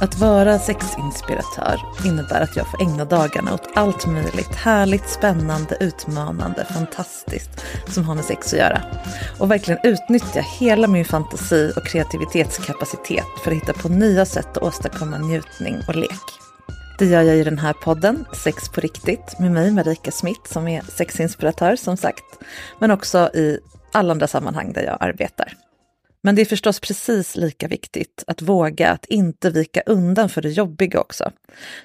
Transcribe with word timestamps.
Att 0.00 0.18
vara 0.18 0.58
sexinspiratör 0.58 1.80
innebär 2.04 2.40
att 2.40 2.56
jag 2.56 2.70
får 2.70 2.82
ägna 2.82 3.04
dagarna 3.04 3.54
åt 3.54 3.68
allt 3.74 4.06
möjligt 4.06 4.54
härligt, 4.54 5.08
spännande, 5.08 5.76
utmanande, 5.80 6.64
fantastiskt 6.64 7.50
som 7.88 8.04
har 8.04 8.14
med 8.14 8.24
sex 8.24 8.52
att 8.52 8.58
göra. 8.58 8.82
Och 9.38 9.50
verkligen 9.50 9.80
utnyttja 9.82 10.40
hela 10.40 10.86
min 10.86 11.04
fantasi 11.04 11.72
och 11.76 11.86
kreativitetskapacitet 11.86 13.24
för 13.44 13.50
att 13.50 13.56
hitta 13.56 13.72
på 13.72 13.88
nya 13.88 14.24
sätt 14.24 14.56
att 14.56 14.62
åstadkomma 14.62 15.18
njutning 15.18 15.76
och 15.88 15.96
lek. 15.96 16.45
Det 16.98 17.06
gör 17.06 17.22
jag 17.22 17.36
i 17.36 17.44
den 17.44 17.58
här 17.58 17.72
podden, 17.72 18.24
Sex 18.44 18.68
på 18.68 18.80
riktigt, 18.80 19.38
med 19.38 19.52
mig 19.52 19.70
Marika 19.70 20.10
Smith 20.10 20.52
som 20.52 20.68
är 20.68 20.82
sexinspiratör 20.82 21.76
som 21.76 21.96
sagt, 21.96 22.24
men 22.78 22.90
också 22.90 23.30
i 23.34 23.58
alla 23.92 24.12
andra 24.12 24.26
sammanhang 24.26 24.72
där 24.72 24.82
jag 24.82 24.96
arbetar. 25.00 25.52
Men 26.22 26.34
det 26.34 26.42
är 26.42 26.46
förstås 26.46 26.80
precis 26.80 27.36
lika 27.36 27.68
viktigt 27.68 28.24
att 28.26 28.42
våga 28.42 28.90
att 28.90 29.06
inte 29.06 29.50
vika 29.50 29.82
undan 29.86 30.28
för 30.28 30.42
det 30.42 30.50
jobbiga 30.50 31.00
också. 31.00 31.32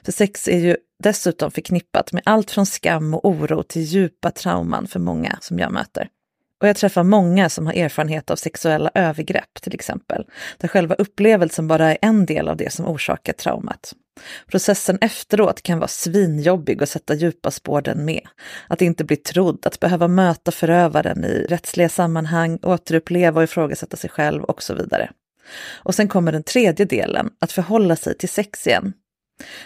För 0.06 0.12
sex 0.12 0.48
är 0.48 0.60
ju 0.60 0.78
dessutom 1.04 1.52
förknippat 1.52 2.14
med 2.14 2.24
allt 2.26 2.52
från 2.52 2.66
skam 2.66 3.14
och 3.14 3.26
oro 3.26 3.64
till 3.64 3.82
djupa 3.82 4.32
trauman 4.32 4.88
för 4.88 5.00
många 5.00 5.38
som 5.42 5.60
jag 5.60 5.72
möter. 5.72 6.08
Och 6.62 6.68
jag 6.68 6.76
träffar 6.76 7.04
många 7.04 7.50
som 7.50 7.66
har 7.66 7.74
erfarenhet 7.74 8.32
av 8.32 8.36
sexuella 8.36 8.92
övergrepp 8.94 9.62
till 9.62 9.74
exempel, 9.74 10.26
där 10.58 10.68
själva 10.68 10.96
upplevelsen 10.96 11.68
bara 11.68 11.92
är 11.92 11.98
en 12.02 12.26
del 12.26 12.48
av 12.48 12.58
det 12.58 12.74
som 12.74 12.88
orsakar 12.88 13.34
traumat. 13.34 13.94
Processen 14.48 14.98
efteråt 15.02 15.62
kan 15.62 15.80
vara 15.80 15.88
svinjobbig 15.88 16.82
och 16.82 16.90
sätta 16.90 17.14
djupa 17.14 17.52
spår 17.52 17.82
den 17.82 18.06
med. 18.06 18.28
Att 18.68 18.82
inte 18.82 19.04
bli 19.04 19.16
trodd, 19.16 19.66
att 19.66 19.80
behöva 19.80 20.08
möta 20.08 20.52
förövaren 20.52 21.26
i 21.26 21.46
rättsliga 21.50 21.90
sammanhang, 21.90 22.60
återuppleva 22.62 23.40
och 23.40 23.44
ifrågasätta 23.44 23.98
sig 23.98 24.10
själv 24.10 24.44
och 24.44 24.64
så 24.64 24.74
vidare. 24.74 25.12
Och 25.84 25.96
sen 25.96 26.08
kommer 26.08 26.32
den 26.32 26.44
tredje 26.44 26.86
delen, 26.86 27.30
att 27.40 27.52
förhålla 27.52 27.96
sig 27.96 28.18
till 28.18 28.30
sex 28.30 28.68
igen. 28.68 28.94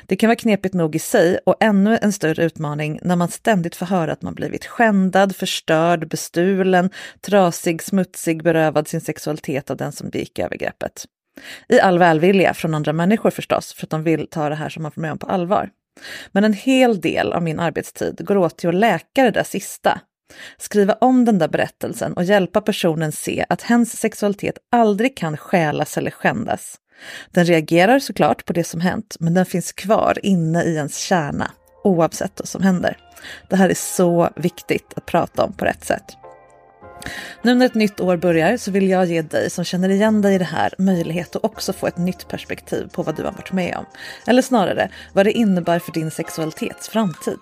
Det 0.05 0.15
kan 0.15 0.27
vara 0.27 0.35
knepigt 0.35 0.73
nog 0.73 0.95
i 0.95 0.99
sig 0.99 1.39
och 1.45 1.55
ännu 1.59 1.99
en 2.01 2.11
större 2.11 2.43
utmaning 2.43 2.99
när 3.01 3.15
man 3.15 3.29
ständigt 3.29 3.75
får 3.75 3.85
höra 3.85 4.11
att 4.11 4.21
man 4.21 4.35
blivit 4.35 4.65
skändad, 4.65 5.35
förstörd, 5.35 6.09
bestulen, 6.09 6.89
trasig, 7.21 7.83
smutsig, 7.83 8.43
berövad 8.43 8.87
sin 8.87 9.01
sexualitet 9.01 9.69
av 9.69 9.77
den 9.77 9.91
som 9.91 10.09
begick 10.09 10.39
övergreppet. 10.39 11.05
I 11.69 11.79
all 11.79 11.99
välvilja 11.99 12.53
från 12.53 12.75
andra 12.75 12.93
människor 12.93 13.29
förstås, 13.29 13.73
för 13.73 13.85
att 13.85 13.89
de 13.89 14.03
vill 14.03 14.27
ta 14.27 14.49
det 14.49 14.55
här 14.55 14.69
som 14.69 14.83
man 14.83 14.91
får 14.91 15.01
med 15.01 15.11
om 15.11 15.17
på 15.17 15.27
allvar. 15.27 15.69
Men 16.31 16.43
en 16.43 16.53
hel 16.53 17.01
del 17.01 17.33
av 17.33 17.43
min 17.43 17.59
arbetstid 17.59 18.25
går 18.25 18.37
åt 18.37 18.57
till 18.57 18.69
att 18.69 18.75
läka 18.75 19.23
det 19.23 19.31
där 19.31 19.43
sista. 19.43 20.01
Skriva 20.57 20.93
om 20.93 21.25
den 21.25 21.39
där 21.39 21.47
berättelsen 21.47 22.13
och 22.13 22.23
hjälpa 22.23 22.61
personen 22.61 23.11
se 23.11 23.45
att 23.49 23.61
hens 23.61 23.99
sexualitet 23.99 24.57
aldrig 24.71 25.17
kan 25.17 25.37
stjälas 25.37 25.97
eller 25.97 26.11
skändas. 26.11 26.79
Den 27.31 27.45
reagerar 27.45 27.99
såklart 27.99 28.45
på 28.45 28.53
det 28.53 28.63
som 28.63 28.81
hänt, 28.81 29.15
men 29.19 29.33
den 29.33 29.45
finns 29.45 29.71
kvar 29.71 30.19
inne 30.23 30.63
i 30.63 30.75
ens 30.75 30.97
kärna, 30.97 31.51
oavsett 31.83 32.31
vad 32.37 32.47
som 32.47 32.63
händer. 32.63 32.97
Det 33.49 33.55
här 33.55 33.69
är 33.69 33.75
så 33.75 34.29
viktigt 34.35 34.93
att 34.95 35.05
prata 35.05 35.43
om 35.43 35.53
på 35.53 35.65
rätt 35.65 35.85
sätt. 35.85 36.17
Nu 37.41 37.55
när 37.55 37.65
ett 37.65 37.75
nytt 37.75 37.99
år 37.99 38.17
börjar 38.17 38.57
så 38.57 38.71
vill 38.71 38.89
jag 38.89 39.05
ge 39.05 39.21
dig 39.21 39.49
som 39.49 39.63
känner 39.63 39.89
igen 39.89 40.21
dig 40.21 40.35
i 40.35 40.37
det 40.37 40.45
här 40.45 40.73
möjlighet 40.77 41.35
att 41.35 41.43
också 41.43 41.73
få 41.73 41.87
ett 41.87 41.97
nytt 41.97 42.27
perspektiv 42.27 42.87
på 42.91 43.03
vad 43.03 43.15
du 43.15 43.23
har 43.23 43.31
varit 43.31 43.51
med 43.51 43.75
om. 43.77 43.85
Eller 44.27 44.41
snarare 44.41 44.89
vad 45.13 45.25
det 45.25 45.31
innebär 45.31 45.79
för 45.79 45.91
din 45.91 46.11
sexualitets 46.11 46.89
framtid. 46.89 47.39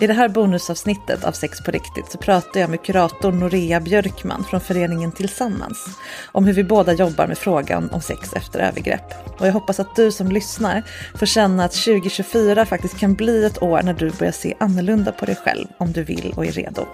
I 0.00 0.06
det 0.06 0.12
här 0.12 0.28
bonusavsnittet 0.28 1.24
av 1.24 1.32
Sex 1.32 1.64
på 1.64 1.70
riktigt 1.70 2.10
så 2.10 2.18
pratar 2.18 2.60
jag 2.60 2.70
med 2.70 2.82
kurator 2.82 3.32
Norea 3.32 3.80
Björkman 3.80 4.44
från 4.44 4.60
föreningen 4.60 5.12
Tillsammans 5.12 5.98
om 6.32 6.44
hur 6.44 6.52
vi 6.52 6.64
båda 6.64 6.92
jobbar 6.92 7.26
med 7.26 7.38
frågan 7.38 7.90
om 7.90 8.00
sex 8.00 8.32
efter 8.32 8.60
övergrepp. 8.60 9.14
Och 9.38 9.46
jag 9.46 9.52
hoppas 9.52 9.80
att 9.80 9.96
du 9.96 10.12
som 10.12 10.28
lyssnar 10.28 10.82
får 11.14 11.26
känna 11.26 11.64
att 11.64 11.72
2024 11.72 12.66
faktiskt 12.66 12.98
kan 12.98 13.14
bli 13.14 13.44
ett 13.44 13.62
år 13.62 13.82
när 13.82 13.94
du 13.94 14.10
börjar 14.10 14.32
se 14.32 14.54
annorlunda 14.60 15.12
på 15.12 15.26
dig 15.26 15.36
själv 15.36 15.66
om 15.78 15.92
du 15.92 16.02
vill 16.02 16.34
och 16.36 16.46
är 16.46 16.52
redo. 16.52 16.86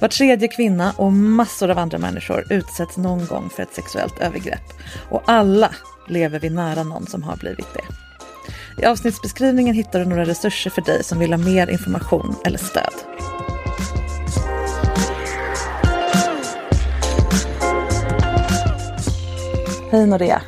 Var 0.00 0.08
tredje 0.08 0.48
kvinna 0.48 0.92
och 0.96 1.12
massor 1.12 1.70
av 1.70 1.78
andra 1.78 1.98
människor 1.98 2.52
utsätts 2.52 2.96
någon 2.96 3.26
gång 3.26 3.50
för 3.50 3.62
ett 3.62 3.74
sexuellt 3.74 4.18
övergrepp. 4.20 4.72
Och 5.10 5.22
alla 5.26 5.74
lever 6.08 6.40
vi 6.40 6.50
nära 6.50 6.82
någon 6.82 7.06
som 7.06 7.22
har 7.22 7.36
blivit 7.36 7.74
det. 7.74 8.07
I 8.82 8.84
avsnittsbeskrivningen 8.84 9.74
hittar 9.74 9.98
du 9.98 10.04
några 10.04 10.24
resurser 10.24 10.70
för 10.70 10.82
dig 10.82 11.04
som 11.04 11.18
vill 11.18 11.32
ha 11.32 11.38
mer 11.38 11.70
information 11.70 12.34
eller 12.44 12.58
stöd. 12.58 12.94
Hej 19.90 20.06
Norea! 20.06 20.42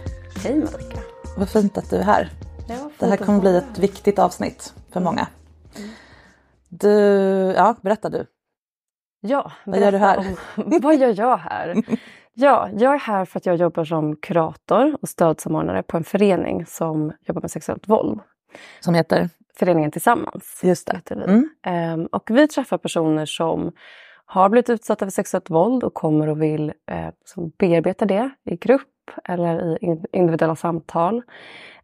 Hej 0.44 0.56
Marika! 0.58 1.00
Vad 1.36 1.48
fint 1.48 1.78
att 1.78 1.90
du 1.90 1.96
är 1.96 2.02
här. 2.02 2.30
Ja, 2.68 2.90
det 2.98 3.06
här 3.06 3.16
kommer 3.16 3.40
bli 3.40 3.56
ett 3.56 3.78
viktigt 3.78 4.18
avsnitt 4.18 4.74
för 4.92 5.00
många. 5.00 5.26
Du, 6.68 6.90
ja, 7.56 7.76
berätta 7.82 8.08
du. 8.08 8.26
Ja, 9.20 9.52
vad 9.66 9.80
gör 9.80 9.92
du 9.92 9.98
här? 9.98 10.18
Om, 10.18 10.36
vad 10.82 10.96
gör 10.96 11.14
jag 11.18 11.36
här? 11.36 11.82
Ja, 12.34 12.68
jag 12.72 12.94
är 12.94 12.98
här 12.98 13.24
för 13.24 13.38
att 13.38 13.46
jag 13.46 13.56
jobbar 13.56 13.84
som 13.84 14.16
kurator 14.16 14.96
och 15.02 15.08
stödsamordnare 15.08 15.82
på 15.82 15.96
en 15.96 16.04
förening 16.04 16.66
som 16.66 17.12
jobbar 17.20 17.40
med 17.40 17.50
sexuellt 17.50 17.88
våld. 17.88 18.20
Som 18.80 18.94
heter? 18.94 19.28
Föreningen 19.54 19.90
Tillsammans. 19.90 20.60
Just 20.62 20.86
det. 20.86 21.00
Vi. 21.10 21.22
Mm. 21.24 22.00
Um, 22.00 22.06
och 22.06 22.30
vi 22.30 22.48
träffar 22.48 22.78
personer 22.78 23.26
som 23.26 23.72
har 24.24 24.48
blivit 24.48 24.70
utsatta 24.70 25.06
för 25.06 25.10
sexuellt 25.10 25.50
våld 25.50 25.84
och 25.84 25.94
kommer 25.94 26.28
och 26.28 26.42
vill 26.42 26.72
eh, 26.90 27.08
bearbeta 27.58 28.04
det 28.04 28.30
i 28.44 28.56
grupp 28.56 29.10
eller 29.24 29.84
i 29.84 30.02
individuella 30.12 30.56
samtal. 30.56 31.22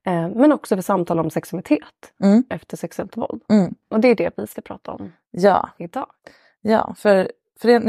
Eh, 0.06 0.29
men 0.29 0.53
också 0.53 0.77
för 0.77 0.83
samtal 0.83 1.19
om 1.19 1.31
sexualitet 1.31 2.12
mm. 2.23 2.45
efter 2.51 2.77
sexuellt 2.77 3.17
våld. 3.17 3.43
Mm. 3.49 3.75
Och 3.91 4.01
det 4.01 4.09
är 4.09 4.15
det 4.15 4.31
vi 4.37 4.47
ska 4.47 4.61
prata 4.61 4.93
om 4.93 5.12
ja. 5.31 5.70
idag. 5.79 6.06
Ja, 6.61 6.94
för 6.99 7.31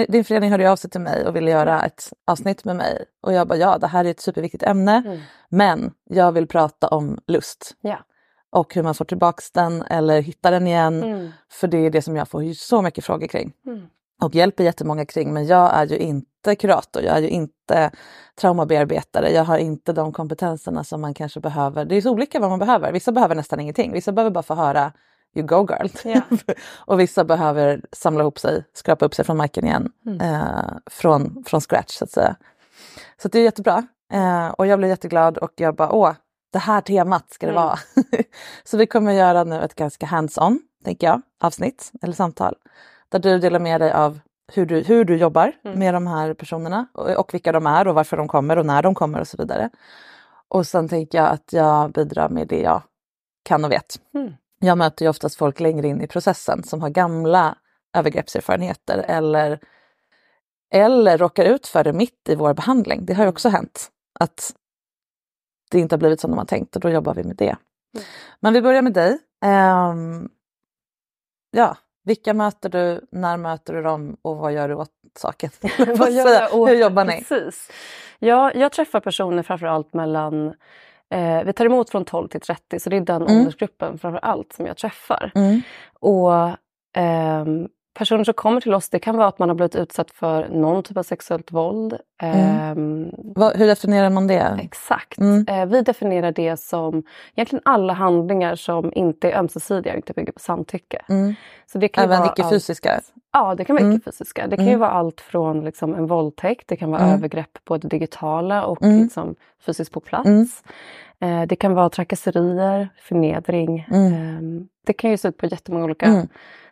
din 0.08 0.24
förening 0.24 0.52
hörde 0.52 0.72
av 0.72 0.76
sig 0.76 0.90
till 0.90 1.02
mig 1.02 1.26
och 1.28 1.36
ville 1.36 1.52
göra 1.52 1.86
ett 1.86 2.14
avsnitt 2.28 2.66
med 2.66 2.76
mig. 2.76 3.06
Och 3.22 3.34
jag 3.34 3.48
bara, 3.48 3.58
ja 3.58 3.78
det 3.78 3.88
här 3.88 4.06
är 4.06 4.12
ett 4.12 4.20
superviktigt 4.20 4.64
ämne, 4.64 5.04
Mm. 5.06 5.20
men 5.50 5.92
jag 6.10 6.32
vill 6.32 6.48
prata 6.48 6.88
om 6.88 7.20
lust. 7.28 7.76
Ja. 7.82 7.98
Och 8.50 8.76
hur 8.76 8.84
man 8.84 8.96
får 8.96 9.06
tillbaks 9.06 9.52
den 9.52 9.82
eller 9.82 10.22
hittar 10.22 10.52
den 10.52 10.68
igen. 10.68 11.04
Mm. 11.04 11.30
För 11.52 11.68
det 11.68 11.78
är 11.78 11.90
det 11.90 12.02
som 12.02 12.16
jag 12.16 12.28
får 12.28 12.54
så 12.54 12.82
mycket 12.82 13.06
frågor 13.06 13.28
kring. 13.28 13.54
Mm. 13.66 13.88
Och 14.22 14.36
hjälper 14.36 14.64
jättemånga 14.64 15.06
kring, 15.06 15.34
men 15.34 15.46
jag 15.48 15.74
är 15.76 15.86
ju 15.86 15.98
inte 15.98 16.56
kurator, 16.56 17.04
jag 17.04 17.18
är 17.18 17.22
ju 17.22 17.28
inte 17.30 17.92
traumabearbetare, 18.42 19.32
jag 19.32 19.44
har 19.44 19.58
inte 19.58 19.94
de 19.94 20.14
kompetenserna 20.14 20.84
som 20.84 21.02
man 21.02 21.14
kanske 21.14 21.40
behöver. 21.40 21.86
Det 21.86 21.96
är 21.96 22.02
så 22.02 22.12
olika 22.12 22.40
vad 22.40 22.50
man 22.50 22.60
behöver. 22.60 22.92
Vissa 22.92 23.12
behöver 23.12 23.36
nästan 23.36 23.60
ingenting, 23.60 23.92
vissa 23.92 24.12
behöver 24.12 24.32
bara 24.32 24.44
få 24.44 24.54
höra 24.56 24.92
you 25.38 25.48
go 25.48 25.68
girl. 25.70 25.88
Ja. 26.04 26.22
och 26.76 27.00
vissa 27.00 27.24
behöver 27.24 27.82
samla 27.92 28.22
ihop 28.22 28.40
sig, 28.40 28.64
skrapa 28.74 29.06
upp 29.06 29.16
sig 29.16 29.26
från 29.26 29.38
marken 29.38 29.66
igen, 29.66 29.92
Mm. 30.06 30.22
eh, 30.22 30.74
från, 30.86 31.44
från 31.48 31.62
scratch 31.62 31.92
så 31.98 32.04
att 32.04 32.12
säga. 32.12 32.36
Så 33.22 33.28
det 33.28 33.40
är 33.40 33.44
jättebra. 33.44 33.88
Eh, 34.14 34.48
och 34.48 34.68
jag 34.68 34.80
blev 34.80 34.90
jätteglad 34.90 35.38
och 35.38 35.52
jag 35.56 35.76
bara, 35.76 35.92
åh, 35.92 36.10
det 36.10 36.16
det 36.54 36.60
här 36.60 36.82
temat 36.82 37.30
ska 37.34 37.46
det 37.46 37.52
Mm. 37.52 37.64
vara. 37.64 37.80
så 38.64 38.78
vi 38.78 38.88
kommer 38.88 39.12
göra 39.14 39.44
nu 39.44 39.62
ett 39.62 39.76
ganska 39.76 40.06
hands-on, 40.06 40.60
tänker 40.86 41.08
jag, 41.08 41.22
avsnitt 41.44 41.92
eller 42.02 42.14
samtal. 42.14 42.56
Där 43.10 43.20
du 43.20 43.40
delar 43.40 43.60
med 43.60 43.82
dig 43.82 43.92
av 43.92 44.20
hur 44.54 44.66
du, 44.66 44.80
hur 44.84 45.06
du 45.06 45.18
jobbar 45.18 45.54
Mm. 45.66 45.80
med 45.80 45.94
de 45.94 46.08
här 46.08 46.34
personerna 46.34 46.88
och, 46.94 47.10
och 47.10 47.34
vilka 47.34 47.52
de 47.52 47.68
är 47.68 47.88
och 47.88 47.96
varför 47.96 48.18
de 48.18 48.28
kommer 48.28 48.58
och 48.58 48.66
när 48.66 48.82
de 48.84 48.96
kommer 48.96 49.20
och 49.20 49.28
så 49.28 49.38
vidare. 49.38 49.70
Och 50.48 50.68
sen 50.68 50.90
tänker 50.90 51.18
jag 51.18 51.28
att 51.28 51.54
jag 51.54 51.92
bidrar 51.92 52.30
med 52.30 52.48
det 52.48 52.62
jag 52.62 52.82
kan 53.44 53.66
och 53.66 53.72
vet. 53.72 54.00
Mm. 54.14 54.34
Jag 54.60 54.78
möter 54.78 55.06
ju 55.06 55.10
oftast 55.10 55.36
folk 55.38 55.60
längre 55.60 55.88
in 55.88 56.02
i 56.02 56.08
processen 56.08 56.64
som 56.64 56.82
har 56.82 56.90
gamla 56.90 57.58
övergreppserfarenheter 57.98 58.98
eller, 59.08 59.60
eller 60.74 61.18
råkar 61.18 61.46
ut 61.46 61.68
för 61.68 61.84
det 61.84 61.94
mitt 61.94 62.30
i 62.30 62.36
vår 62.36 62.54
behandling. 62.54 63.06
Det 63.06 63.14
har 63.14 63.24
ju 63.24 63.30
också 63.30 63.50
hänt 63.50 63.92
att 64.20 64.56
det 65.72 65.80
inte 65.80 65.96
har 65.96 66.00
blivit 66.00 66.20
som 66.22 66.32
de 66.32 66.38
har 66.38 66.46
tänkt 66.46 66.76
och 66.76 66.82
då 66.82 66.90
jobbar 66.90 67.14
vi 67.14 67.24
med 67.24 67.36
det. 67.36 67.46
Mm. 67.96 68.06
Men 68.40 68.54
vi 68.54 68.62
börjar 68.62 68.82
med 68.82 68.94
dig. 68.94 69.18
Ehm, 69.46 70.30
ja, 71.52 71.78
vilka 72.04 72.34
möter 72.34 72.70
du, 72.70 73.08
när 73.12 73.38
möter 73.38 73.74
du 73.74 73.82
dem 73.82 74.18
och 74.22 74.38
vad 74.38 74.54
gör 74.54 74.70
du 74.70 74.76
åt 74.76 74.92
saken? 75.20 75.50
Vad 75.98 76.12
gör 76.12 76.28
jag 76.34 76.54
åt- 76.56 76.70
Hur 76.70 76.76
jobbar 76.76 77.06
ni? 77.06 77.18
Precis. 77.24 77.72
Ja, 78.20 78.52
jag 78.54 78.72
träffar 78.72 79.00
personer 79.00 79.44
framförallt 79.44 79.94
mellan 79.94 80.54
eh, 81.14 81.44
vi 81.44 81.54
tar 81.54 81.66
emot 81.66 81.90
från 81.90 82.06
12 82.06 82.28
till 82.28 82.42
30 82.42 82.80
så 82.80 82.90
det 82.90 82.96
är 82.96 83.02
den 83.02 83.22
Mm. 83.22 83.38
åldersgruppen 83.38 83.98
framför 84.00 84.20
allt 84.20 84.54
som 84.54 84.66
jag 84.66 84.78
träffar. 84.78 85.32
Mm, 85.36 85.62
Och 86.00 86.34
ehm, 86.98 87.68
personer 87.98 88.24
som 88.24 88.34
kommer 88.34 88.62
till 88.62 88.74
oss, 88.74 88.90
det 88.90 89.00
kan 89.00 89.18
vara 89.18 89.28
att 89.28 89.40
man 89.40 89.50
har 89.50 89.56
blivit 89.56 89.76
utsatt 89.76 90.12
för 90.12 90.48
någon 90.50 90.84
typ 90.84 90.98
av 90.98 91.04
sexuellt 91.04 91.52
våld. 91.52 91.98
Ehm, 92.22 93.12
vad, 93.36 93.56
hur 93.58 93.68
definierar 93.68 94.10
man 94.10 94.28
det? 94.28 94.60
Exakt. 94.62 95.18
Mm. 95.18 95.46
Eh, 95.48 95.66
vi 95.66 95.82
definierar 95.82 96.32
det 96.32 96.60
som 96.60 97.04
egentligen 97.36 97.62
alla 97.66 97.94
handlingar 97.94 98.56
som 98.56 98.92
inte 98.96 99.32
är 99.32 99.40
ömsesidiga 99.40 99.94
och 99.94 99.98
inte 99.98 100.14
bygger 100.14 100.32
på 100.32 100.40
samtycke. 100.40 101.02
Mm. 101.10 101.36
Så 101.66 101.78
det 101.78 101.88
kan 101.88 102.04
Även 102.04 102.26
icke-fysiska? 102.26 102.94
Allt, 102.94 103.14
ja, 103.34 103.56
det 103.56 103.66
kan 103.66 103.76
vara 103.76 103.84
Mm. 103.86 103.96
icke-fysiska. 103.98 104.48
Det 104.48 104.56
kan 104.56 104.66
ju 104.66 104.72
Mm. 104.72 104.80
vara 104.80 104.92
allt 104.92 105.22
från 105.22 105.66
liksom, 105.66 105.96
en 105.96 106.08
våldtäkt, 106.08 106.68
det 106.68 106.76
kan 106.76 106.92
vara 106.92 107.02
Mm. 107.02 107.14
övergrepp 107.16 107.58
på 107.66 107.78
det 107.78 107.88
digitala 107.88 108.66
och 108.66 108.84
Mm. 108.84 109.02
liksom, 109.04 109.36
fysiskt 109.66 109.92
på 109.92 110.00
plats. 110.00 110.28
Mm. 110.28 110.48
Eh, 111.20 111.48
det 111.48 111.56
kan 111.56 111.74
vara 111.74 111.90
trakasserier, 111.90 112.90
förnedring. 113.02 113.88
Mm. 113.92 114.14
Eh, 114.14 114.66
det 114.86 114.94
kan 114.94 115.10
ju 115.12 115.18
se 115.18 115.28
ut 115.28 115.38
på 115.38 115.46
jättemånga 115.46 115.86
olika 115.86 116.06
Mm. 116.06 116.28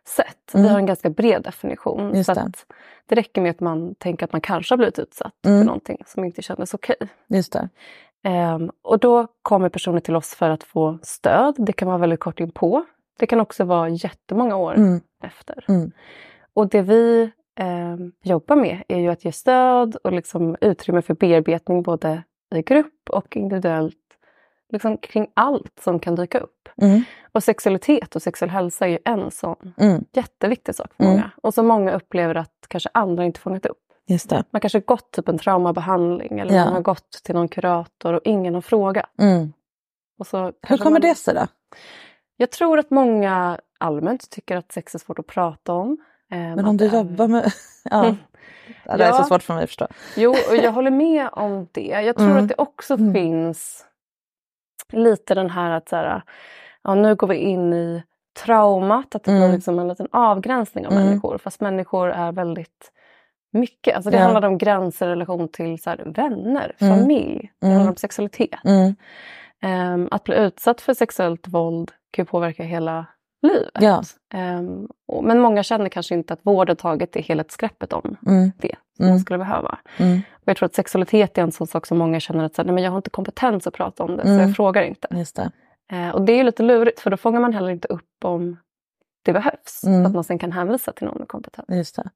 Sätt. 0.07 0.53
Mm. 0.53 0.63
Vi 0.63 0.69
har 0.71 0.79
en 0.79 0.85
ganska 0.85 1.09
bred 1.09 1.41
definition. 1.43 2.15
Just 2.15 2.25
så 2.25 2.33
det. 2.33 2.41
att 2.41 2.65
det 3.05 3.15
räcker 3.15 3.41
med 3.41 3.51
att 3.51 3.59
man 3.59 3.95
tänker 3.95 4.25
att 4.25 4.31
man 4.31 4.41
kanske 4.41 4.71
har 4.73 4.77
blivit 4.77 4.99
utsatt 4.99 5.45
Mm. 5.45 5.59
för 5.59 5.65
någonting 5.65 6.03
som 6.05 6.23
inte 6.23 6.41
kändes 6.41 6.73
okej. 6.73 6.95
Just 7.27 7.53
det. 7.53 7.69
Ehm, 8.23 8.71
och 8.81 8.99
då 8.99 9.27
kommer 9.41 9.69
personer 9.69 9.99
till 9.99 10.15
oss 10.15 10.35
för 10.35 10.49
att 10.49 10.63
få 10.63 10.99
stöd. 11.01 11.55
Det 11.57 11.73
kan 11.73 11.87
vara 11.87 11.97
väldigt 11.97 12.19
kort 12.19 12.39
inpå. 12.39 12.85
Det 13.19 13.25
kan 13.27 13.39
också 13.39 13.63
vara 13.63 13.89
jättemånga 13.89 14.55
år 14.55 14.73
Mm. 14.75 15.01
efter. 15.23 15.65
Mm. 15.67 15.91
Och 16.53 16.69
det 16.69 16.81
vi 16.81 17.31
ehm, 17.59 18.11
jobbar 18.23 18.55
med 18.55 18.83
är 18.87 18.99
ju 18.99 19.09
att 19.09 19.25
ge 19.25 19.31
stöd 19.31 19.95
och 19.95 20.11
liksom 20.11 20.55
utrymme 20.61 21.01
för 21.01 21.13
bearbetning 21.13 21.83
både 21.83 22.23
i 22.55 22.61
grupp 22.61 23.09
och 23.09 23.37
individuellt. 23.37 23.95
Liksom 24.69 24.97
kring 24.97 25.27
allt 25.33 25.79
som 25.83 25.99
kan 25.99 26.15
dyka 26.15 26.39
upp. 26.39 26.54
Mm. 26.81 27.03
Och 27.31 27.43
sexualitet 27.43 28.15
och 28.15 28.21
sexuell 28.21 28.49
hälsa 28.51 28.85
är 28.85 28.89
ju 28.89 28.99
en 29.05 29.31
sån 29.31 29.73
Mm. 29.77 30.05
jätteviktig 30.13 30.75
sak 30.75 30.93
för 30.97 31.03
Mm. 31.03 31.15
många. 31.15 31.31
Och 31.43 31.53
som 31.53 31.67
många 31.67 31.91
upplever 31.91 32.35
att 32.35 32.65
kanske 32.67 32.89
andra 32.93 33.25
inte 33.25 33.39
fångat 33.39 33.65
upp. 33.65 33.77
Just 34.07 34.29
det. 34.29 34.43
Man 34.49 34.61
kanske 34.61 34.79
gått 34.79 35.11
typ 35.11 35.27
en 35.29 35.37
traumabehandling 35.37 36.39
eller 36.39 36.55
Ja. 36.55 36.65
man 36.65 36.73
har 36.73 36.81
gått 36.81 37.11
till 37.23 37.35
någon 37.35 37.47
kurator 37.47 38.13
och 38.13 38.21
ingen 38.25 38.53
har 38.53 38.61
frågat. 38.61 39.09
Mm. 39.19 39.53
Och 40.19 40.27
så 40.27 40.53
Hur 40.61 40.77
kommer 40.77 40.91
man... 40.91 41.01
det 41.01 41.15
sig 41.15 41.33
då? 41.33 41.47
Jag 42.37 42.51
tror 42.51 42.79
att 42.79 42.89
många 42.91 43.59
allmänt 43.79 44.29
tycker 44.29 44.57
att 44.57 44.71
sex 44.71 44.95
är 44.95 44.99
svårt 44.99 45.19
att 45.19 45.27
prata 45.27 45.73
om. 45.73 45.97
Eh, 46.31 46.37
Men 46.37 46.65
om 46.65 46.77
du 46.77 46.85
jobbar 46.85 47.27
med... 47.27 47.51
Ja. 47.83 48.15
Det 48.97 49.03
är 49.03 49.11
så 49.13 49.23
svårt 49.23 49.43
för 49.43 49.53
mig 49.53 49.63
att 49.63 49.69
förstå. 49.69 49.87
Jo, 50.15 50.31
och 50.49 50.55
jag 50.55 50.71
håller 50.71 50.91
med 50.91 51.29
om 51.31 51.67
det. 51.71 51.81
Jag 52.05 52.15
tror 52.15 52.29
Mm. 52.31 52.43
att 52.43 52.47
det 52.49 52.55
också 52.57 52.93
Mm. 52.93 53.13
finns 53.13 53.85
lite 54.93 55.35
den 55.35 55.49
här 55.49 55.71
att 55.71 55.89
så 55.89 55.95
här, 55.95 56.21
ja, 56.85 56.95
nu 56.95 57.15
går 57.15 57.27
vi 57.27 57.35
in 57.35 57.73
i 57.73 58.03
traumat, 58.45 59.15
att 59.15 59.23
det 59.23 59.31
Mm. 59.31 59.43
blir 59.43 59.55
liksom 59.55 59.79
en 59.79 59.87
liten 59.87 60.07
avgränsning 60.11 60.87
av 60.87 60.93
Mm. 60.93 61.05
människor. 61.05 61.37
Fast 61.37 61.61
människor 61.61 62.09
är 62.11 62.31
väldigt 62.31 62.91
mycket. 63.53 63.95
Alltså 63.95 64.09
det 64.11 64.17
Ja. 64.17 64.23
handlar 64.23 64.45
om 64.47 64.57
gränser 64.57 65.07
i 65.07 65.09
relation 65.11 65.47
till 65.47 65.81
så 65.81 65.89
här, 65.89 66.03
vänner, 66.05 66.75
Mm. 66.81 66.97
familj. 66.99 67.51
Det 67.61 67.65
Mm. 67.67 67.75
handlar 67.75 67.91
om 67.91 67.97
sexualitet. 67.97 68.59
Mm. 68.63 68.95
Ehm, 69.61 70.07
att 70.11 70.23
bli 70.23 70.35
utsatt 70.35 70.81
för 70.81 70.93
sexuellt 70.93 71.47
våld 71.47 71.91
kan 72.11 72.23
ju 72.23 72.27
påverka 72.27 72.63
hela 72.63 73.05
livet. 73.41 73.71
Ja. 73.79 74.01
Ehm, 74.33 74.87
och, 75.07 75.23
men 75.23 75.39
många 75.39 75.63
känner 75.63 75.89
kanske 75.89 76.15
inte 76.15 76.33
att 76.33 76.39
vården 76.43 76.75
tagit 76.75 77.11
det 77.11 77.21
helhetsgreppet 77.21 77.93
om 77.93 78.17
Mm. 78.27 78.51
det 78.57 78.75
som 78.97 79.05
Mm. 79.05 79.13
man 79.15 79.19
skulle 79.19 79.39
behöva. 79.39 79.77
Mm. 79.97 80.21
Och 80.33 80.43
jag 80.45 80.57
tror 80.57 80.65
att 80.65 80.75
sexualitet 80.75 81.37
är 81.37 81.41
en 81.41 81.51
sån 81.51 81.67
sak 81.67 81.85
som 81.85 81.97
många 81.97 82.19
känner 82.19 82.43
att 82.43 82.55
så 82.55 82.61
här, 82.61 82.65
nej, 82.65 82.73
men 82.75 82.83
jag 82.83 82.91
har 82.91 82.97
inte 82.97 83.09
kompetens 83.09 83.67
att 83.67 83.73
prata 83.73 84.03
om 84.03 84.17
det 84.17 84.23
så 84.23 84.29
Mm. 84.29 84.41
jag 84.47 84.55
frågar 84.55 84.81
inte. 84.83 85.07
Just 85.11 85.35
det. 85.35 85.51
Eh, 85.91 86.09
och 86.09 86.21
det 86.21 86.31
är 86.33 86.37
ju 86.37 86.43
lite 86.43 86.63
lurigt 86.63 86.99
för 86.99 87.09
då 87.11 87.17
fångar 87.17 87.39
man 87.39 87.53
heller 87.53 87.69
inte 87.69 87.87
upp 87.87 88.23
om 88.25 88.57
det 89.21 89.33
behövs. 89.33 89.83
Mm. 89.83 90.03
Så 90.03 90.07
att 90.07 90.13
man 90.15 90.23
sen 90.23 90.39
kan 90.39 90.51
hänvisa 90.51 90.91
till 90.91 91.05
någon 91.07 91.17
med 91.17 91.27
kompetens. 91.27 91.65
Just 91.69 91.95
det. 91.95 92.09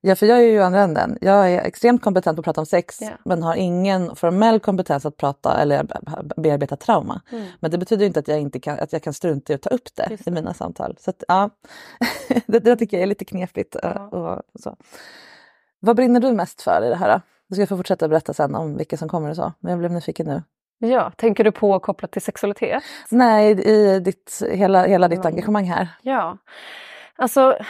Ja, 0.00 0.14
för 0.16 0.26
jag 0.26 0.38
är 0.38 0.42
ju 0.42 0.62
andra 0.62 0.80
änden. 0.80 1.18
Jag 1.20 1.52
är 1.52 1.60
extremt 1.60 2.02
kompetent 2.02 2.36
på 2.36 2.40
att 2.40 2.44
prata 2.44 2.60
om 2.60 2.66
sex 2.66 2.98
Ja. 3.00 3.08
men 3.24 3.42
har 3.42 3.54
ingen 3.54 4.16
formell 4.16 4.60
kompetens 4.60 5.06
att 5.06 5.16
prata 5.16 5.60
eller 5.60 5.84
be- 5.84 6.34
bearbeta 6.42 6.76
trauma. 6.76 7.20
Mm. 7.32 7.46
Men 7.60 7.70
det 7.70 7.78
betyder 7.78 8.06
inte 8.06 8.20
att 8.20 8.28
jag, 8.28 8.40
inte 8.40 8.60
kan, 8.60 8.78
att 8.78 8.92
jag 8.92 9.02
kan 9.02 9.12
strunta 9.12 9.52
i 9.52 9.56
att 9.56 9.62
ta 9.62 9.70
upp 9.70 9.94
det, 9.94 10.06
Just 10.10 10.26
i 10.26 10.30
mina 10.30 10.54
samtal. 10.54 10.96
Så 11.00 11.10
att, 11.10 11.22
ja, 11.28 11.50
det, 12.46 12.58
det 12.58 12.76
tycker 12.76 12.96
jag 12.96 13.02
är 13.02 13.06
lite 13.06 13.24
knepigt. 13.24 13.76
eh, 13.76 13.80
Ja. 13.94 14.08
Och 14.08 14.60
så. 14.60 14.76
Vad 15.80 15.96
brinner 15.96 16.20
du 16.20 16.32
mest 16.32 16.62
för 16.62 16.82
i 16.86 16.88
det 16.88 16.96
här? 16.96 17.08
Då? 17.14 17.20
Du 17.48 17.54
ska 17.54 17.66
få 17.66 17.76
fortsätta 17.76 18.08
berätta 18.08 18.32
sen 18.34 18.54
om 18.54 18.76
vilka 18.76 18.96
som 18.96 19.08
kommer 19.08 19.30
och 19.30 19.36
så. 19.36 19.52
Men 19.60 19.70
jag 19.70 19.78
blev 19.78 19.90
nyfiken 19.92 20.26
nu. 20.26 20.42
Ja, 20.84 21.10
tänker 21.16 21.44
du 21.44 21.52
på 21.52 21.78
kopplat 21.80 22.12
till 22.12 22.22
sexualitet? 22.22 22.82
Nej, 23.10 23.50
i 23.68 24.00
ditt, 24.00 24.42
hela, 24.52 24.86
hela 24.86 25.08
ditt 25.08 25.18
Mm. 25.18 25.26
engagemang 25.32 25.64
här. 25.64 25.88
Ja, 26.02 26.38
alltså 27.16 27.40
jag 27.40 27.66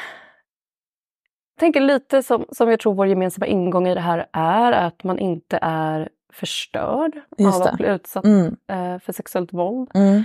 tänker 1.60 1.80
lite 1.80 2.22
som, 2.22 2.44
som 2.52 2.70
jag 2.70 2.80
tror 2.80 2.94
vår 2.94 3.06
gemensamma 3.06 3.46
ingång 3.46 3.88
i 3.88 3.94
det 3.94 4.00
här 4.00 4.26
är 4.32 4.72
att 4.72 5.04
man 5.04 5.18
inte 5.18 5.58
är 5.62 6.08
förstörd 6.32 7.12
av 7.38 7.62
att 7.62 7.76
bli 7.76 7.86
utsatt 7.88 8.24
Mm, 8.24 8.56
eh, 8.68 8.98
för 8.98 9.12
sexuellt 9.12 9.52
våld. 9.52 9.90
mm, 9.94 10.22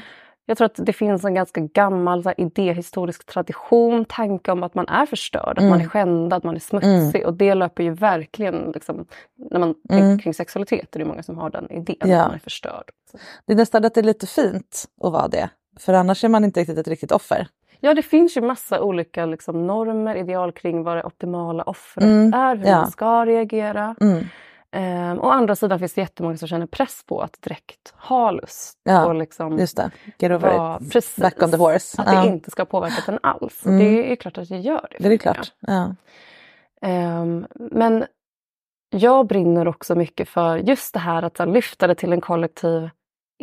Jag 0.50 0.58
tror 0.58 0.66
att 0.66 0.76
det 0.86 0.94
finns 0.94 1.26
en 1.26 1.34
ganska 1.34 1.62
gammal 1.62 2.24
så 2.24 2.30
här, 2.30 2.40
idéhistorisk 2.42 3.26
tradition, 3.26 4.06
tanke 4.06 4.52
om 4.52 4.64
att 4.64 4.76
man 4.76 4.88
är 4.88 5.06
förstörd, 5.06 5.52
att 5.52 5.58
Mm. 5.58 5.70
man 5.70 5.82
är 5.82 5.88
skändad, 5.88 6.46
man 6.46 6.56
är 6.56 6.60
smutsig. 6.60 7.26
Och 7.26 7.34
det 7.34 7.54
löper 7.56 7.84
ju 7.84 7.94
verkligen, 7.94 8.72
liksom, 8.74 9.06
när 9.52 9.60
man 9.60 9.76
Mm. 9.90 10.08
tänker 10.10 10.24
kring 10.24 10.34
sexualitet, 10.34 10.96
är 10.96 11.00
det 11.00 11.06
många 11.06 11.24
som 11.24 11.38
har 11.38 11.50
den 11.50 11.72
idén, 11.72 11.96
Ja. 12.00 12.20
att 12.22 12.28
man 12.28 12.36
är 12.36 12.40
förstörd. 12.40 12.84
Det 13.46 13.54
är 13.54 13.58
nästan 13.58 13.86
att 13.86 13.94
det 13.94 14.02
är 14.02 14.04
lite 14.04 14.28
fint 14.28 14.86
att 15.04 15.12
vara 15.12 15.28
det. 15.28 15.50
För 15.80 15.94
annars 15.94 16.24
är 16.24 16.30
man 16.30 16.44
inte 16.44 16.60
riktigt 16.60 16.78
ett 16.78 16.88
riktigt 16.88 17.12
offer. 17.12 17.48
Ja, 17.80 17.94
det 17.94 18.02
finns 18.02 18.38
ju 18.38 18.42
massa 18.42 18.82
olika 18.82 19.26
liksom, 19.26 19.68
normer, 19.68 20.16
ideal 20.16 20.52
kring 20.52 20.84
vad 20.84 20.98
det 20.98 21.04
optimala 21.04 21.64
offret 21.64 22.04
Mm, 22.06 22.34
är, 22.34 22.56
hur 22.56 22.66
ja. 22.66 22.78
man 22.78 22.92
ska 22.92 23.26
reagera. 23.26 23.96
Mm, 24.72 25.12
Ehm, 25.12 25.20
å 25.20 25.30
andra 25.30 25.56
sidan 25.56 25.80
finns 25.80 25.94
det 25.94 26.02
jättemånga 26.02 26.38
som 26.38 26.48
känner 26.48 26.66
press 26.66 27.04
på 27.06 27.22
att 27.22 27.42
direkt 27.42 27.94
ha 27.98 28.32
lust. 28.32 28.78
Ja, 28.84 29.06
och 29.06 29.16
liksom 29.16 29.60
just 29.60 29.78
det. 29.78 29.92
Get 30.20 30.32
over 30.32 30.58
vara- 30.58 30.80
it. 30.82 30.92
precis, 30.94 31.16
Back 31.24 31.44
on 31.44 31.52
the 31.52 31.58
horse. 31.58 32.02
Att 32.02 32.08
det 32.08 32.14
Ja. 32.14 32.26
inte 32.26 32.52
ska 32.52 32.62
ha 32.62 32.66
påverkat 32.66 33.08
en 33.10 33.20
alls. 33.24 33.66
Mm. 33.66 33.80
Det 33.80 34.12
är 34.12 34.16
klart 34.16 34.38
att 34.38 34.50
det 34.50 34.58
gör 34.58 34.88
det. 34.92 34.98
Det 35.00 35.06
är 35.06 35.10
det 35.10 35.18
klart. 35.18 35.54
Ja. 35.60 35.96
Ehm, 36.82 37.48
men 37.56 38.06
jag 38.90 39.28
brinner 39.28 39.68
också 39.68 39.96
mycket 39.96 40.30
för 40.30 40.58
just 40.58 40.94
det 40.94 41.00
här 41.00 41.24
att 41.24 41.38
här, 41.38 41.46
lyfta 41.46 41.88
det 41.88 41.96
till 41.96 42.14
en 42.14 42.22
kollektiv 42.22 42.90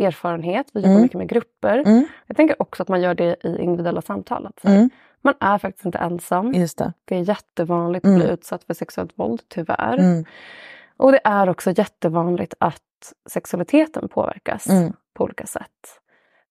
erfarenhet. 0.01 0.67
Vi 0.75 0.81
jobbar 0.81 0.91
Mm. 0.91 1.03
mycket 1.03 1.19
med 1.19 1.29
grupper. 1.29 1.79
Mm, 1.79 2.07
Jag 2.27 2.37
tänker 2.37 2.63
också 2.63 2.83
att 2.83 2.89
man 2.89 3.01
gör 3.03 3.15
det 3.15 3.37
i 3.47 3.59
individuella 3.63 4.03
samtal. 4.03 4.47
Att, 4.47 4.61
här, 4.63 4.77
mm, 4.77 4.91
Man 5.23 5.35
är 5.41 5.59
faktiskt 5.59 5.87
inte 5.87 5.99
ensam. 5.99 6.53
just 6.53 6.79
det. 6.79 6.93
Det 7.05 7.17
är 7.17 7.21
jättevanligt 7.29 8.05
att 8.05 8.09
Mm. 8.09 8.21
bli 8.21 8.29
utsatt 8.31 8.65
för 8.65 8.75
sexuellt 8.75 9.13
våld, 9.19 9.43
tyvärr. 9.49 10.25
Och 10.97 11.13
det 11.13 11.21
är 11.25 11.49
också 11.49 11.71
jättevanligt 11.71 12.55
att 12.61 12.83
sexualiteten 13.31 14.09
påverkas 14.09 14.69
Mm. 14.69 14.93
på 15.15 15.25
olika 15.25 15.47
sätt. 15.47 16.01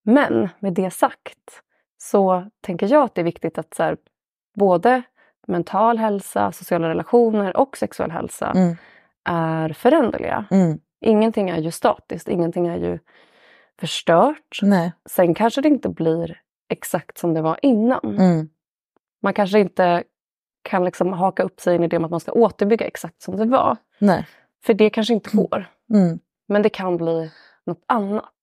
Men 0.03 0.49
med 0.59 0.73
det 0.73 0.91
sagt 0.91 1.61
så 1.97 2.49
tänker 2.61 2.87
jag 2.91 3.03
att 3.03 3.15
det 3.15 3.21
är 3.21 3.25
viktigt 3.25 3.57
att 3.57 3.73
så 3.73 3.83
här, 3.83 3.97
både 4.55 5.01
mental 5.47 5.97
hälsa, 5.97 6.51
sociala 6.51 6.89
relationer 6.89 7.57
och 7.57 7.77
sexuell 7.77 8.11
hälsa 8.11 8.51
mm, 8.55 8.75
är 9.25 9.69
föränderliga. 9.73 10.45
mm. 10.51 10.79
Ingenting 11.01 11.49
är 11.49 11.57
ju 11.57 11.71
statiskt, 11.71 12.27
ingenting 12.27 12.67
är 12.67 12.77
ju 12.77 12.99
förstört. 13.79 14.59
Nej. 14.61 14.93
Sen 15.09 15.33
kanske 15.33 15.61
det 15.61 15.67
inte 15.67 15.89
blir 15.89 16.41
exakt 16.69 17.17
som 17.17 17.33
det 17.33 17.41
var 17.41 17.59
innan. 17.61 18.17
Mm, 18.19 18.49
Man 19.21 19.33
kanske 19.33 19.59
inte 19.59 20.03
kan 20.61 20.85
liksom 20.85 21.13
haka 21.13 21.43
upp 21.43 21.59
sig 21.59 21.73
i 21.73 21.75
en 21.77 21.83
idé 21.83 21.97
om 21.97 22.05
att 22.05 22.11
man 22.11 22.19
ska 22.19 22.31
återbygga 22.31 22.85
exakt 22.85 23.21
som 23.21 23.37
det 23.37 23.45
var. 23.45 23.77
Nej. 24.05 24.27
För 24.65 24.73
det 24.73 24.89
kanske 24.89 25.13
inte 25.13 25.37
går. 25.37 25.69
Mm, 25.93 26.19
Men 26.47 26.61
det 26.61 26.69
kan 26.69 26.97
bli 26.97 27.31
något 27.65 27.83
annat. 27.87 28.33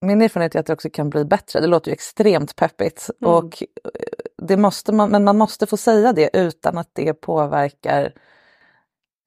min 0.00 0.22
erfarenhet 0.22 0.54
är 0.54 0.60
att 0.60 0.66
det 0.66 0.72
också 0.72 0.90
kan 0.90 1.10
bli 1.10 1.24
bättre. 1.24 1.60
Det 1.60 1.66
låter 1.66 1.90
ju 1.90 1.92
extremt 1.92 2.56
peppigt. 2.56 3.10
Mm. 3.20 3.34
Och 3.34 3.62
eh, 3.62 4.00
det 4.42 4.56
måste 4.56 4.92
man, 4.92 5.10
men 5.10 5.24
man 5.24 5.38
måste 5.38 5.66
få 5.66 5.76
säga 5.76 6.12
det 6.12 6.30
utan 6.32 6.78
att 6.78 6.90
det 6.92 7.14
påverkar 7.14 8.12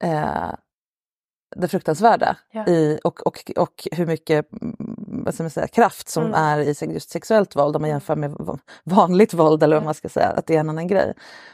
eh, 0.02 0.52
det 1.56 1.68
fruktansvärda 1.68 2.36
Ja. 2.50 2.66
i, 2.66 3.00
och, 3.04 3.26
och, 3.26 3.52
och 3.56 3.88
hur 3.92 4.06
mycket 4.06 4.52
mm, 4.62 4.76
vad 5.24 5.34
ska 5.34 5.42
man 5.42 5.50
säga, 5.50 5.66
kraft 5.68 6.08
som 6.08 6.22
Mm. 6.24 6.34
är 6.34 6.58
i 6.58 6.92
just 6.94 7.10
sexuellt 7.10 7.56
våld 7.56 7.76
om 7.76 7.82
man 7.82 7.90
jämför 7.90 8.16
med 8.16 8.36
vanligt 8.84 9.34
våld 9.34 9.62
eller 9.62 9.76
vad 9.76 9.84
man 9.84 9.94
ska 9.94 10.08
säga, 10.08 10.26
att 10.28 10.46
det 10.46 10.56
är 10.56 10.60
en 10.60 10.68
annan 10.70 10.86
grej. 10.86 11.12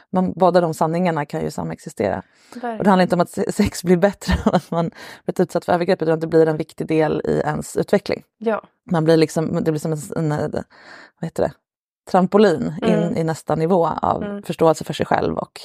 Men 0.09 0.33
båda 0.33 0.61
de 0.61 0.73
sanningarna 0.73 1.25
kan 1.25 1.41
ju 1.41 1.51
samexistera. 1.51 2.23
Och 2.55 2.59
det 2.61 2.89
handlar 2.89 3.01
inte 3.01 3.15
om 3.15 3.21
att 3.21 3.29
se- 3.29 3.51
sex 3.51 3.83
blir 3.83 3.97
bättre 3.97 4.33
av 4.45 4.55
att 4.55 4.71
man 4.71 4.91
blivit 5.25 5.39
utsatt 5.39 5.65
för 5.65 5.73
övergrepp 5.73 6.01
utan 6.01 6.13
att 6.13 6.21
det 6.21 6.27
blir 6.27 6.47
en 6.47 6.57
viktig 6.57 6.87
del 6.87 7.21
i 7.25 7.39
ens 7.45 7.77
utveckling. 7.77 8.23
Ja, 8.37 8.61
Man 8.91 9.03
blir 9.03 9.17
liksom, 9.17 9.63
det 9.63 9.71
blir 9.71 9.79
som 9.79 9.93
en, 9.93 10.31
en 10.31 10.51
vad 10.51 10.63
heter 11.27 11.43
det, 11.43 11.51
trampolin 12.11 12.73
in 12.81 12.93
Mm. 12.93 13.17
i 13.17 13.23
nästa 13.23 13.55
nivå 13.55 13.87
av 14.01 14.23
Mm. 14.23 14.43
förståelse 14.43 14.83
för 14.83 14.93
sig 14.93 15.05
själv 15.05 15.37
och 15.37 15.59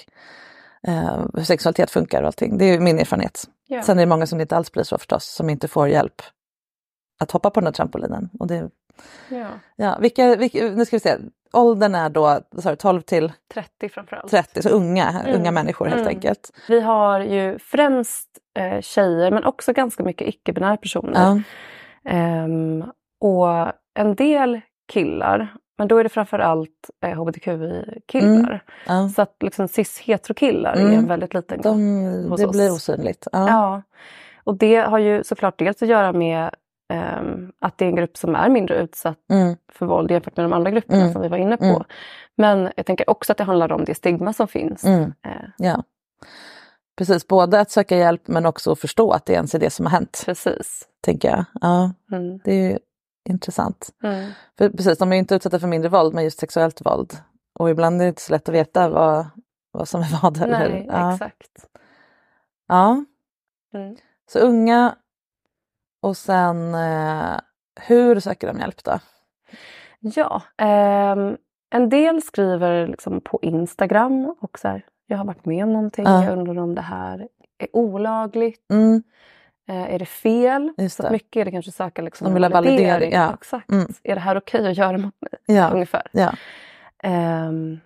eh, 0.88 1.24
hur 1.34 1.42
sexualitet 1.44 1.90
funkar 1.90 2.22
och 2.22 2.26
allting. 2.26 2.58
Det 2.58 2.64
är 2.64 2.80
min 2.80 2.98
erfarenhet. 2.98 3.44
Ja. 3.66 3.82
Sen 3.82 3.98
är 3.98 4.02
det 4.02 4.06
många 4.06 4.26
som 4.26 4.38
det 4.38 4.42
inte 4.42 4.56
alls 4.56 4.72
blir 4.72 4.82
så 4.84 4.98
förstås, 4.98 5.24
som 5.24 5.50
inte 5.50 5.68
får 5.68 5.88
hjälp 5.88 6.22
att 7.20 7.30
hoppa 7.30 7.50
på 7.50 7.60
den 7.60 7.66
här 7.66 7.72
trampolinen. 7.72 8.30
Och 8.40 8.46
det, 8.46 8.70
ja. 9.28 9.46
ja, 9.76 9.98
vilka, 10.00 10.36
vilka, 10.36 10.58
nu 10.64 10.84
ska 10.84 10.96
vi 10.96 11.00
se, 11.00 11.16
åldern 11.52 11.94
är 11.94 12.08
då 12.08 12.40
du, 12.50 12.76
12 12.76 13.00
till 13.00 13.32
30 13.54 13.88
framförallt. 13.88 14.30
30, 14.30 14.62
så 14.62 14.68
unga, 14.68 15.08
Mm. 15.24 15.40
unga 15.40 15.50
människor 15.50 15.86
helt 15.86 16.00
Mm. 16.00 16.08
enkelt. 16.14 16.50
Vi 16.68 16.80
har 16.80 17.20
ju 17.20 17.58
främst 17.58 18.28
eh, 18.58 18.80
tjejer 18.80 19.30
men 19.30 19.44
också 19.44 19.72
ganska 19.72 20.02
mycket 20.02 20.28
icke-binära 20.28 20.76
personer. 20.76 21.20
Ja. 21.20 21.40
Ehm, 22.10 22.84
och 23.20 23.72
en 23.98 24.14
del 24.14 24.60
killar, 24.92 25.54
men 25.78 25.88
då 25.88 25.98
är 25.98 26.02
det 26.04 26.08
framförallt 26.08 26.90
eh, 27.04 27.10
hbtqi-killar. 27.18 28.64
Ja. 28.86 29.08
Så 29.08 29.22
att 29.22 29.36
liksom 29.40 29.68
cis-heterokillar 29.68 30.72
är 30.72 30.80
Mm. 30.80 30.92
en 30.98 31.06
väldigt 31.08 31.34
liten 31.34 31.56
grupp. 31.56 31.64
De, 31.64 32.26
hos 32.30 32.40
det 32.40 32.46
oss. 32.46 32.52
blir 32.56 32.72
osynligt. 32.72 33.26
Ja. 33.32 33.48
Ja. 33.48 33.82
Och 34.44 34.54
det 34.56 34.76
har 34.76 34.98
ju 34.98 35.24
såklart 35.24 35.58
dels 35.58 35.82
att 35.82 35.88
göra 35.88 36.12
med 36.12 36.50
ehm, 36.92 37.52
att 37.58 37.78
det 37.78 37.84
är 37.84 37.88
en 37.88 37.96
grupp 37.96 38.16
som 38.16 38.34
är 38.34 38.48
mindre 38.48 38.76
utsatt 38.82 39.18
Mm. 39.30 39.56
för 39.72 39.86
våld 39.86 40.10
jämfört 40.10 40.36
med 40.36 40.44
de 40.44 40.52
andra 40.52 40.70
grupperna 40.70 41.00
Mm. 41.00 41.12
som 41.12 41.22
vi 41.22 41.28
var 41.28 41.38
inne 41.38 41.56
på. 41.56 41.64
Mm. 41.64 41.82
Men 42.36 42.72
jag 42.76 42.86
tänker 42.86 43.10
också 43.10 43.32
att 43.32 43.38
det 43.38 43.44
handlar 43.44 43.72
om 43.72 43.84
det 43.84 43.94
stigma 43.94 44.32
som 44.32 44.48
finns. 44.48 44.84
Mm. 44.84 45.12
Eh, 45.26 45.30
Ja. 45.58 45.82
Precis, 46.98 47.26
både 47.28 47.60
att 47.60 47.70
söka 47.70 47.96
hjälp 47.96 48.22
men 48.28 48.46
också 48.46 48.72
att 48.72 48.80
förstå 48.80 49.10
att 49.10 49.26
det 49.26 49.32
ens 49.32 49.54
är 49.54 49.58
det 49.58 49.70
som 49.70 49.86
har 49.86 49.90
hänt, 49.92 50.22
precis. 50.26 50.88
tänker 51.00 51.28
jag. 51.30 51.44
Ja, 51.60 51.92
Mm. 52.12 52.38
det 52.44 52.52
är 52.52 52.70
ju 52.70 52.78
intressant. 53.26 53.90
Mm. 54.02 54.30
För 54.58 54.70
precis, 54.70 54.98
de 54.98 55.12
är 55.12 55.16
inte 55.16 55.34
utsatta 55.34 55.58
för 55.60 55.66
mindre 55.68 55.88
våld, 55.88 56.14
men 56.14 56.24
just 56.24 56.38
sexuellt 56.38 56.86
våld. 56.86 57.12
Och 57.58 57.70
ibland 57.70 58.00
är 58.00 58.04
det 58.04 58.08
inte 58.08 58.22
så 58.22 58.32
lätt 58.32 58.48
att 58.48 58.54
veta 58.54 58.88
vad, 58.88 59.26
vad 59.72 59.88
som 59.88 60.00
är 60.00 60.22
vad. 60.22 60.42
Eller? 60.42 60.68
Nej, 60.68 60.86
ja. 60.88 61.12
exakt. 61.12 61.66
ja, 62.68 63.04
Mm. 63.74 63.96
så 64.32 64.38
unga 64.38 64.94
och 66.02 66.16
sen 66.16 66.74
eh, 66.74 67.38
hur 67.80 68.20
söker 68.20 68.46
de 68.46 68.58
hjälp 68.58 68.84
då? 68.84 68.98
Ja, 70.00 70.42
ehm, 70.56 71.36
en 71.70 71.88
del 71.88 72.22
skriver 72.22 72.86
liksom 72.86 73.20
på 73.20 73.38
Instagram 73.42 74.34
och 74.40 74.58
så 74.58 74.68
här, 74.68 74.84
jag 75.06 75.18
har 75.18 75.24
varit 75.24 75.44
med 75.44 75.64
om 75.64 75.72
någonting, 75.72 76.04
Ja. 76.04 76.24
jag 76.24 76.38
undrar 76.38 76.58
om 76.58 76.74
det 76.74 76.80
här 76.82 77.28
är 77.58 77.68
olagligt, 77.76 78.70
Mm, 78.70 78.94
eh, 78.94 79.00
är 79.74 79.98
det 79.98 80.06
fel? 80.06 80.72
just 80.78 80.96
Så 80.96 81.02
det. 81.02 81.10
mycket 81.10 81.40
är 81.40 81.44
det 81.44 81.50
kanske 81.50 81.72
söka 81.72 82.02
liksom 82.02 82.24
De 82.24 82.34
vill 82.34 82.44
ha 82.44 82.50
validering, 82.50 83.12
ja. 83.12 83.34
Exakt. 83.34 83.70
Mm. 83.70 83.86
Är 84.02 84.14
det 84.14 84.20
här 84.20 84.36
okej 84.38 84.68
att 84.70 84.76
göra 84.76 84.98
mot 84.98 85.14
mig? 85.20 85.56
Ja, 85.56 85.70
Ungefär. 85.70 86.02
ja. 86.12 86.32
Ehm, 87.02 87.78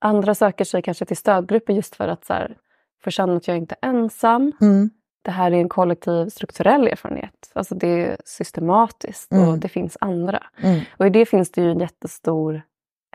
andra 0.00 0.34
söker 0.34 0.64
sig 0.64 0.82
kanske 0.82 1.04
till 1.04 1.16
stödgrupper 1.16 1.72
just 1.72 1.96
för 1.96 2.08
att 2.08 2.24
så 2.24 2.32
här, 2.32 2.56
få 3.04 3.10
känna 3.10 3.36
att 3.36 3.48
jag 3.48 3.56
inte 3.56 3.74
är 3.82 3.88
ensam. 3.88 4.52
Mm, 4.60 4.90
Det 5.22 5.30
här 5.30 5.50
är 5.52 5.56
en 5.56 5.68
kollektiv 5.68 6.28
strukturell 6.28 6.88
erfarenhet. 6.88 7.50
Alltså 7.54 7.74
det 7.74 7.88
är 8.06 8.16
systematiskt 8.24 9.32
och 9.32 9.38
Mm. 9.38 9.60
det 9.60 9.68
finns 9.68 9.96
andra. 10.00 10.42
mm, 10.62 10.80
Och 10.96 11.06
i 11.06 11.10
det 11.10 11.26
finns 11.26 11.50
det 11.50 11.60
ju 11.62 11.70
en 11.70 11.78
jättestor 11.80 12.62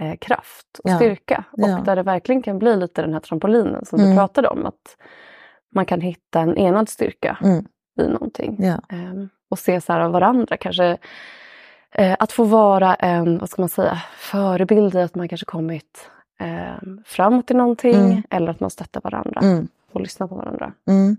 eh, 0.02 0.16
kraft 0.16 0.80
och 0.84 0.90
Ja. 0.90 0.96
styrka. 0.96 1.44
Och 1.52 1.84
där 1.86 1.96
det 1.96 2.04
verkligen 2.04 2.42
kan 2.42 2.60
bli 2.60 2.76
lite 2.76 3.02
den 3.02 3.14
här 3.14 3.20
trampolinen 3.20 3.86
som 3.86 4.00
du 4.00 4.06
Mm. 4.06 4.18
pratade 4.18 4.48
om. 4.48 4.66
Att 4.66 4.98
man 5.76 5.86
kan 5.86 6.02
hitta 6.02 6.40
en 6.40 6.58
enad 6.58 6.90
styrka 6.90 7.38
mm, 7.44 7.66
i 8.02 8.08
någonting. 8.08 8.56
ja. 8.60 8.80
Ehm, 8.90 9.30
och 9.50 9.60
se 9.60 9.82
så 9.82 9.94
här 9.94 10.00
av 10.00 10.12
varandra. 10.12 10.58
Kanske 10.58 10.98
eh, 11.92 12.16
att 12.20 12.32
få 12.32 12.44
vara 12.44 12.96
en, 12.96 13.38
vad 13.38 13.50
ska 13.50 13.62
man 13.62 13.70
säga, 13.70 13.98
förebild 14.18 14.96
i 14.96 15.02
att 15.02 15.16
man 15.16 15.28
kanske 15.28 15.46
kommit 15.46 16.10
eh, 16.40 16.76
framåt 17.06 17.52
i 17.52 17.54
någonting. 17.54 17.96
Mm. 17.96 18.24
Eller 18.30 18.52
att 18.52 18.60
man 18.60 18.70
stöttar 18.70 19.02
varandra 19.02 19.42
Mm, 19.42 19.68
och 19.92 20.02
lyssnar 20.02 20.28
på 20.28 20.36
varandra. 20.36 20.74
mm, 20.88 21.18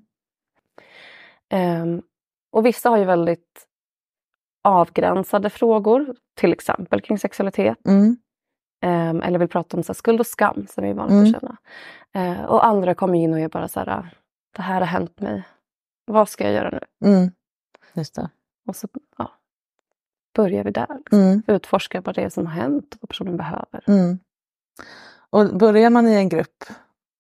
Ehm, 1.48 2.02
och 2.52 2.66
vissa 2.66 2.90
har 2.90 2.96
ju 2.98 3.04
väldigt 3.04 3.66
avgränsade 4.64 5.50
frågor, 5.50 6.14
till 6.34 6.52
exempel 6.52 7.00
kring 7.00 7.18
sexualitet. 7.18 7.78
Ehm, 8.82 9.22
eller 9.22 9.38
vill 9.38 9.48
prata 9.48 9.76
om 9.76 9.82
så 9.82 9.92
här, 9.92 9.94
skuld 9.94 10.20
och 10.20 10.26
skam 10.26 10.66
som 10.70 10.84
är 10.84 10.94
vanligt 10.94 11.12
Mm. 11.12 11.34
att 11.34 11.40
känna. 11.40 11.56
Ehm, 12.14 12.44
och 12.44 12.66
andra 12.66 12.94
kommer 12.94 13.18
in 13.18 13.32
och 13.32 13.40
är 13.40 13.48
bara 13.48 13.68
så 13.68 13.80
här, 13.80 14.08
det 14.56 14.62
här 14.62 14.80
har 14.80 14.86
hänt 14.86 15.20
mig. 15.20 15.42
Vad 16.04 16.28
ska 16.28 16.44
jag 16.44 16.52
göra 16.52 16.70
nu? 17.00 17.08
mm. 17.08 17.30
Just 17.94 18.14
det. 18.14 18.30
Och 18.66 18.76
så 18.76 18.88
ja, 19.18 19.30
börjar 20.34 20.64
vi 20.64 20.70
där. 20.70 20.86
Liksom. 20.98 21.18
Mm. 21.18 21.42
Utforska 21.46 22.00
vad 22.00 22.14
det 22.14 22.22
är 22.22 22.28
som 22.28 22.46
har 22.46 22.54
hänt 22.54 22.94
och 22.94 22.98
vad 23.00 23.08
personen 23.08 23.36
behöver. 23.36 23.84
Mm. 23.86 24.18
Och 25.30 25.56
börjar 25.56 25.90
man 25.90 26.08
i 26.08 26.14
en 26.14 26.28
grupp 26.28 26.64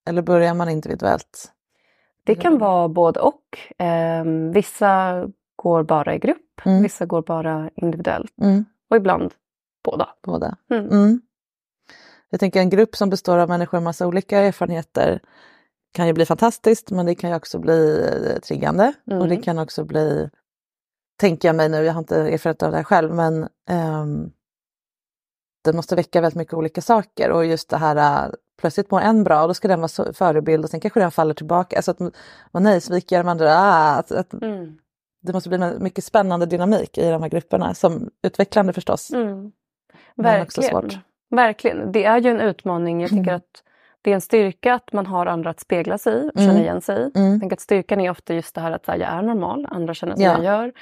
eller 0.08 0.22
börjar 0.22 0.54
man 0.54 0.68
individuellt? 0.68 1.52
Det 2.24 2.34
kan 2.34 2.58
vara 2.58 2.88
både 2.88 3.20
och. 3.20 3.58
Ehm, 3.78 4.52
vissa 4.52 5.24
går 5.56 5.82
bara 5.82 6.14
i 6.14 6.18
grupp, 6.18 6.60
Mm. 6.64 6.82
vissa 6.82 7.06
går 7.06 7.22
bara 7.22 7.70
individuellt 7.74 8.32
Mm. 8.42 8.64
och 8.90 8.96
ibland 8.96 9.34
båda. 9.84 10.08
Båda. 10.22 10.56
Mm. 10.70 10.86
Mm. 10.90 11.20
Jag 12.30 12.40
tänker 12.40 12.60
en 12.60 12.70
grupp 12.70 12.96
som 12.96 13.10
består 13.10 13.38
av 13.38 13.48
människor 13.48 13.78
med 13.78 13.82
massa 13.82 14.06
olika 14.06 14.38
erfarenheter 14.38 15.20
kan 15.92 16.06
ju 16.06 16.12
bli 16.12 16.26
fantastiskt 16.26 16.90
men 16.90 17.06
det 17.06 17.14
kan 17.14 17.30
ju 17.30 17.36
också 17.36 17.58
bli 17.58 18.08
eh, 18.34 18.40
triggande 18.40 18.92
och 19.06 19.28
det 19.28 19.34
Mm. 19.34 19.42
kan 19.42 19.58
också 19.58 19.84
bli, 19.84 20.30
tänker 21.20 21.48
jag 21.48 21.56
mig 21.56 21.68
nu, 21.68 21.76
jag 21.84 21.92
har 21.92 21.98
inte 21.98 22.16
erfarenhet 22.16 22.62
av 22.62 22.70
det 22.70 22.76
här 22.76 22.84
själv, 22.84 23.14
men 23.14 23.48
ehm, 23.68 24.30
det 25.64 25.72
måste 25.72 25.96
väcka 25.96 26.20
väldigt 26.20 26.36
mycket 26.38 26.54
olika 26.54 26.80
saker 26.80 27.30
och 27.30 27.44
just 27.46 27.70
det 27.70 27.76
här 27.76 28.26
äh, 28.26 28.32
plötsligt 28.60 28.90
mår 28.90 29.00
en 29.00 29.24
bra 29.24 29.42
och 29.42 29.48
då 29.48 29.54
ska 29.54 29.68
den 29.68 29.80
vara 29.80 30.12
förebild 30.12 30.64
och 30.64 30.70
sen 30.70 30.80
kanske 30.80 31.00
den 31.00 31.10
faller 31.10 31.34
tillbaka. 31.34 31.76
Alltså 31.76 31.90
att, 31.90 31.98
vad 32.50 32.62
nej, 32.62 32.80
sviker 32.80 33.18
de 33.18 33.28
andra? 33.28 33.54
Ah, 33.58 33.94
att, 33.98 34.12
att 34.12 34.32
Mm. 34.32 34.78
det 35.22 35.32
måste 35.32 35.48
bli 35.48 35.58
mycket 35.78 36.04
spännande 36.04 36.46
dynamik 36.46 36.98
i 36.98 37.10
de 37.10 37.22
här 37.22 37.28
grupperna, 37.28 37.74
som 37.74 38.10
utvecklande 38.22 38.72
förstås. 38.72 39.10
Mm. 39.10 39.52
Men 40.14 40.42
också 40.42 40.60
Verkligen. 40.60 40.90
svårt. 40.90 40.98
Verkligen. 41.30 41.92
Det 41.92 42.04
är 42.04 42.18
ju 42.20 42.30
en 42.30 42.40
utmaning. 42.40 43.00
Jag 43.00 43.10
tänker 43.10 43.30
Mm. 43.30 43.36
att 43.36 43.62
det 44.02 44.10
är 44.10 44.14
en 44.14 44.20
styrka 44.20 44.74
att 44.74 44.92
man 44.92 45.06
har 45.06 45.26
andra 45.26 45.50
att 45.50 45.60
spegla 45.60 45.98
sig 45.98 46.14
i 46.26 46.30
och 46.34 46.36
Mm. 46.40 46.48
känna 46.50 46.60
igen 46.60 46.80
sig 46.80 47.10
i. 47.14 47.18
Mm. 47.18 47.38
Jag 47.42 47.52
att 47.52 47.60
styrkan 47.60 48.00
är 48.00 48.10
ofta 48.10 48.34
just 48.34 48.54
det 48.54 48.60
här 48.60 48.70
att 48.72 48.86
här, 48.86 48.96
jag 48.96 49.08
är 49.08 49.22
normal, 49.22 49.66
andra 49.70 49.94
känner 49.94 50.14
som 50.14 50.22
Ja. 50.24 50.32
jag 50.32 50.44
gör. 50.44 50.72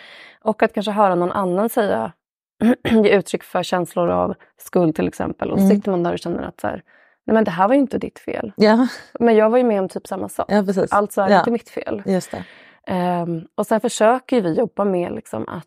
Och 0.42 0.62
att 0.62 0.72
kanske 0.72 0.92
höra 0.92 1.14
någon 1.14 1.32
annan 1.32 1.68
säga, 1.68 2.12
ge 3.04 3.10
uttryck 3.18 3.42
för 3.42 3.62
känslor 3.62 4.10
av 4.10 4.34
skuld 4.58 4.96
till 4.96 5.08
exempel. 5.08 5.50
Och 5.50 5.58
så 5.58 5.64
Mm. 5.64 5.76
sitter 5.76 5.90
man 5.90 6.02
där 6.02 6.12
och 6.12 6.18
känner 6.18 6.42
att 6.42 6.60
så 6.60 6.66
här, 6.66 6.82
nej 7.26 7.34
men 7.34 7.44
det 7.44 7.50
här 7.50 7.68
var 7.68 7.74
ju 7.74 7.80
inte 7.80 7.98
ditt 7.98 8.18
fel. 8.18 8.52
Ja, 8.56 8.86
Men 9.20 9.36
jag 9.36 9.50
var 9.50 9.58
ju 9.58 9.64
med 9.64 9.80
om 9.80 9.88
typ 9.88 10.06
samma 10.06 10.28
sak. 10.28 10.46
ja 10.48 10.62
precis. 10.62 10.92
Alltså 10.92 11.20
är 11.22 11.26
det 11.26 11.32
ja, 11.32 11.38
inte 11.38 11.50
mitt 11.50 11.68
fel. 11.70 12.02
Just 12.06 12.30
det. 12.30 12.44
Ehm, 12.86 13.44
och 13.54 13.66
sen 13.66 13.80
försöker 13.80 14.40
vi 14.42 14.54
jobba 14.54 14.84
med 14.84 15.12
liksom 15.12 15.48
att 15.48 15.64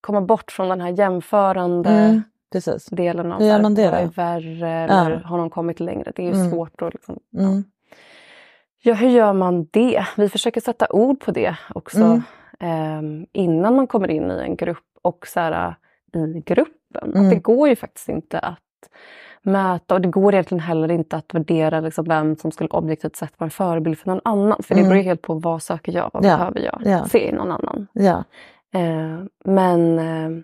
komma 0.00 0.20
bort 0.20 0.52
från 0.52 0.68
den 0.68 0.80
här 0.80 0.88
jämförande 0.88 1.90
Mm, 1.90 2.22
precis. 2.52 2.86
delen 2.86 3.32
av 3.32 3.38
Hur 3.40 3.46
gör 3.46 3.62
man 3.62 3.74
det 3.74 3.90
vad 3.90 4.00
är 4.00 4.06
värre 4.06 4.68
eller 4.70 5.16
har 5.16 5.36
någon 5.38 5.50
kommit 5.50 5.80
längre. 5.80 6.12
Det 6.16 6.22
är 6.22 6.26
ju 6.26 6.34
Mm. 6.34 6.50
svårt 6.50 6.82
att 6.82 6.94
liksom, 6.94 7.18
Mm. 7.38 7.64
ja, 8.82 8.94
hur 8.94 9.08
gör 9.08 9.32
man 9.32 9.64
det? 9.70 10.04
Vi 10.16 10.28
försöker 10.28 10.60
sätta 10.60 10.86
ord 10.90 11.20
på 11.20 11.30
det 11.30 11.56
också 11.74 11.98
Mm. 12.02 12.22
ehm, 12.60 13.26
innan 13.32 13.76
man 13.76 13.86
kommer 13.86 14.10
in 14.10 14.30
i 14.30 14.40
en 14.40 14.56
grupp 14.56 14.84
och 15.02 15.26
så 15.26 15.40
här, 15.40 15.74
i 16.36 16.40
gruppen. 16.46 17.12
Mm. 17.14 17.24
Att 17.24 17.30
det 17.30 17.36
går 17.40 17.68
ju 17.68 17.76
faktiskt 17.76 18.08
inte 18.08 18.38
att 18.38 18.58
mäta 19.42 19.94
och 19.94 20.00
det 20.00 20.08
går 20.08 20.34
egentligen 20.34 20.60
heller 20.60 20.90
inte 20.90 21.16
att 21.16 21.34
värdera 21.34 21.80
liksom 21.80 22.04
vem 22.04 22.36
som 22.36 22.50
skulle 22.52 22.68
objektivt 22.70 23.16
sett 23.16 23.40
vara 23.40 23.46
en 23.46 23.50
förebild 23.50 23.98
för 23.98 24.08
någon 24.10 24.20
annan. 24.24 24.62
För 24.62 24.74
det 24.74 24.80
Mm. 24.80 24.88
beror 24.88 24.98
ju 25.02 25.08
helt 25.08 25.22
på 25.22 25.34
vad 25.34 25.62
söker 25.62 25.92
jag, 25.92 26.10
vad 26.12 26.24
Ja. 26.24 26.36
behöver 26.36 26.60
jag 26.60 26.80
Ja. 26.84 27.04
se 27.04 27.28
i 27.28 27.32
någon 27.32 27.50
annan. 27.52 27.86
Ja. 27.92 28.24
Eh, 28.74 29.18
men 29.44 29.98
eh, 29.98 30.42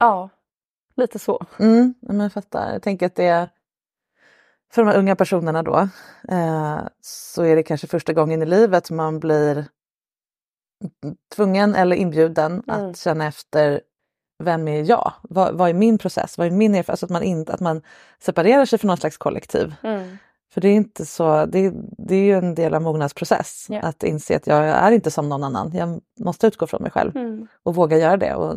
ja, 0.00 0.28
lite 1.00 1.18
så. 1.18 1.46
Mm, 1.58 1.94
men 2.00 2.20
jag 2.20 2.32
fattar. 2.32 2.72
Jag 2.72 2.82
tänker 2.82 3.06
att 3.06 3.14
det 3.14 3.24
är 3.26 3.48
för 4.72 4.82
de 4.82 4.88
här 4.90 4.98
unga 4.98 5.16
personerna 5.16 5.62
då 5.62 5.88
eh, 6.28 6.80
så 7.00 7.42
är 7.42 7.56
det 7.56 7.62
kanske 7.62 7.86
första 7.86 8.12
gången 8.12 8.42
i 8.42 8.46
livet 8.46 8.90
man 8.90 9.20
blir 9.20 9.64
tvungen 11.36 11.74
eller 11.74 11.96
inbjuden 11.96 12.62
Mm. 12.68 12.90
att 12.90 12.96
känna 12.98 13.26
efter 13.26 13.80
vem 14.42 14.68
är 14.68 14.82
jag? 14.90 15.12
Vad, 15.22 15.54
vad 15.54 15.68
är 15.70 15.74
min 15.74 15.98
process? 15.98 16.38
Vad 16.38 16.46
är 16.46 16.50
min 16.50 16.74
erfarenhet? 16.74 16.88
Alltså 16.90 17.06
att 17.06 17.10
man, 17.10 17.22
inte, 17.22 17.52
att 17.52 17.60
man 17.60 17.82
separerar 18.18 18.64
sig 18.64 18.78
från 18.78 18.88
något 18.88 19.00
slags 19.00 19.16
kollektiv. 19.16 19.74
Mm. 19.82 20.16
För 20.52 20.60
det 20.60 20.68
är 20.68 20.74
inte 20.74 21.06
så, 21.06 21.46
det, 21.46 21.72
det 21.98 22.14
är 22.16 22.22
ju 22.24 22.34
en 22.38 22.54
del 22.54 22.74
av 22.74 22.82
mognadsprocess 22.82 23.66
Ja. 23.68 23.80
att 23.80 24.02
inse 24.02 24.36
att 24.36 24.46
jag 24.46 24.64
är 24.64 24.92
inte 24.92 25.10
som 25.10 25.28
någon 25.28 25.44
annan. 25.44 25.70
Jag 25.74 26.00
måste 26.20 26.46
utgå 26.46 26.66
från 26.66 26.82
mig 26.82 26.90
själv 26.90 27.16
Mm. 27.16 27.46
och 27.62 27.74
våga 27.74 27.98
göra 27.98 28.16
det. 28.16 28.34
Och 28.34 28.56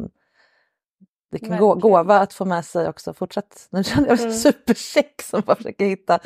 det 1.34 1.40
kan 1.40 1.58
gå, 1.58 1.76
gåva 1.76 2.20
att 2.20 2.34
få 2.34 2.46
med 2.46 2.66
sig 2.66 2.88
också, 2.90 3.14
fortsätt. 3.14 3.68
Nu 3.70 3.84
känner 3.84 4.08
jag 4.08 4.18
mig 4.18 4.26
Mm. 4.26 4.38
supercheck 4.38 5.22
som 5.22 5.42
bara 5.46 5.56
försöker 5.56 5.86
hitta 5.86 6.20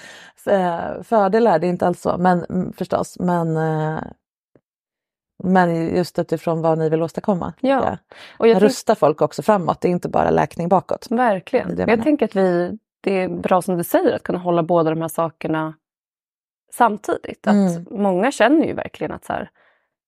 eh, 0.45 1.01
fördelar, 1.03 1.59
det 1.59 1.67
är 1.67 1.69
inte 1.69 1.87
alls 1.87 2.01
så, 2.01 2.17
men 2.17 2.43
mm, 2.43 2.73
förstås. 2.73 3.19
Men, 3.19 3.57
eh, 3.57 4.03
men 5.43 5.95
just 5.95 6.19
utifrån 6.19 6.61
vad 6.61 6.77
ni 6.77 6.89
vill 6.89 7.01
åstadkomma. 7.03 7.53
Ja. 7.59 7.69
jag. 7.69 7.97
Och 8.39 8.47
jag 8.47 8.55
tänk, 8.55 8.63
Rusta 8.63 8.95
folk 8.95 9.21
också 9.21 9.41
framåt, 9.41 9.81
det 9.81 9.87
är 9.87 9.91
inte 9.91 10.09
bara 10.09 10.29
läkning 10.29 10.69
bakåt. 10.69 11.07
verkligen. 11.09 11.75
Det 11.75 11.81
jag 11.81 11.89
jag 11.89 12.03
tänker 12.03 12.25
att 12.25 12.35
vi, 12.35 12.77
det 13.01 13.11
är 13.13 13.29
bra 13.29 13.61
som 13.61 13.77
du 13.77 13.83
säger 13.83 14.15
att 14.15 14.23
kunna 14.23 14.39
hålla 14.39 14.63
båda 14.63 14.89
de 14.89 15.01
här 15.01 15.07
sakerna 15.07 15.73
samtidigt. 16.73 17.47
Att 17.47 17.53
Mm. 17.53 17.85
Många 17.91 18.31
känner 18.31 18.65
ju 18.65 18.73
verkligen 18.73 19.11
att 19.11 19.25
så 19.25 19.33
här, 19.33 19.49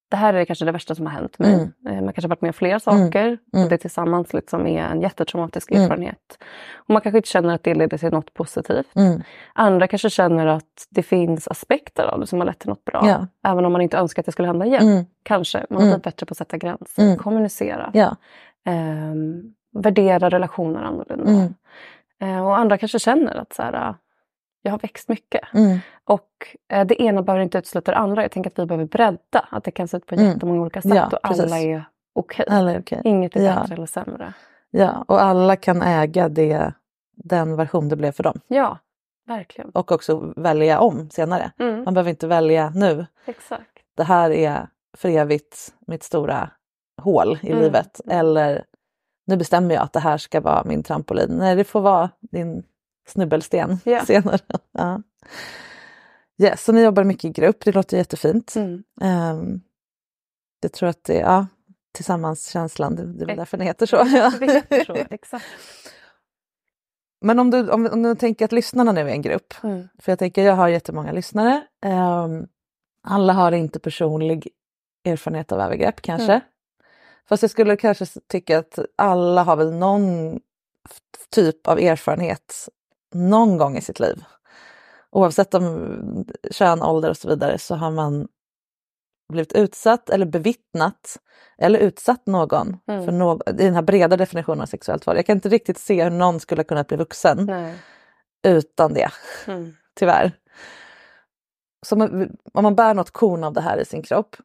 det 0.09 0.17
här 0.17 0.33
är 0.33 0.45
kanske 0.45 0.65
det 0.65 0.71
värsta 0.71 0.95
som 0.95 1.05
har 1.05 1.13
hänt 1.13 1.39
mig. 1.39 1.53
Mm. 1.53 1.69
Eh, 1.87 2.03
Man 2.03 2.13
kanske 2.13 2.21
har 2.21 2.29
varit 2.29 2.41
med 2.41 2.49
om 2.49 2.53
flera 2.53 2.79
saker 2.79 3.25
Mm. 3.53 3.63
och 3.63 3.69
det 3.69 3.77
tillsammans 3.77 4.33
liksom 4.33 4.67
är 4.67 4.83
en 4.83 5.01
jättetraumatisk 5.01 5.71
Mm. 5.71 5.83
erfarenhet. 5.83 6.37
Och 6.75 6.89
man 6.89 7.01
kanske 7.01 7.17
inte 7.17 7.29
känner 7.29 7.53
att 7.55 7.63
det 7.63 7.73
leder 7.75 7.97
till 7.97 8.09
något 8.11 8.33
positivt. 8.33 8.95
Mm. 8.95 9.21
Andra 9.53 9.87
kanske 9.87 10.09
känner 10.09 10.47
att 10.47 10.87
det 10.89 11.03
finns 11.03 11.47
aspekter 11.47 12.03
av 12.03 12.19
det 12.19 12.27
som 12.27 12.39
har 12.39 12.45
lett 12.45 12.59
till 12.59 12.69
något 12.69 12.85
bra. 12.85 13.01
Ja. 13.07 13.27
Även 13.51 13.65
om 13.65 13.71
man 13.71 13.81
inte 13.81 13.97
önskar 13.97 14.21
att 14.21 14.25
det 14.25 14.31
skulle 14.31 14.47
hända 14.47 14.65
igen. 14.65 14.87
Mm. 14.87 15.05
Kanske. 15.23 15.57
Man 15.69 15.75
har 15.77 15.81
Mm. 15.81 15.89
blivit 15.89 16.03
bättre 16.03 16.25
på 16.25 16.31
att 16.31 16.37
sätta 16.37 16.57
gränser, 16.57 17.03
Mm. 17.03 17.17
kommunicera, 17.17 17.91
Ja. 17.93 18.15
ehm, 18.65 19.41
värdera 19.73 20.29
relationer 20.29 20.81
annorlunda. 20.83 21.31
Mm. 21.31 21.53
Eh, 22.21 22.45
och 22.47 22.57
andra 22.57 22.77
kanske 22.77 22.99
känner 22.99 23.35
att 23.37 23.53
så 23.53 23.61
här, 23.63 23.95
jag 24.61 24.71
har 24.71 24.79
växt 24.79 25.09
mycket. 25.09 25.41
Mm. 25.53 25.79
Och 26.03 26.57
eh, 26.73 26.85
det 26.85 27.01
ena 27.01 27.21
behöver 27.21 27.43
inte 27.43 27.57
utesluta 27.57 27.91
det 27.91 27.97
andra. 27.97 28.21
Jag 28.21 28.31
tänker 28.31 28.49
att 28.49 28.59
vi 28.59 28.65
behöver 28.65 28.85
bredda. 28.85 29.47
Att 29.51 29.63
det 29.63 29.71
kan 29.71 29.87
se 29.87 29.97
ut 29.97 30.05
på 30.05 30.15
Mm. 30.15 30.27
jättemånga 30.27 30.61
olika 30.61 30.81
sätt 30.81 30.93
Ja, 30.95 31.05
och 31.05 31.21
precis. 31.23 31.43
alla 31.43 31.59
är 31.59 31.85
okej. 32.13 32.45
Är 32.49 32.79
okej. 32.79 33.01
Inget 33.03 33.35
är 33.35 33.45
Ja. 33.45 33.55
bättre 33.61 33.75
eller 33.75 33.85
sämre. 33.85 34.33
Ja, 34.71 35.05
och 35.07 35.21
alla 35.21 35.55
kan 35.55 35.81
äga 35.81 36.29
det, 36.29 36.73
den 37.15 37.55
version 37.55 37.89
det 37.89 37.95
blev 37.95 38.11
för 38.11 38.23
dem. 38.23 38.39
Ja, 38.47 38.77
verkligen. 39.27 39.69
Och 39.69 39.91
också 39.91 40.33
välja 40.35 40.79
om 40.79 41.09
senare. 41.09 41.51
Mm, 41.59 41.83
Man 41.83 41.93
behöver 41.93 42.09
inte 42.09 42.27
välja 42.27 42.69
nu. 42.75 43.05
exakt. 43.25 43.63
Det 43.97 44.03
här 44.03 44.29
är 44.31 44.67
för 44.97 45.09
evigt 45.09 45.73
mitt 45.87 46.03
stora 46.03 46.49
hål 47.01 47.37
i 47.41 47.49
Mm. 47.51 47.63
livet. 47.63 48.01
Eller 48.09 48.63
nu 49.25 49.37
bestämmer 49.37 49.75
jag 49.75 49.83
att 49.83 49.93
det 49.93 49.99
här 49.99 50.17
ska 50.17 50.41
vara 50.41 50.63
min 50.63 50.83
trampolin. 50.83 51.29
Nej, 51.29 51.55
det 51.55 51.63
får 51.63 51.81
vara 51.81 52.09
din 52.19 52.63
snubbelsten 53.09 53.77
Ja. 53.83 54.05
senare. 54.05 54.39
Ja. 54.71 55.01
Yes, 56.41 56.63
så 56.63 56.71
ni 56.71 56.81
jobbar 56.83 57.03
mycket 57.03 57.25
i 57.25 57.29
grupp, 57.29 57.65
det 57.65 57.71
låter 57.71 57.97
jättefint. 57.97 58.55
Mm. 58.55 58.83
Um, 59.01 59.61
jag 60.61 60.73
tror 60.73 60.89
att 60.89 61.03
det 61.03 61.15
är 61.19 61.21
ja, 61.21 61.47
tillsammanskänslan, 61.93 62.95
det, 62.95 63.13
det 63.13 63.23
är 63.23 63.27
väl 63.27 63.37
därför 63.37 63.57
den 63.57 63.67
heter 63.67 63.85
så. 63.85 64.05
Så, 64.85 64.95
exakt. 65.09 65.45
Men 67.21 67.39
om 67.39 67.51
du, 67.51 67.69
om, 67.69 67.85
om 67.91 68.03
du 68.03 68.15
tänker 68.15 68.45
att 68.45 68.51
lyssnarna 68.51 68.91
nu 68.91 69.01
är 69.01 69.07
en 69.07 69.21
grupp, 69.21 69.53
Mm. 69.63 69.87
för 69.99 70.11
jag 70.11 70.19
tänker 70.19 70.43
jag 70.43 70.53
har 70.55 70.67
jättemånga 70.67 71.11
lyssnare. 71.11 71.61
ehm, 71.85 72.47
alla 73.03 73.33
har 73.33 73.51
inte 73.51 73.79
personlig 73.79 74.49
erfarenhet 75.05 75.51
av 75.51 75.59
övergrepp 75.59 76.01
kanske. 76.01 76.31
Mm. 76.33 76.41
Fast 77.29 77.43
jag 77.43 77.51
skulle 77.51 77.75
kanske 77.77 78.05
tycka 78.27 78.59
att 78.59 78.79
alla 78.95 79.43
har 79.43 79.55
väl 79.55 79.73
någon 79.73 80.39
typ 81.31 81.67
av 81.67 81.79
erfarenhet 81.79 82.69
någon 83.13 83.57
gång 83.57 83.77
i 83.77 83.81
sitt 83.81 83.99
liv. 83.99 84.23
Oavsett 85.11 85.53
om 85.53 86.25
kön, 86.51 86.81
ålder 86.83 87.09
och 87.09 87.17
så 87.17 87.27
vidare 87.27 87.57
så 87.57 87.75
har 87.75 87.91
man 87.91 88.27
blivit 89.33 89.53
utsatt 89.53 90.09
eller 90.09 90.25
bevittnat 90.25 91.17
eller 91.57 91.79
utsatt 91.79 92.27
någon 92.27 92.77
Mm. 92.87 93.05
för 93.05 93.11
någon, 93.11 93.39
i 93.47 93.51
den 93.65 93.75
här 93.75 93.81
breda 93.81 94.17
definitionen 94.17 94.61
av 94.61 94.65
sexuellt 94.65 95.07
våld. 95.07 95.17
Jag 95.17 95.25
kan 95.25 95.37
inte 95.37 95.49
riktigt 95.49 95.77
se 95.77 96.03
hur 96.03 96.09
någon 96.09 96.39
skulle 96.39 96.63
kunnat 96.63 96.87
bli 96.87 96.97
vuxen 96.97 97.45
Nej. 97.45 97.75
utan 98.47 98.93
det, 98.93 99.09
Mm. 99.47 99.73
tyvärr. 99.95 100.31
Så 101.85 101.95
om 102.53 102.63
man 102.63 102.75
bär 102.75 102.93
något 102.93 103.11
korn 103.11 103.43
av 103.43 103.53
det 103.53 103.61
här 103.61 103.77
i 103.77 103.85
sin 103.85 104.01
kropp, 104.01 104.35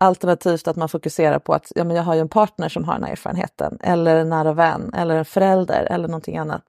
alternativt 0.00 0.68
att 0.68 0.76
man 0.76 0.88
fokuserar 0.88 1.38
på 1.38 1.54
att 1.54 1.72
ja, 1.74 1.84
men 1.84 1.96
jag 1.96 2.02
har 2.02 2.14
ju 2.14 2.20
en 2.20 2.28
partner 2.28 2.68
som 2.68 2.84
har 2.84 2.94
den 2.94 3.04
här 3.04 3.12
erfarenheten, 3.12 3.78
eller 3.80 4.16
en 4.16 4.28
nära 4.28 4.52
vän, 4.52 4.94
eller 4.94 5.16
en 5.16 5.24
förälder, 5.24 5.84
eller 5.90 6.08
någonting 6.08 6.38
annat, 6.38 6.62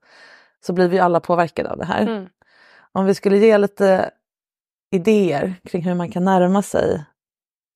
så 0.66 0.74
blir 0.74 0.88
vi 0.88 1.00
alla 1.00 1.20
påverkade 1.20 1.72
av 1.72 1.78
det 1.78 1.86
här. 1.86 2.02
Mm. 2.02 2.30
Om 2.92 3.06
vi 3.06 3.16
skulle 3.16 3.38
ge 3.38 3.58
lite 3.58 4.12
idéer 4.92 5.54
kring 5.64 5.84
hur 5.84 5.96
man 5.96 6.12
kan 6.12 6.26
närma 6.26 6.62
sig 6.62 7.06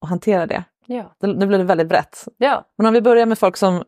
och 0.02 0.08
hantera 0.08 0.46
det. 0.46 0.64
Ja. 0.86 1.16
Nu 1.20 1.46
blir 1.46 1.58
det 1.58 1.64
väldigt 1.64 1.88
brett. 1.88 2.28
ja. 2.38 2.66
Men 2.78 2.88
om 2.88 2.94
vi 2.94 3.02
börjar 3.02 3.26
med 3.26 3.40
folk 3.40 3.58
som 3.58 3.84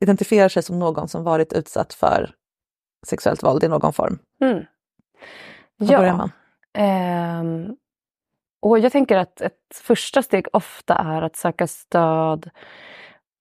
identifierar 0.00 0.48
sig 0.48 0.62
som 0.62 0.78
någon 0.78 1.08
som 1.08 1.24
varit 1.24 1.52
utsatt 1.52 1.94
för 1.94 2.30
sexuellt 3.06 3.42
våld 3.42 3.64
i 3.64 3.68
någon 3.68 3.92
form. 3.92 4.18
Mm. 4.40 4.64
Var 5.76 5.98
börjar 5.98 6.16
man? 6.16 6.30
Ehm, 6.72 7.76
och 8.62 8.78
jag 8.78 8.92
tänker 8.92 9.16
att 9.16 9.40
ett 9.40 9.80
första 9.82 10.22
steg 10.22 10.46
ofta 10.52 10.94
är 10.94 11.22
att 11.22 11.36
söka 11.36 11.66
stöd 11.66 12.50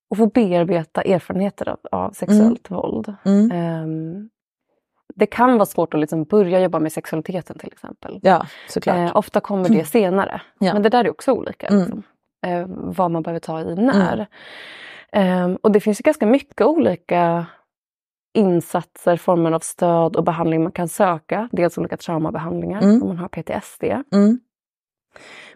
och 0.09 0.17
få 0.17 0.25
bearbeta 0.27 1.01
erfarenheter 1.01 1.69
av, 1.69 1.79
av 1.91 2.11
sexuellt 2.11 2.71
våld. 2.71 3.15
Mm. 3.25 3.51
Ehm, 3.51 4.29
det 5.15 5.25
kan 5.25 5.53
vara 5.53 5.65
svårt 5.65 5.93
att 5.93 5.99
liksom 5.99 6.23
börja 6.23 6.59
jobba 6.59 6.79
med 6.79 6.91
sexualiteten 6.91 7.57
till 7.59 7.71
exempel. 7.73 8.19
Ja, 8.23 8.45
såklart. 8.69 8.95
Eh, 8.97 9.15
ofta 9.15 9.39
kommer 9.39 9.69
det 9.69 9.85
senare. 9.85 10.41
Ja. 10.59 10.73
Men 10.73 10.81
det 10.83 10.89
där 10.89 11.05
är 11.05 11.09
också 11.09 11.31
olika. 11.31 11.67
Mm. 11.67 11.79
Liksom. 11.81 12.03
Eh, 12.45 12.65
vad 12.67 13.11
man 13.11 13.23
behöver 13.23 13.39
ta 13.39 13.61
i 13.61 13.75
när. 13.75 14.27
Ehm, 15.11 15.55
och 15.55 15.71
det 15.71 15.79
finns 15.79 15.99
ju 15.99 16.03
ganska 16.03 16.25
mycket 16.25 16.61
olika 16.67 17.45
insatser, 18.33 19.17
former 19.17 19.51
av 19.51 19.59
stöd 19.59 20.15
och 20.15 20.23
behandling 20.23 20.63
man 20.63 20.71
kan 20.71 20.87
söka. 20.89 21.49
Dels 21.51 21.77
olika 21.77 21.97
traumabehandlingar 21.97 22.81
Mm. 22.81 23.01
om 23.01 23.07
man 23.07 23.17
har 23.17 23.27
PTSD. 23.27 23.83
Mm. 24.11 24.39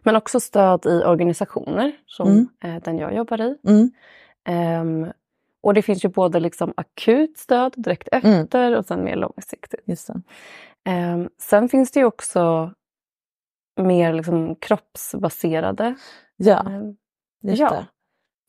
Men 0.04 0.16
också 0.16 0.40
stöd 0.40 0.86
i 0.86 1.04
organisationer 1.06 1.92
som 2.06 2.28
Mm. 2.28 2.48
eh, 2.64 2.84
den 2.84 2.98
jag 2.98 3.16
jobbar 3.16 3.42
i. 3.42 3.58
Mm. 5.64 5.64
Ehm, 5.64 5.64
och 5.64 5.74
det 5.74 5.82
finns 5.82 6.06
ju 6.06 6.10
både 6.10 6.40
liksom 6.40 6.74
akut 6.78 7.38
stöd 7.38 7.74
direkt 7.78 8.08
Mm. 8.12 8.44
efter 8.44 8.76
och 8.78 8.86
sen 8.86 9.04
mer 9.04 9.16
långsiktigt. 9.16 9.80
Just. 9.86 10.10
Ehm, 10.86 11.30
sen 11.42 11.70
finns 11.70 11.92
det 11.92 12.00
ju 12.00 12.06
också 12.06 12.74
mer 13.80 14.14
liksom 14.14 14.56
kroppsbaserade. 14.56 15.96
Ja, 16.38 16.60
ehm, 16.70 16.96
just 17.44 17.60
ja. 17.62 17.70
det. 17.70 17.88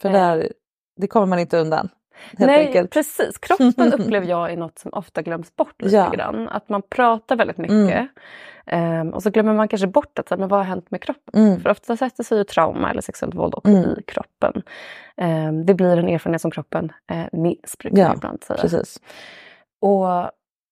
För 0.03 0.09
Eh. 0.09 0.13
där, 0.13 0.53
det 0.97 1.07
kommer 1.07 1.27
man 1.27 1.39
inte 1.39 1.59
undan. 1.59 1.89
Nej, 2.33 2.67
enkelt. 2.67 2.91
precis. 2.91 3.39
Kroppen 3.39 3.93
upplever 4.01 4.27
jag 4.27 4.53
är 4.53 4.57
något 4.57 4.79
som 4.79 4.91
ofta 4.95 5.23
glöms 5.23 5.57
bort 5.57 5.83
lite 5.83 5.97
Ja. 5.97 6.11
grann. 6.11 6.49
Att 6.49 6.69
man 6.69 6.83
pratar 6.83 7.37
väldigt 7.37 7.59
mycket. 7.59 8.09
Ehm, 8.67 9.11
och 9.15 9.23
så 9.23 9.31
glömmer 9.31 9.55
man 9.55 9.69
kanske 9.69 9.87
bort 9.87 10.19
att 10.19 10.31
men 10.39 10.49
vad 10.49 10.61
har 10.61 10.65
hänt 10.65 10.91
med 10.91 11.03
kroppen? 11.03 11.43
Mm. 11.47 11.61
För 11.61 11.71
ofta 11.71 11.97
sätter 11.97 12.25
sig 12.25 12.39
ju 12.39 12.45
trauma 12.45 12.91
eller 12.91 13.01
sexuellt 13.01 13.35
våld 13.35 13.55
också 13.55 13.73
Mm. 13.73 13.91
i 13.99 14.03
kroppen. 14.03 14.63
Ehm, 15.17 15.67
det 15.67 15.75
blir 15.75 15.97
en 15.97 16.09
erfarenhet 16.09 16.43
som 16.43 16.51
kroppen 16.51 16.93
eh, 17.11 17.25
minns, 17.33 17.79
brukar 17.79 17.99
Ja, 17.99 18.15
ibland 18.15 18.45
säga. 18.45 18.59
Precis. 18.61 19.01
Och 19.81 20.31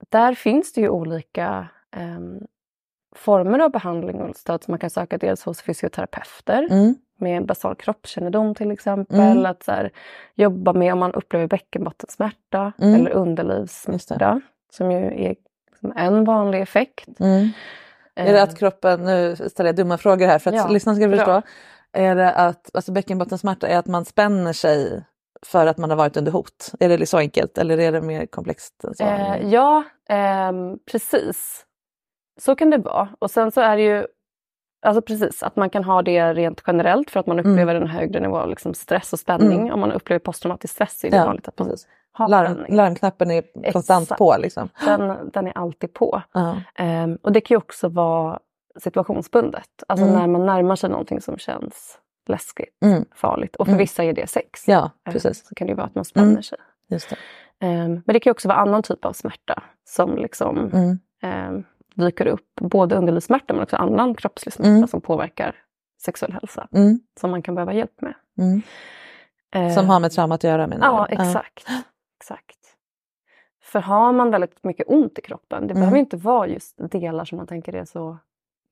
där 0.09 0.35
finns 0.35 0.73
det 0.73 0.81
ju 0.81 0.89
olika 0.89 1.69
ehm, 1.97 2.39
former 3.17 3.59
av 3.59 3.71
behandling 3.71 4.21
och 4.23 4.37
stöd 4.37 4.65
som 4.65 4.73
man 4.73 4.79
kan 4.79 4.91
söka. 4.91 5.19
Dels 5.19 5.45
hos 5.45 5.63
fysioterapeuter 5.63 6.67
Mm. 6.71 6.95
med 7.19 7.47
basal 7.47 7.75
kroppskännedom 7.75 8.55
till 8.55 8.71
exempel. 8.71 9.21
Mm. 9.21 9.47
Att 9.47 9.63
så 9.63 9.73
här, 9.73 9.91
jobba 10.35 10.73
med 10.73 10.93
om 10.93 10.99
man 10.99 11.13
upplever 11.13 11.47
bäckenbottensmärta 11.47 12.73
Mm. 12.79 12.95
eller 12.95 13.11
underlivssmärta. 13.11 14.41
Som 14.73 14.93
ju 14.93 14.99
är 14.99 15.35
liksom 15.71 15.93
en 15.97 16.25
vanlig 16.25 16.61
effekt. 16.61 17.21
Mm. 17.21 17.49
Är 18.15 18.25
det 18.33 18.39
Eh, 18.39 18.43
att 18.43 18.59
kroppen, 18.59 19.05
nu 19.05 19.37
ställer 19.37 19.69
jag 19.69 19.77
dumma 19.77 19.99
frågor 19.99 20.27
här 20.27 20.39
för 20.39 20.51
att 20.51 20.57
Ja, 20.57 20.69
lyssnarna 20.69 20.97
ska 20.97 21.09
bra. 21.09 21.17
förstå. 21.17 21.43
Är 21.93 22.15
det 22.15 22.33
att 22.33 22.71
alltså 22.75 22.93
bäckenbottensmärta 22.93 23.67
är 23.69 23.79
att 23.79 23.87
man 23.87 24.05
spänner 24.05 24.53
sig 24.53 25.05
för 25.47 25.67
att 25.67 25.79
man 25.79 25.91
har 25.91 25.97
varit 25.97 26.17
under 26.17 26.33
hot? 26.33 26.73
Är 26.81 26.99
det 26.99 27.07
så 27.07 27.19
enkelt 27.19 27.59
eller 27.59 27.79
är 27.81 27.93
det 27.93 28.01
mer 28.01 28.27
komplext? 28.27 28.85
än 28.85 28.95
så? 28.95 29.05
Eh, 29.05 29.49
ja, 29.49 29.83
ehm, 30.09 30.79
precis. 30.91 31.66
Så 32.37 32.57
kan 32.57 32.71
det 32.71 32.79
vara. 32.79 33.09
Och 33.19 33.31
sen 33.31 33.51
så 33.51 33.61
är 33.61 33.77
det 33.77 33.83
ju 33.83 34.07
Alltså 34.83 35.03
precis, 35.03 35.43
att 35.43 35.57
man 35.57 35.71
kan 35.71 35.85
ha 35.85 36.03
det 36.03 36.35
rent 36.35 36.63
generellt 36.67 37.11
för 37.11 37.21
att 37.21 37.27
man 37.27 37.39
upplever 37.41 37.75
en 37.75 37.87
högre 37.87 38.21
nivå 38.21 38.37
av 38.39 38.49
liksom 38.51 38.75
stress 38.75 39.13
och 39.13 39.19
spänning. 39.19 39.61
Mm. 39.61 39.73
Om 39.73 39.81
man 39.81 39.93
upplever 39.93 40.19
posttraumatisk 40.19 40.75
stress 40.75 41.05
är 41.05 41.11
det 41.11 41.17
Ja, 41.17 41.25
vanligt 41.25 41.49
att 41.49 41.59
man 41.59 41.69
precis. 41.69 41.89
har 42.13 42.29
Larm, 42.29 42.65
larmknappen 42.69 43.31
är 43.31 43.73
konstant 43.73 44.03
Exakt. 44.03 44.19
på 44.19 44.37
liksom. 44.39 44.69
Den, 44.85 45.31
den 45.33 45.47
är 45.47 45.59
alltid 45.59 45.93
på. 45.95 46.23
Ja. 46.33 46.57
Ehm, 46.75 47.19
och 47.23 47.33
det 47.33 47.41
kan 47.41 47.55
ju 47.55 47.59
också 47.59 47.89
vara 47.89 48.39
situationsbundet. 48.79 49.69
Alltså 49.89 50.07
Mm. 50.07 50.19
när 50.19 50.27
man 50.27 50.47
närmar 50.47 50.77
sig 50.77 50.91
någonting 50.91 51.21
som 51.21 51.39
känns 51.39 51.99
läskigt, 52.29 52.79
Mm. 52.85 53.05
farligt. 53.15 53.57
Och 53.57 53.67
för 53.67 53.73
Mm. 53.73 53.79
vissa 53.79 54.05
är 54.05 54.13
det 54.13 54.27
sex. 54.31 54.69
Ja, 54.69 54.91
Eh, 55.07 55.13
precis. 55.13 55.47
Så 55.49 55.55
kan 55.55 55.67
det 55.67 55.71
ju 55.71 55.77
vara 55.77 55.87
att 55.87 55.95
man 55.95 56.05
spänner 56.05 56.31
Mm. 56.31 56.43
sig. 56.43 56.59
Just 56.89 57.11
det. 57.11 57.17
Ehm, 57.67 58.03
men 58.07 58.13
det 58.15 58.21
kan 58.21 58.31
ju 58.31 58.33
också 58.33 58.49
vara 58.49 58.59
annan 58.59 58.83
typ 58.83 59.05
av 59.05 59.13
smärta 59.13 59.63
som 59.85 60.17
liksom 60.17 60.59
Mm. 60.73 60.99
ehm, 61.23 61.65
dyker 61.97 62.27
upp. 62.27 62.55
Både 62.61 62.97
underlivssmärta 62.97 63.55
men 63.55 63.63
också 63.63 63.77
annan 63.77 64.15
kroppslig 64.15 64.53
smärta 64.53 64.71
Mm. 64.71 64.89
som 64.89 65.01
påverkar 65.01 65.57
sexuell 66.03 66.33
hälsa. 66.33 66.69
Mm. 66.73 67.01
Som 67.21 67.31
man 67.31 67.43
kan 67.43 67.55
behöva 67.55 67.73
hjälp 67.73 68.01
med. 68.01 68.15
Mm. 68.39 68.63
Ehm, 69.55 69.71
Som 69.75 69.89
har 69.89 70.01
med 70.01 70.11
traumat 70.13 70.41
att 70.41 70.45
göra 70.51 70.67
menar 70.67 70.87
Ja, 70.87 71.07
du? 71.11 71.15
exakt. 71.15 71.67
exakt. 72.21 72.57
För 73.63 73.81
har 73.81 74.13
man 74.13 74.31
väldigt 74.31 74.65
mycket 74.65 74.89
ont 74.89 75.19
i 75.19 75.23
kroppen, 75.23 75.67
det 75.67 75.73
Mm. 75.73 75.81
behöver 75.81 75.99
inte 75.99 76.17
vara 76.17 76.47
just 76.49 76.75
delar 76.91 77.25
som 77.25 77.39
man 77.39 77.47
tänker 77.47 77.75
är 77.75 77.85
så 77.85 78.19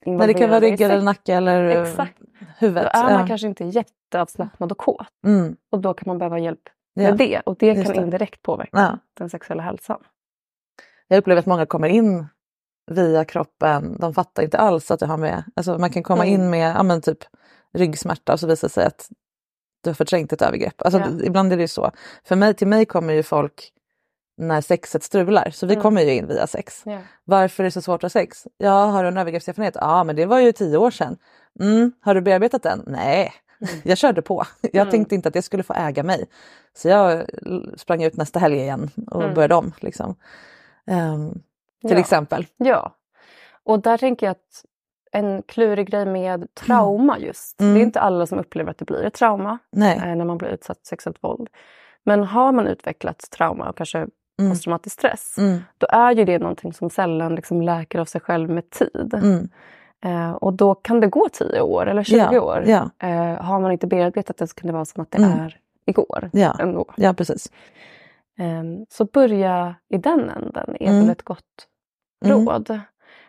Nej, 0.07 0.27
det 0.27 0.35
kan 0.35 0.51
vara 0.51 0.61
rygg 0.61 0.81
eller 0.81 1.03
nacke 1.03 1.35
eller 1.35 1.65
eh, 1.65 1.83
Exakt. 1.83 2.19
huvudet. 2.59 2.91
Då 2.95 2.99
är 3.01 3.05
man 3.05 3.21
ja. 3.21 3.27
kanske 3.27 3.47
inte 3.47 3.65
jätteavslappnad 3.65 4.73
och 4.73 4.79
kåt. 4.79 5.07
mm. 5.27 5.57
Och 5.71 5.79
då 5.81 5.95
kan 5.95 6.05
man 6.07 6.19
behöva 6.19 6.39
hjälp 6.39 6.61
ja. 6.95 7.03
med 7.03 7.17
det. 7.19 7.41
Och 7.47 7.57
det 7.59 7.67
Just 7.67 7.85
kan 7.87 7.97
det. 7.97 8.03
indirekt 8.03 8.43
påverka 8.43 8.71
Ja. 8.73 8.99
den 9.15 9.31
sexuella 9.31 9.63
hälsan. 9.63 10.01
Jag 11.09 11.19
upplever 11.19 11.39
att 11.39 11.47
många 11.47 11.67
kommer 11.67 11.89
in 11.89 12.27
via 12.87 13.25
kroppen, 13.25 13.97
de 14.01 14.15
fattar 14.15 14.43
inte 14.43 14.59
alls 14.59 14.91
att 14.91 15.01
det 15.01 15.07
har 15.07 15.17
med, 15.17 15.45
alltså 15.57 15.79
man 15.79 15.91
kan 15.91 16.03
komma 16.03 16.27
Mm. 16.27 16.35
in 16.41 16.51
med 16.51 16.75
ja, 16.77 16.83
men 16.83 17.01
typ 17.01 17.19
ryggsmärta 17.75 18.33
och 18.33 18.41
så 18.41 18.47
visar 18.47 18.69
det 18.69 18.73
sig 18.75 18.87
att 18.87 19.09
du 19.83 19.91
har 19.91 19.95
förträngt 19.95 20.33
ett 20.33 20.43
övergrepp. 20.43 20.83
Alltså, 20.83 21.01
Ja. 21.01 21.07
Ibland 21.25 21.53
är 21.53 21.57
det 21.57 21.63
ju 21.63 21.69
så. 21.69 21.91
För 22.25 22.37
mig, 22.37 22.55
till 22.55 22.69
mig 22.69 22.87
kommer 22.87 23.13
ju 23.15 23.23
folk 23.23 23.71
när 24.37 24.61
sexet 24.61 25.03
strular, 25.03 25.51
så 25.51 25.67
vi 25.67 25.73
Mm. 25.75 25.83
kommer 25.83 26.03
ju 26.03 26.15
in 26.15 26.27
via 26.27 26.47
sex. 26.47 26.83
Ja. 26.87 26.99
Varför 27.25 27.63
är 27.63 27.65
det 27.65 27.71
så 27.71 27.83
svårt 27.83 28.05
att 28.05 28.13
ha 28.15 28.21
sex? 28.21 28.47
Ja, 28.59 28.85
har 28.87 29.03
du 29.03 29.09
en 29.09 29.17
övergreppserfarenhet? 29.19 29.77
Ja, 29.81 30.05
men 30.05 30.17
det 30.17 30.27
var 30.27 30.39
ju 30.41 30.53
tio 30.53 30.77
år 30.77 30.91
sedan. 30.91 31.17
Mm, 31.61 31.93
har 32.01 32.15
du 32.15 32.21
bearbetat 32.21 32.63
den? 32.63 32.85
Nej, 32.87 33.33
jag 33.83 33.99
körde 33.99 34.23
på. 34.23 34.45
Jag 34.61 34.75
Mm. 34.83 34.91
tänkte 34.91 35.15
inte 35.15 35.29
att 35.29 35.35
jag 35.35 35.45
skulle 35.45 35.63
få 35.63 35.75
äga 35.75 36.03
mig. 36.03 36.25
Så 36.77 36.89
jag 36.89 37.25
sprang 37.77 38.03
ut 38.03 38.17
nästa 38.17 38.39
helg 38.39 38.57
igen 38.57 38.91
och 39.11 39.23
Mm. 39.23 39.35
började 39.35 39.55
om. 39.55 39.73
Liksom. 39.81 40.15
Ehm, 40.87 41.43
till 41.89 41.97
Ja. 41.97 42.01
exempel. 42.01 42.47
Ja. 42.57 42.95
Och 43.65 43.81
där 43.83 43.99
tänker 43.99 44.27
jag 44.27 44.31
att 44.31 44.65
en 45.13 45.43
klurig 45.43 45.91
grej 45.91 46.07
med 46.07 46.55
trauma 46.55 47.19
just. 47.19 47.61
Mm. 47.61 47.75
Det 47.75 47.81
är 47.81 47.83
inte 47.83 48.01
alla 48.01 48.27
som 48.27 48.39
upplever 48.39 48.71
att 48.71 48.79
det 48.79 48.85
blir 48.85 49.03
ett 49.05 49.15
trauma 49.15 49.59
Nej. 49.73 49.97
eh, 49.99 50.17
när 50.17 50.25
man 50.25 50.39
blir 50.39 50.49
utsatt 50.49 50.79
för 50.79 50.87
sexuellt 50.87 51.19
våld. 51.25 51.49
Men 52.05 52.25
har 52.25 52.53
man 52.53 52.67
utvecklat 52.67 53.19
trauma 53.31 53.69
och 53.69 53.77
kanske 53.77 54.07
Mm. 54.39 54.51
posttraumatisk 54.51 54.95
stress, 54.99 55.39
Mm. 55.39 55.59
då 55.79 55.87
är 55.91 56.13
ju 56.15 56.25
det 56.25 56.39
någonting 56.39 56.73
som 56.73 56.91
sällan 56.91 57.35
liksom 57.35 57.63
läker 57.63 57.99
av 57.99 58.05
sig 58.05 58.21
själv 58.21 58.51
med 58.51 58.71
tid. 58.71 59.15
Mm. 59.15 59.49
Eh, 60.05 60.33
och 60.33 60.53
då 60.53 60.75
kan 60.75 61.01
det 61.01 61.07
gå 61.07 61.29
10 61.33 61.61
år 61.61 61.87
eller 61.87 62.03
20 62.03 62.17
Ja, 62.33 62.41
år. 62.41 62.65
ja. 62.67 62.91
Eh, 63.09 63.43
har 63.45 63.61
man 63.61 63.73
inte 63.73 63.87
bearbetat 63.87 64.37
det 64.37 64.47
så 64.47 64.55
kan 64.55 64.67
det 64.67 64.73
vara 64.73 64.85
som 64.85 65.03
att 65.03 65.11
det 65.11 65.19
Mm. 65.19 65.31
är 65.41 65.59
igår. 65.87 66.31
Ja. 66.33 66.57
Ändå. 66.59 66.85
ja, 66.97 67.15
precis. 67.15 67.53
Ehm, 68.39 68.87
så 68.89 69.05
börja 69.05 69.75
i 69.89 69.97
den 69.99 70.31
änden 70.31 70.77
är 70.81 70.89
Mm. 70.89 71.01
väl 71.01 71.11
ett 71.11 71.23
gott 71.23 71.69
Mm. 72.25 72.47
råd. 72.47 72.81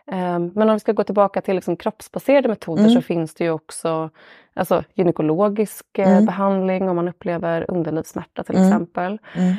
Ehm, 0.07 0.51
men 0.55 0.69
om 0.69 0.75
vi 0.75 0.79
ska 0.79 0.91
gå 0.91 1.03
tillbaka 1.03 1.41
till 1.41 1.55
liksom 1.55 1.77
kroppsbaserade 1.77 2.47
metoder 2.47 2.83
Mm. 2.83 2.95
så 2.95 3.01
finns 3.01 3.33
det 3.33 3.43
ju 3.43 3.51
också 3.51 4.09
alltså, 4.53 4.83
gynekologisk 4.93 5.85
eh, 5.99 6.11
Mm. 6.11 6.25
behandling 6.25 6.89
om 6.89 6.95
man 6.95 7.07
upplever 7.07 7.71
underlivssmärta 7.71 8.43
till 8.43 8.55
Mm. 8.55 8.67
exempel. 8.67 9.19
Mm. 9.35 9.55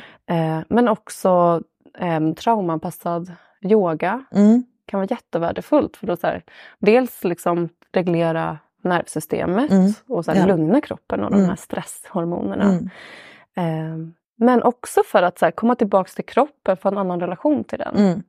Eh, 0.59 0.65
men 0.69 0.89
också 0.89 1.63
eh, 1.99 2.33
traumaanpassad 2.33 3.33
yoga 3.63 4.25
Mm. 4.35 4.63
kan 4.87 5.01
vara 5.01 5.09
jättevärdefullt. 5.11 5.97
För 5.97 6.07
då 6.07 6.17
så 6.17 6.27
här, 6.27 6.43
dels 6.79 7.25
liksom 7.25 7.69
reglera 7.93 8.59
nervsystemet 8.83 9.71
Mm. 9.71 9.93
och 10.09 10.25
så 10.25 10.33
här, 10.33 10.39
Ja. 10.41 10.47
lugna 10.47 10.81
kroppen 10.81 11.25
och 11.25 11.31
de 11.31 11.45
här 11.45 11.57
stresshormonerna. 11.57 12.73
Eh, 13.57 13.97
men 14.37 14.63
också 14.63 15.01
för 15.07 15.23
att 15.23 15.39
så 15.39 15.45
här, 15.45 15.53
komma 15.53 15.75
tillbaks 15.75 16.15
till 16.15 16.25
kroppen, 16.25 16.77
få 16.77 16.89
en 16.89 16.99
annan 16.99 17.21
relation 17.21 17.65
till 17.65 17.79
den. 17.79 18.23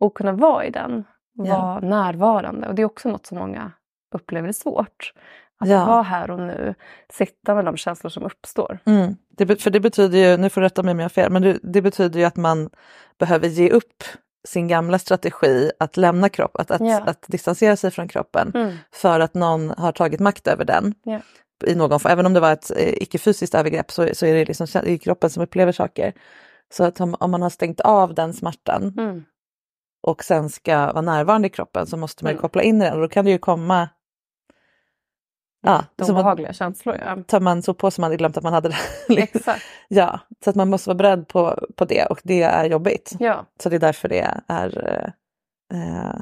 Och 0.00 0.14
kunna 0.16 0.32
vara 0.32 0.64
i 0.66 0.70
den. 0.70 1.04
Ja. 1.32 1.44
Vara 1.58 1.80
närvarande. 1.80 2.68
Och 2.68 2.74
det 2.74 2.82
är 2.82 2.86
också 2.86 3.08
något 3.08 3.26
som 3.26 3.38
många 3.38 3.72
upplever 4.14 4.48
är 4.48 4.52
svårt. 4.52 5.12
Att 5.60 5.68
Ja. 5.68 5.84
vara 5.86 6.02
här 6.02 6.30
och 6.30 6.38
nu. 6.40 6.74
Sitta 7.12 7.54
med 7.54 7.64
de 7.64 7.76
känslor 7.76 8.10
som 8.10 8.22
uppstår. 8.22 8.78
Mm. 8.84 9.16
Det, 9.36 9.62
för 9.62 9.70
det 9.70 9.80
betyder 9.80 10.18
ju, 10.18 10.36
nu 10.36 10.50
får 10.50 10.60
du 10.60 10.64
rätta 10.64 10.82
mig 10.82 10.92
om 10.92 10.98
jag 10.98 11.04
har 11.04 11.08
fel, 11.08 11.32
men 11.32 11.42
det, 11.42 11.58
det 11.62 11.82
betyder 11.82 12.20
ju 12.20 12.26
att 12.26 12.36
man 12.36 12.70
behöver 13.18 13.48
ge 13.48 13.70
upp 13.70 14.02
sin 14.48 14.68
gamla 14.68 14.98
strategi 14.98 15.70
att 15.80 15.96
lämna 15.96 16.28
kropp, 16.28 16.56
att, 16.56 16.70
att, 16.70 16.80
Ja. 16.80 17.00
att 17.06 17.24
distansera 17.28 17.76
sig 17.76 17.90
från 17.90 18.08
kroppen 18.08 18.52
Mm. 18.54 18.76
för 18.92 19.20
att 19.20 19.34
någon 19.34 19.70
har 19.70 19.92
tagit 19.92 20.20
makt 20.20 20.46
över 20.46 20.64
den. 20.64 20.94
Ja. 21.02 21.20
I 21.66 21.74
någon 21.74 22.00
form. 22.00 22.12
Även 22.12 22.26
om 22.26 22.32
det 22.34 22.40
var 22.40 22.52
ett 22.52 22.70
eh, 22.76 22.92
icke-fysiskt 23.02 23.54
övergrepp 23.54 23.90
så, 23.90 24.08
så 24.14 24.26
är 24.26 24.34
det 24.34 24.44
liksom 24.44 24.98
kroppen 24.98 25.30
som 25.30 25.42
upplever 25.42 25.72
saker. 25.72 26.12
Så 26.72 26.84
att 26.84 27.00
om, 27.00 27.16
om 27.20 27.30
man 27.30 27.42
har 27.42 27.50
stängt 27.50 27.80
av 27.80 28.14
den 28.14 28.32
smärtan 28.32 28.94
Mm. 28.98 29.24
Och 30.02 30.24
sen 30.24 30.48
ska 30.50 30.76
vara 30.92 31.00
närvarande 31.00 31.46
i 31.48 31.50
kroppen 31.50 31.86
så 31.86 31.96
måste 31.96 32.24
man 32.24 32.30
Mm. 32.30 32.40
koppla 32.40 32.62
in 32.62 32.78
den 32.78 32.94
och 32.94 33.00
då 33.00 33.08
kan 33.08 33.24
det 33.24 33.30
ju 33.30 33.38
komma 33.38 33.88
Ja, 35.62 35.84
De 35.96 36.04
så 36.04 36.12
man, 36.12 36.22
behagliga 36.22 36.52
känslor. 36.52 36.96
Ja. 37.06 37.16
tar 37.26 37.40
man 37.40 37.62
så 37.62 37.74
på 37.74 37.90
sig 37.90 38.02
man 38.02 38.06
hade 38.08 38.16
glömt 38.16 38.36
att 38.36 38.42
man 38.44 38.52
hade 38.52 38.68
det. 38.68 38.76
Liksom. 39.14 39.38
Exakt. 39.40 39.62
ja, 39.88 40.20
så 40.44 40.50
att 40.50 40.56
man 40.56 40.70
måste 40.70 40.90
vara 40.90 40.96
beredd 40.96 41.28
på, 41.28 41.58
på 41.76 41.84
det 41.84 42.04
och 42.06 42.20
det 42.24 42.42
är 42.42 42.64
jobbigt. 42.64 43.12
Ja. 43.18 43.46
Så 43.62 43.68
det 43.68 43.76
är 43.76 43.80
därför 43.80 44.08
det 44.08 44.40
är 44.46 44.78
eh, 45.72 46.20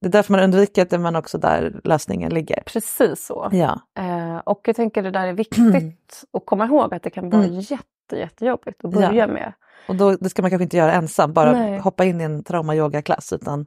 det 0.00 0.08
är 0.08 0.12
därför 0.12 0.32
man 0.32 0.40
undviker 0.44 0.86
det 0.90 0.98
men 0.98 1.16
också 1.16 1.38
där 1.38 1.80
lösningen 1.84 2.34
ligger. 2.34 2.62
Precis 2.66 3.26
så. 3.26 3.48
Ja, 3.52 3.80
Eh, 3.98 4.36
och 4.36 4.60
jag 4.64 4.76
tänker 4.76 5.02
det 5.02 5.10
där 5.10 5.26
är 5.26 5.32
viktigt 5.32 6.24
att 6.32 6.46
komma 6.46 6.64
ihåg 6.66 6.94
att 6.94 7.02
det 7.02 7.10
kan 7.10 7.30
vara 7.30 7.44
Mm. 7.44 7.60
jätte, 7.60 7.84
jättejobbigt 8.12 8.84
att 8.84 8.90
börja 8.90 9.12
Ja. 9.14 9.26
med. 9.26 9.52
och 9.88 9.96
då, 9.96 10.16
det 10.16 10.28
ska 10.28 10.42
man 10.42 10.50
kanske 10.50 10.64
inte 10.64 10.76
göra 10.76 10.92
ensam, 10.92 11.32
bara 11.32 11.52
Nej. 11.52 11.78
hoppa 11.78 12.04
in 12.04 12.20
i 12.20 12.24
en 12.24 12.44
trauma-yoga-klass 12.44 13.32
utan 13.32 13.66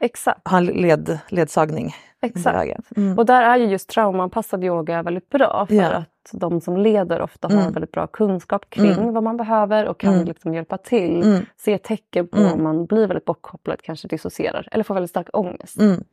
Exakt. 0.00 0.48
ha 0.48 0.58
en 0.58 0.66
led, 0.66 1.18
ledsagning 1.28 1.94
exakt. 2.22 2.96
Mm. 2.96 3.18
Och 3.18 3.26
där 3.26 3.42
är 3.42 3.56
ju 3.56 3.66
just 3.66 3.88
traumaanpassad 3.88 4.64
yoga 4.64 5.02
väldigt 5.02 5.28
bra 5.30 5.66
för 5.68 5.74
Ja. 5.74 5.88
att 5.88 6.08
de 6.32 6.60
som 6.60 6.76
leder 6.76 7.20
ofta 7.22 7.48
har 7.48 7.52
Mm. 7.54 7.66
en 7.66 7.72
väldigt 7.72 7.92
bra 7.92 8.06
kunskap 8.06 8.70
kring 8.70 8.92
Mm. 8.92 9.12
vad 9.12 9.22
man 9.22 9.36
behöver 9.36 9.88
och 9.88 10.00
kan 10.00 10.14
Mm. 10.14 10.26
liksom 10.26 10.54
hjälpa 10.54 10.78
till. 10.78 11.22
Mm. 11.22 11.46
Se 11.56 11.78
tecken 11.78 12.28
på 12.28 12.38
Mm. 12.38 12.52
om 12.52 12.62
man 12.62 12.86
blir 12.86 13.06
väldigt 13.06 13.24
bortkopplad, 13.24 13.82
kanske 13.82 14.08
dissocierar 14.08 14.68
eller 14.72 14.84
får 14.84 14.94
väldigt 14.94 15.10
stark 15.10 15.28
ångest. 15.32 15.78
Mm. 15.80 16.04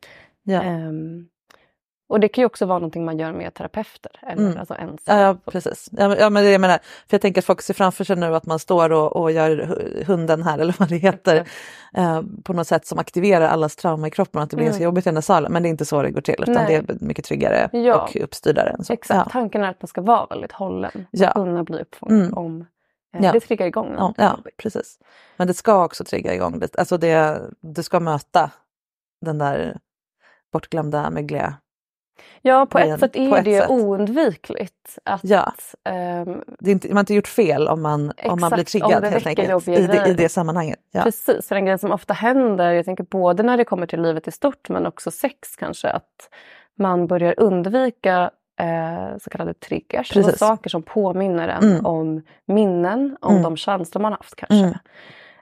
Ja. 0.42 0.62
Och 2.08 2.20
det 2.20 2.28
kan 2.28 2.42
ju 2.42 2.46
också 2.46 2.66
vara 2.66 2.78
någonting 2.78 3.04
man 3.04 3.18
gör 3.18 3.32
med 3.32 3.54
terapeuter 3.54 4.12
eller 4.22 4.42
Mm. 4.46 4.58
alltså 4.58 4.74
ensam. 4.74 5.18
Ja, 5.18 5.20
ja 5.20 5.36
precis. 5.52 5.88
Ja, 5.92 6.08
men, 6.08 6.18
ja, 6.44 6.50
jag 6.50 6.60
menar, 6.60 6.78
för 6.78 7.14
jag 7.14 7.20
tänker 7.20 7.40
att 7.40 7.44
folk 7.44 7.62
ser 7.62 7.74
framför 7.74 8.04
sig 8.04 8.16
nu 8.16 8.34
att 8.34 8.46
man 8.46 8.58
står 8.58 8.92
och, 8.92 9.16
och 9.16 9.32
gör 9.32 9.50
hu- 9.50 10.04
hunden 10.04 10.42
här 10.42 10.58
eller 10.58 10.74
vad 10.78 10.88
det 10.88 10.96
heter 10.96 11.34
Exakt. 11.36 11.50
eh, 11.96 12.22
på 12.44 12.52
något 12.52 12.66
sätt 12.66 12.86
som 12.86 12.98
aktiverar 12.98 13.48
allas 13.48 13.76
trauma 13.76 14.06
i 14.06 14.10
kroppen 14.10 14.42
att 14.42 14.50
det 14.50 14.56
blir 14.56 14.64
Mm. 14.64 14.72
ganska 14.72 14.84
jobbigt 14.84 15.06
i 15.06 15.08
den 15.08 15.14
där 15.14 15.20
salen. 15.22 15.52
Men 15.52 15.62
det 15.62 15.68
är 15.68 15.70
inte 15.70 15.84
så 15.84 16.02
det 16.02 16.10
går 16.10 16.20
till 16.20 16.34
utan 16.42 16.54
Nej. 16.54 16.82
det 16.86 16.92
är 16.92 16.96
mycket 17.00 17.24
tryggare 17.24 17.68
Ja. 17.72 18.02
och 18.02 18.16
uppstyrdare. 18.22 18.70
Än 18.70 18.84
så. 18.84 18.92
Exakt, 18.92 19.18
Ja. 19.26 19.30
tanken 19.32 19.62
är 19.64 19.70
att 19.70 19.82
man 19.82 19.88
ska 19.88 20.00
vara 20.00 20.26
väldigt 20.26 20.52
hållen 20.52 21.06
Ja. 21.10 21.28
och 21.28 21.34
kunna 21.34 21.64
bli 21.64 21.80
uppfångad 21.80 22.20
Mm. 22.20 22.34
om 22.34 22.60
eh, 23.16 23.24
Ja. 23.24 23.32
det 23.32 23.40
triggar 23.40 23.66
igång 23.66 23.92
Ja, 23.92 24.00
något 24.00 24.14
ja, 24.18 24.38
precis. 24.56 24.98
Men 25.36 25.46
det 25.46 25.54
ska 25.54 25.84
också 25.84 26.04
trigga 26.04 26.34
igång 26.34 26.58
lite. 26.60 26.78
Alltså 26.78 26.98
det, 26.98 27.40
du 27.60 27.82
ska 27.82 28.00
möta 28.00 28.50
den 29.20 29.38
där 29.38 29.78
bortglömda, 30.52 31.10
mögliga... 31.10 31.54
Ja, 32.42 32.66
på 32.66 32.78
grejen. 32.78 32.94
ett 32.94 33.00
sätt 33.00 33.16
är 33.16 33.36
ett 33.38 33.44
det 33.44 33.60
sätt. 33.60 33.70
oundvikligt 33.70 34.98
att 35.04 35.20
Ja. 35.24 35.52
ehm, 35.84 36.42
Det 36.58 36.70
är 36.70 36.72
inte, 36.72 36.88
man 36.88 36.96
har 36.96 37.00
inte 37.02 37.14
gjort 37.14 37.28
fel 37.28 37.68
om 37.68 37.82
man, 37.82 38.12
om 38.24 38.40
man 38.40 38.50
blir 38.50 38.60
Exakt, 38.60 38.70
triggad 38.84 39.04
helt 39.04 39.26
enkelt. 39.26 39.68
I 39.68 39.86
det, 39.86 40.08
I 40.08 40.14
det 40.14 40.28
sammanhanget. 40.28 40.78
Ja. 40.90 41.02
Precis, 41.02 41.48
för 41.48 41.56
en 41.56 41.64
grej 41.66 41.78
som 41.78 41.92
ofta 41.92 42.14
händer, 42.14 42.72
jag 42.72 42.84
tänker 42.84 43.04
både 43.04 43.42
när 43.42 43.56
det 43.56 43.64
kommer 43.64 43.86
till 43.86 44.02
livet 44.02 44.28
i 44.28 44.30
stort 44.30 44.68
men 44.68 44.86
också 44.86 45.10
sex 45.10 45.56
kanske, 45.58 45.90
att 45.90 46.28
man 46.78 47.06
börjar 47.06 47.34
undvika 47.40 48.30
eh, 48.60 49.18
så 49.20 49.30
kallade 49.30 49.54
triggers, 49.54 50.12
Precis. 50.12 50.38
saker 50.38 50.70
som 50.70 50.82
påminner 50.82 51.48
en 51.48 51.62
Mm. 51.72 51.86
om 51.86 52.22
minnen, 52.46 53.16
om 53.20 53.30
Mm. 53.32 53.42
de 53.42 53.56
känslor 53.56 54.02
man 54.02 54.12
haft 54.12 54.36
kanske. 54.36 54.56
Mm. 54.56 54.74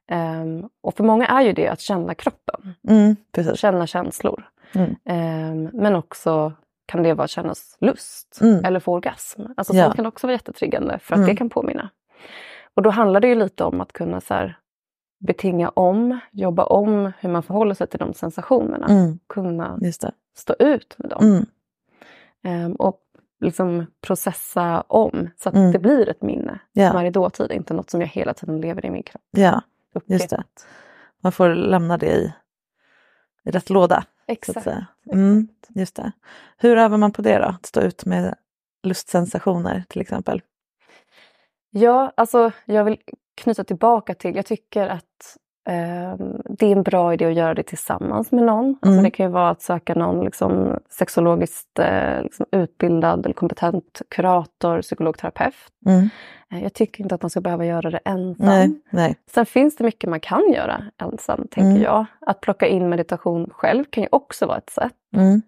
Ehm, 0.08 0.68
och 0.82 0.94
för 0.96 1.04
många 1.04 1.26
är 1.26 1.42
ju 1.42 1.52
det 1.52 1.68
att 1.68 1.80
känna 1.80 2.14
kroppen, 2.14 2.74
Mm, 2.88 3.16
känna 3.54 3.86
känslor. 3.86 4.48
Mm. 4.74 4.94
Ehm, 5.04 5.70
men 5.72 5.94
också 5.94 6.52
kan 6.86 7.02
det 7.02 7.14
vara 7.14 7.24
att 7.24 7.30
kännas 7.30 7.76
lust 7.80 8.38
Mm. 8.42 8.64
eller 8.64 8.80
få 8.80 8.92
orgasm. 8.92 9.42
Alltså 9.56 9.74
Ja. 9.74 9.84
sånt 9.84 9.96
kan 9.96 10.06
också 10.06 10.26
vara 10.26 10.34
jättetriggande 10.34 10.98
för 10.98 11.14
att 11.14 11.18
Mm. 11.18 11.28
det 11.30 11.36
kan 11.36 11.50
påminna. 11.50 11.90
Och 12.74 12.82
då 12.82 12.90
handlar 12.90 13.20
det 13.20 13.28
ju 13.28 13.34
lite 13.34 13.64
om 13.64 13.80
att 13.80 13.92
kunna 13.92 14.20
så 14.20 14.34
här, 14.34 14.58
betinga 15.20 15.68
om, 15.68 16.18
jobba 16.32 16.64
om 16.64 17.12
hur 17.20 17.28
man 17.30 17.42
förhåller 17.42 17.74
sig 17.74 17.86
till 17.86 17.98
de 17.98 18.14
sensationerna. 18.14 18.86
Mm, 18.86 19.18
Kunna 19.26 19.78
stå 20.36 20.54
ut 20.58 20.94
med 20.98 21.10
dem. 21.10 21.46
Ehm, 22.44 22.72
och 22.72 23.00
liksom 23.40 23.86
processa 24.00 24.80
om 24.80 25.30
så 25.36 25.48
att 25.48 25.54
Mm. 25.54 25.72
det 25.72 25.78
blir 25.78 26.08
ett 26.08 26.22
minne 26.22 26.58
Ja. 26.72 26.90
som 26.90 27.00
är 27.00 27.04
i 27.04 27.10
dåtid, 27.10 27.52
inte 27.52 27.74
något 27.74 27.90
som 27.90 28.00
jag 28.00 28.08
hela 28.08 28.34
tiden 28.34 28.60
lever 28.60 28.86
i 28.86 28.90
min 28.90 29.02
kropp. 29.02 29.22
ja, 29.30 29.62
just 30.06 30.30
det. 30.30 30.42
Man 31.22 31.32
får 31.32 31.48
lämna 31.54 31.96
det 31.98 32.06
i, 32.06 32.32
i 33.44 33.50
rätt 33.50 33.70
låda. 33.70 34.04
Exakt. 34.26 34.66
Mm, 35.12 35.48
just 35.68 35.96
det. 35.96 36.12
Hur 36.56 36.76
övar 36.76 36.98
man 36.98 37.12
på 37.12 37.22
det 37.22 37.38
då? 37.38 37.44
Att 37.44 37.66
stå 37.66 37.80
ut 37.80 38.04
med 38.04 38.34
lustsensationer 38.82 39.84
till 39.88 40.00
exempel? 40.00 40.42
Ja, 41.70 42.12
alltså 42.16 42.52
jag 42.64 42.84
vill 42.84 42.98
knyta 43.34 43.64
tillbaka 43.64 44.14
till, 44.14 44.36
jag 44.36 44.46
tycker 44.46 44.88
att 44.88 45.36
det 46.44 46.66
är 46.66 46.72
en 46.72 46.82
bra 46.82 47.14
idé 47.14 47.24
att 47.24 47.34
göra 47.34 47.54
det 47.54 47.62
tillsammans 47.62 48.32
med 48.32 48.44
någon. 48.44 48.68
Alltså, 48.68 48.86
mm. 48.86 48.98
Alltså 48.98 49.02
det 49.02 49.10
kan 49.10 49.26
ju 49.26 49.32
vara 49.32 49.50
att 49.50 49.62
söka 49.62 49.94
någon 49.94 50.24
liksom, 50.24 50.78
sexologiskt 50.90 51.78
eh, 51.78 52.22
liksom, 52.22 52.46
utbildad 52.50 53.24
eller 53.24 53.34
kompetent 53.34 54.02
kurator, 54.08 54.82
psykolog, 54.82 55.18
terapeut. 55.18 55.54
Mm. 55.86 56.08
Eh, 56.52 56.62
jag 56.62 56.74
tycker 56.74 57.02
inte 57.02 57.14
att 57.14 57.22
man 57.22 57.30
ska 57.30 57.40
behöva 57.40 57.66
göra 57.66 57.90
det 57.90 58.00
ensam. 58.04 58.46
Nej, 58.46 58.80
nej. 58.90 59.16
Sen 59.30 59.46
finns 59.46 59.76
det 59.76 59.84
mycket 59.84 60.10
man 60.10 60.20
kan 60.20 60.52
göra 60.52 60.82
ensam, 61.02 61.46
tänker 61.50 61.70
mm. 61.70 61.82
jag. 61.82 62.06
Att 62.20 62.40
plocka 62.40 62.66
in 62.66 62.88
meditation 62.88 63.50
själv 63.52 63.84
kan 63.84 64.02
ju 64.02 64.08
också 64.12 64.46
vara 64.46 64.58
ett 64.58 64.70
sätt. 64.70 64.94
Mm. 65.16 65.42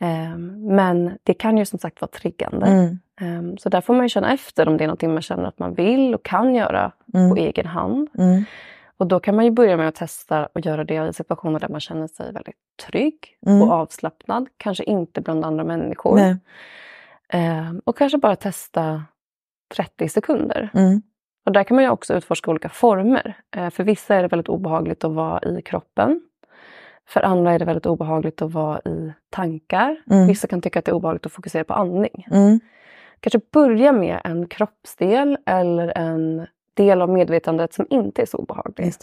Um, 0.00 0.74
men 0.74 1.18
det 1.22 1.34
kan 1.34 1.58
ju 1.58 1.64
som 1.64 1.78
sagt 1.78 2.00
vara 2.00 2.10
triggande. 2.10 2.96
Um, 3.20 3.58
så 3.58 3.68
där 3.68 3.80
får 3.80 3.94
man 3.94 4.08
känna 4.08 4.32
efter 4.32 4.68
om 4.68 4.76
det 4.76 4.84
är 4.84 4.88
något 4.88 5.02
man 5.02 5.22
känner 5.22 5.44
att 5.44 5.58
man 5.58 5.74
vill 5.74 6.14
och 6.14 6.22
kan 6.22 6.54
göra 6.54 6.92
mm. 7.14 7.30
på 7.30 7.36
egen 7.36 7.66
hand. 7.66 8.08
Mm. 8.18 8.44
Och 8.96 9.06
då 9.06 9.20
kan 9.20 9.36
man 9.36 9.44
ju 9.44 9.50
börja 9.50 9.76
med 9.76 9.88
att 9.88 9.94
testa 9.94 10.48
och 10.54 10.60
göra 10.60 10.84
det 10.84 11.08
i 11.08 11.12
situationer 11.12 11.60
där 11.60 11.68
man 11.68 11.80
känner 11.80 12.06
sig 12.06 12.32
väldigt 12.32 12.56
trygg 12.86 13.38
mm. 13.46 13.62
och 13.62 13.72
avslappnad. 13.72 14.48
Kanske 14.56 14.84
inte 14.84 15.20
bland 15.20 15.44
andra 15.44 15.64
människor. 15.64 16.18
Um, 17.32 17.82
och 17.84 17.98
kanske 17.98 18.18
bara 18.18 18.36
testa 18.36 19.04
30 19.76 20.08
sekunder. 20.08 20.70
Mm. 20.74 21.02
Och 21.46 21.52
där 21.52 21.64
kan 21.64 21.74
man 21.74 21.84
ju 21.84 21.90
också 21.90 22.14
utforska 22.14 22.50
olika 22.50 22.68
former. 22.68 23.36
Uh, 23.56 23.70
för 23.70 23.84
vissa 23.84 24.14
är 24.14 24.22
det 24.22 24.28
väldigt 24.28 24.48
obehagligt 24.48 25.04
att 25.04 25.12
vara 25.12 25.40
i 25.42 25.62
kroppen. 25.62 26.20
För 27.08 27.20
andra 27.20 27.52
är 27.52 27.58
det 27.58 27.64
väldigt 27.64 27.86
obehagligt 27.86 28.42
att 28.42 28.52
vara 28.52 28.80
i 28.80 29.12
tankar. 29.30 29.96
Mm. 30.10 30.26
Vissa 30.26 30.46
kan 30.46 30.60
tycka 30.60 30.78
att 30.78 30.84
det 30.84 30.90
är 30.90 30.94
obehagligt 30.94 31.26
att 31.26 31.32
fokusera 31.32 31.64
på 31.64 31.74
andning. 31.74 32.26
Mm. 32.30 32.60
Kanske 33.20 33.40
börja 33.52 33.92
med 33.92 34.20
en 34.24 34.48
kroppsdel 34.48 35.38
eller 35.46 35.98
en 35.98 36.46
del 36.74 37.02
av 37.02 37.08
medvetandet 37.08 37.74
som 37.74 37.86
inte 37.90 38.22
är 38.22 38.26
så 38.26 38.38
obehaglig. 38.38 38.94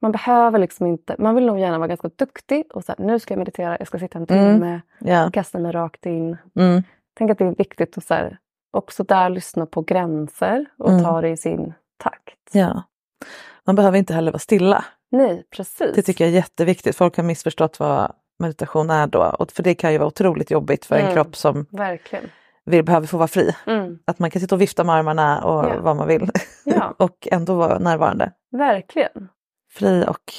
Man 0.00 0.12
behöver 0.12 0.58
liksom 0.58 0.86
inte, 0.86 1.16
man 1.18 1.34
vill 1.34 1.46
nog 1.46 1.58
gärna 1.58 1.78
vara 1.78 1.88
ganska 1.88 2.10
duktig 2.16 2.64
och 2.74 2.84
så 2.84 2.94
nu 2.98 3.18
ska 3.18 3.34
jag 3.34 3.38
meditera, 3.38 3.76
jag 3.78 3.86
ska 3.86 3.98
sitta 3.98 4.18
en 4.18 4.26
timme 4.26 4.66
mm. 4.66 4.80
yeah. 5.04 5.30
kasta 5.30 5.58
mig 5.58 5.72
rakt 5.72 6.06
in. 6.06 6.36
Mm. 6.56 6.82
Tänk 7.18 7.30
att 7.30 7.38
det 7.38 7.44
är 7.44 7.54
viktigt 7.54 7.98
att 7.98 8.04
så 8.04 8.14
här, 8.14 8.38
också 8.70 9.04
där 9.04 9.30
lyssna 9.30 9.66
på 9.66 9.82
gränser 9.82 10.64
och 10.78 10.90
mm. 10.90 11.04
ta 11.04 11.20
det 11.20 11.28
i 11.28 11.36
sin 11.36 11.72
takt. 11.96 12.38
Ja. 12.52 12.82
Man 13.64 13.76
behöver 13.76 13.98
inte 13.98 14.14
heller 14.14 14.32
vara 14.32 14.38
stilla. 14.38 14.84
Nej, 15.10 15.44
precis. 15.56 15.94
Det 15.94 16.02
tycker 16.02 16.24
jag 16.24 16.30
är 16.30 16.36
jätteviktigt. 16.36 16.96
Folk 16.96 17.16
har 17.16 17.24
missförstått 17.24 17.80
vad 17.80 18.12
meditation 18.38 18.90
är 18.90 19.06
då. 19.06 19.22
Och 19.38 19.52
för 19.52 19.62
det 19.62 19.74
kan 19.74 19.92
ju 19.92 19.98
vara 19.98 20.08
otroligt 20.08 20.50
jobbigt 20.50 20.84
för 20.84 20.96
mm. 20.96 21.08
en 21.08 21.14
kropp 21.14 21.36
som 21.36 21.66
Verkligen. 21.70 22.30
Vill, 22.68 22.84
behöver 22.84 23.06
få 23.06 23.16
vara 23.16 23.28
fri. 23.28 23.56
Mm. 23.66 23.98
Att 24.04 24.18
man 24.18 24.30
kan 24.30 24.40
sitta 24.40 24.54
och 24.54 24.60
vifta 24.60 24.84
med 24.84 24.94
armarna 24.94 25.44
och 25.44 25.64
ja. 25.64 25.80
vad 25.80 25.96
man 25.96 26.08
vill. 26.08 26.30
Ja. 26.64 26.94
och 26.98 27.28
ändå 27.30 27.54
vara 27.54 27.78
närvarande. 27.78 28.32
Verkligen. 28.50 29.28
Fri 29.70 30.04
och 30.08 30.32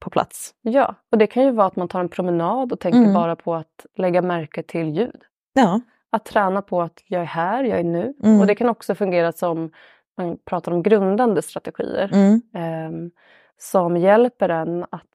på 0.00 0.10
plats. 0.10 0.54
Ja, 0.62 0.94
och 1.12 1.18
det 1.18 1.26
kan 1.26 1.44
ju 1.44 1.50
vara 1.50 1.66
att 1.66 1.76
man 1.76 1.88
tar 1.88 2.00
en 2.00 2.08
promenad 2.08 2.72
och 2.72 2.80
tänker 2.80 2.98
mm. 2.98 3.14
bara 3.14 3.36
på 3.36 3.54
att 3.54 3.86
lägga 3.96 4.22
märke 4.22 4.62
till 4.62 4.88
ljud. 4.88 5.22
Ja. 5.52 5.80
Att 6.10 6.24
träna 6.24 6.62
på 6.62 6.82
att 6.82 7.02
jag 7.06 7.22
är 7.22 7.26
här, 7.26 7.64
jag 7.64 7.78
är 7.78 7.84
nu. 7.84 8.14
Mm. 8.22 8.40
Och 8.40 8.46
det 8.46 8.54
kan 8.54 8.68
också 8.68 8.94
fungera 8.94 9.32
som 9.32 9.70
man 10.16 10.38
pratar 10.44 10.72
om 10.72 10.82
grundande 10.82 11.42
strategier. 11.42 12.10
Um, 12.52 13.10
som 13.58 13.96
hjälper 13.96 14.48
en 14.48 14.82
att, 14.90 15.06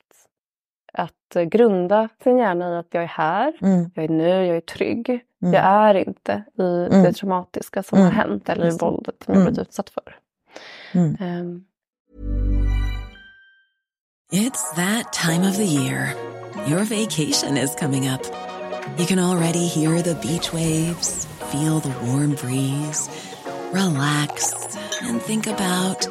att 0.93 1.49
grunda 1.49 2.09
sin 2.23 2.37
hjärna 2.37 2.75
i 2.75 2.77
att 2.77 2.87
jag 2.89 3.03
är 3.03 3.07
här, 3.07 3.53
mm. 3.61 3.91
jag 3.95 4.05
är 4.05 4.09
nu, 4.09 4.45
jag 4.45 4.57
är 4.57 4.61
trygg. 4.61 5.09
Mm. 5.43 5.53
Jag 5.53 5.63
är 5.63 5.93
inte 5.93 6.43
i 6.57 6.61
mm. 6.61 7.03
det 7.03 7.13
traumatiska 7.13 7.83
som 7.83 7.97
har 7.97 8.05
mm. 8.05 8.17
hänt 8.17 8.49
eller 8.49 8.67
i 8.67 8.77
våldet 8.77 9.15
som 9.25 9.33
jag 9.33 9.43
blivit 9.43 9.57
mm. 9.57 9.67
utsatt 9.67 9.89
för. 9.89 10.15
Um. 10.93 11.65
It's 14.31 14.75
that 14.75 15.13
time 15.13 15.49
of 15.49 15.57
the 15.57 15.65
year. 15.65 16.15
Your 16.67 16.85
vacation 16.85 17.57
is 17.57 17.75
coming 17.75 18.09
up. 18.09 18.21
You 18.97 19.05
can 19.05 19.19
already 19.19 19.67
hear 19.67 20.01
the 20.01 20.15
beach 20.15 20.53
waves, 20.53 21.27
feel 21.51 21.79
the 21.79 21.93
warm 22.05 22.35
breeze, 22.35 23.09
relax 23.71 24.53
and 25.01 25.21
think 25.21 25.47
about 25.47 26.07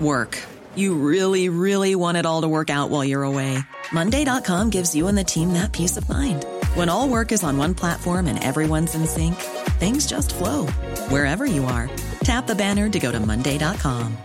work. 0.00 0.42
You 0.74 0.94
really, 0.94 1.48
really 1.48 1.94
want 1.94 2.16
it 2.16 2.26
all 2.26 2.42
to 2.42 2.48
work 2.48 2.70
out 2.70 2.90
while 2.90 3.04
you're 3.04 3.22
away. 3.22 3.58
Monday.com 3.92 4.70
gives 4.70 4.94
you 4.94 5.06
and 5.08 5.16
the 5.16 5.24
team 5.24 5.52
that 5.52 5.72
peace 5.72 5.96
of 5.96 6.08
mind. 6.08 6.44
When 6.74 6.88
all 6.88 7.08
work 7.08 7.32
is 7.32 7.44
on 7.44 7.56
one 7.56 7.74
platform 7.74 8.26
and 8.26 8.42
everyone's 8.42 8.94
in 8.94 9.06
sync, 9.06 9.36
things 9.78 10.06
just 10.06 10.34
flow 10.34 10.66
wherever 11.08 11.46
you 11.46 11.64
are. 11.66 11.90
Tap 12.20 12.46
the 12.46 12.54
banner 12.54 12.88
to 12.88 12.98
go 12.98 13.12
to 13.12 13.20
Monday.com. 13.20 14.16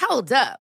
Hold 0.00 0.32
up. 0.32 0.63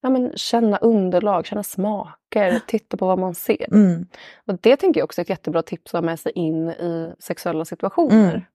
ja, 0.00 0.10
men 0.10 0.32
känna 0.36 0.76
underlag, 0.76 1.46
känna 1.46 1.62
smaker, 1.62 2.60
titta 2.66 2.96
på 2.96 3.06
vad 3.06 3.18
man 3.18 3.34
ser. 3.34 3.74
Mm. 3.74 4.06
Och 4.46 4.58
Det 4.60 4.76
tänker 4.76 5.00
jag 5.00 5.04
också 5.04 5.20
är 5.20 5.22
ett 5.24 5.30
jättebra 5.30 5.62
tips 5.62 5.94
att 5.94 5.98
ha 6.00 6.06
med 6.06 6.20
sig 6.20 6.32
in 6.32 6.70
i 6.70 7.12
sexuella 7.18 7.64
situationer. 7.64 8.46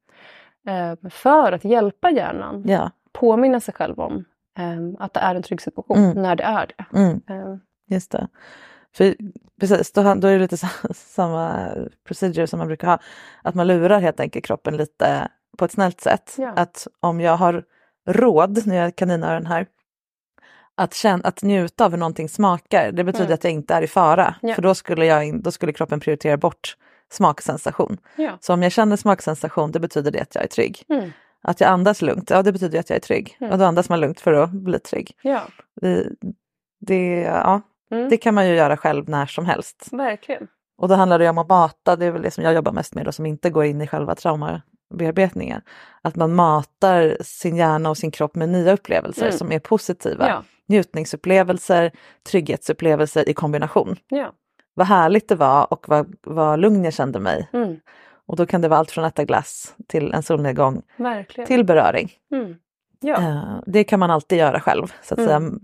Eh, 0.67 1.09
för 1.09 1.51
att 1.51 1.63
hjälpa 1.65 2.09
hjärnan 2.11 2.63
Ja. 2.67 2.91
påminna 3.11 3.59
sig 3.59 3.73
själv 3.73 3.99
om 3.99 4.25
eh, 4.57 5.03
att 5.05 5.13
det 5.13 5.19
är 5.19 5.35
en 5.35 5.43
trygg 5.43 5.61
situation 5.61 5.97
Mm. 5.97 6.21
när 6.21 6.35
det 6.35 6.43
är 6.43 6.67
det. 6.77 6.97
Mm. 6.99 7.21
Eh, 7.29 7.55
Just 7.87 8.11
det. 8.11 8.27
För, 8.95 9.15
precis, 9.59 9.91
då, 9.91 10.01
då 10.01 10.27
är 10.27 10.33
det 10.33 10.39
lite 10.39 10.57
sa- 10.57 10.67
samma 10.93 11.69
procedure 12.07 12.47
som 12.47 12.57
man 12.57 12.67
brukar 12.67 12.87
ha. 12.87 12.99
Att 13.43 13.55
man 13.55 13.67
lurar 13.67 13.99
helt 13.99 14.19
enkelt 14.19 14.45
kroppen 14.45 14.77
lite 14.77 15.27
på 15.57 15.65
ett 15.65 15.71
snällt 15.71 16.01
sätt. 16.01 16.35
Ja. 16.37 16.53
Att 16.55 16.87
om 16.99 17.21
jag 17.21 17.37
har 17.37 17.63
råd, 18.07 18.67
nu 18.67 18.75
är 18.75 18.81
jag 18.83 18.95
kaninöron 18.95 19.45
här, 19.45 19.67
att, 20.83 20.93
känna, 20.93 21.23
att 21.27 21.41
njuta 21.43 21.85
av 21.85 21.91
hur 21.91 21.97
någonting 21.97 22.29
smakar, 22.29 22.91
det 22.91 23.03
betyder 23.03 23.25
Mm. 23.25 23.33
att 23.33 23.43
jag 23.43 23.53
inte 23.53 23.73
är 23.73 23.81
i 23.81 23.87
fara. 23.87 24.35
Ja. 24.41 24.55
För 24.55 24.61
då 24.61 24.75
skulle, 24.75 25.05
jag, 25.05 25.43
då 25.43 25.51
skulle 25.51 25.73
kroppen 25.73 25.99
prioritera 25.99 26.37
bort 26.37 26.75
smaksensation. 27.11 27.97
ja. 28.15 28.37
Så 28.41 28.53
om 28.53 28.63
jag 28.63 28.71
känner 28.71 28.95
smaksensation, 28.95 29.71
det 29.71 29.79
betyder 29.79 30.11
det 30.11 30.21
att 30.21 30.35
jag 30.35 30.43
är 30.43 30.47
trygg. 30.47 30.83
Mm. 30.89 31.11
Att 31.43 31.61
jag 31.61 31.69
andas 31.69 32.01
lugnt, 32.01 32.29
ja 32.29 32.41
det 32.43 32.51
betyder 32.51 32.79
att 32.79 32.89
jag 32.89 32.95
är 32.97 32.99
trygg. 33.01 33.37
Mm. 33.39 33.51
Och 33.53 33.59
då 33.59 33.65
andas 33.65 33.89
man 33.89 33.99
lugnt 33.99 34.19
för 34.19 34.33
att 34.33 34.49
bli 34.51 34.79
trygg. 34.79 35.11
ja. 35.21 35.41
Det, 35.81 36.07
det, 36.79 37.19
ja, 37.21 37.61
Mm. 37.91 38.09
det 38.09 38.17
kan 38.17 38.33
man 38.35 38.47
ju 38.47 38.55
göra 38.55 38.77
själv 38.77 39.09
när 39.09 39.25
som 39.25 39.45
helst. 39.45 39.87
Verkligen. 39.91 40.47
Och 40.77 40.87
då 40.87 40.95
handlar 40.95 41.19
det 41.19 41.29
om 41.29 41.37
att 41.37 41.49
mata, 41.49 41.95
det 41.95 42.05
är 42.05 42.11
väl 42.11 42.21
det 42.21 42.31
som 42.31 42.43
jag 42.43 42.53
jobbar 42.53 42.71
mest 42.71 42.95
med 42.95 43.05
då, 43.05 43.11
som 43.11 43.25
inte 43.25 43.49
går 43.49 43.65
in 43.65 43.81
i 43.81 43.87
själva 43.87 44.15
traumabearbetningen. 44.15 45.61
Att 46.01 46.15
man 46.15 46.35
matar 46.35 47.17
sin 47.23 47.55
hjärna 47.55 47.89
och 47.89 47.97
sin 47.97 48.11
kropp 48.11 48.35
med 48.35 48.49
nya 48.49 48.73
upplevelser 48.73 49.25
Mm. 49.25 49.37
som 49.37 49.51
är 49.51 49.59
positiva. 49.59 50.27
Ja. 50.29 50.43
Njutningsupplevelser, 50.71 51.91
trygghetsupplevelser 52.23 53.29
i 53.29 53.33
kombination. 53.33 53.95
Ja. 54.07 54.31
Vad 54.73 54.87
härligt 54.87 55.29
det 55.29 55.35
var 55.35 55.73
och 55.73 55.89
vad, 55.89 56.15
vad 56.21 56.59
lugn 56.59 56.83
jag 56.83 56.93
kände 56.93 57.19
mig. 57.19 57.49
Mm. 57.53 57.79
Och 58.25 58.35
då 58.35 58.45
kan 58.45 58.61
det 58.61 58.67
vara 58.67 58.79
allt 58.79 58.91
från 58.91 59.05
att 59.05 59.13
äta 59.13 59.25
glass 59.25 59.75
till 59.87 60.13
en 60.13 60.23
solnedgång 60.23 60.81
Verkligen. 60.97 61.47
till 61.47 61.63
beröring. 61.65 62.11
Mm. 62.33 62.55
Ja. 62.99 63.15
Eh, 63.21 63.59
Det 63.65 63.83
kan 63.83 63.99
man 63.99 64.11
alltid 64.11 64.37
göra 64.37 64.59
själv, 64.59 64.93
så 65.03 65.13
att 65.13 65.19
Mm. 65.19 65.27
säga. 65.27 65.59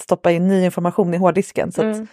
Stoppa 0.00 0.30
in 0.30 0.48
ny 0.48 0.64
information 0.64 1.14
i 1.14 1.16
hårddisken 1.16 1.72
så 1.72 1.80
att 1.88 1.94
Mm. 1.96 2.06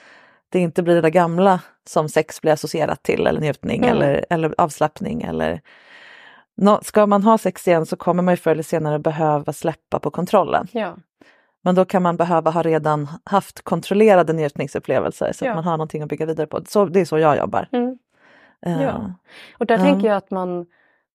det 0.50 0.60
inte 0.60 0.84
blir 0.84 0.96
det 0.96 1.02
där 1.02 1.10
gamla 1.10 1.60
som 1.90 2.10
sex 2.10 2.42
blir 2.42 2.52
associerat 2.52 3.04
till 3.04 3.28
eller 3.28 3.42
njutning 3.42 3.78
Mm. 3.84 3.90
eller, 3.90 4.26
eller 4.30 4.56
avslappning. 4.58 5.22
Eller... 5.22 5.62
Nå, 6.58 6.80
ska 6.84 7.06
man 7.06 7.24
ha 7.24 7.38
sex 7.38 7.68
igen 7.68 7.86
så 7.86 7.96
kommer 7.96 8.24
man 8.24 8.32
ju 8.34 8.38
förr 8.38 8.52
eller 8.52 8.64
senare 8.64 9.00
behöva 9.00 9.54
släppa 9.54 10.00
på 10.00 10.12
kontrollen. 10.12 10.68
Ja. 10.72 10.96
Men 11.70 11.76
då 11.76 11.86
kan 11.86 12.04
man 12.04 12.18
behöva 12.18 12.52
ha 12.52 12.62
redan 12.62 13.08
haft 13.24 13.62
kontrollerade 13.62 14.34
njutningsupplevelser 14.34 15.32
så 15.34 15.46
Ja. 15.46 15.50
att 15.52 15.56
man 15.56 15.64
har 15.64 15.72
någonting 15.72 16.02
att 16.02 16.10
bygga 16.10 16.26
vidare 16.26 16.48
på. 16.48 16.62
Så, 16.68 16.86
det 16.86 17.00
är 17.02 17.06
så 17.06 17.18
jag 17.20 17.38
jobbar. 17.38 17.68
Mm. 17.72 17.98
Eh, 18.66 18.84
Ja. 18.84 19.12
Och 19.58 19.66
där 19.66 19.78
Ja. 19.78 19.84
tänker 19.84 20.08
jag 20.08 20.18
att 20.18 20.32
man 20.32 20.66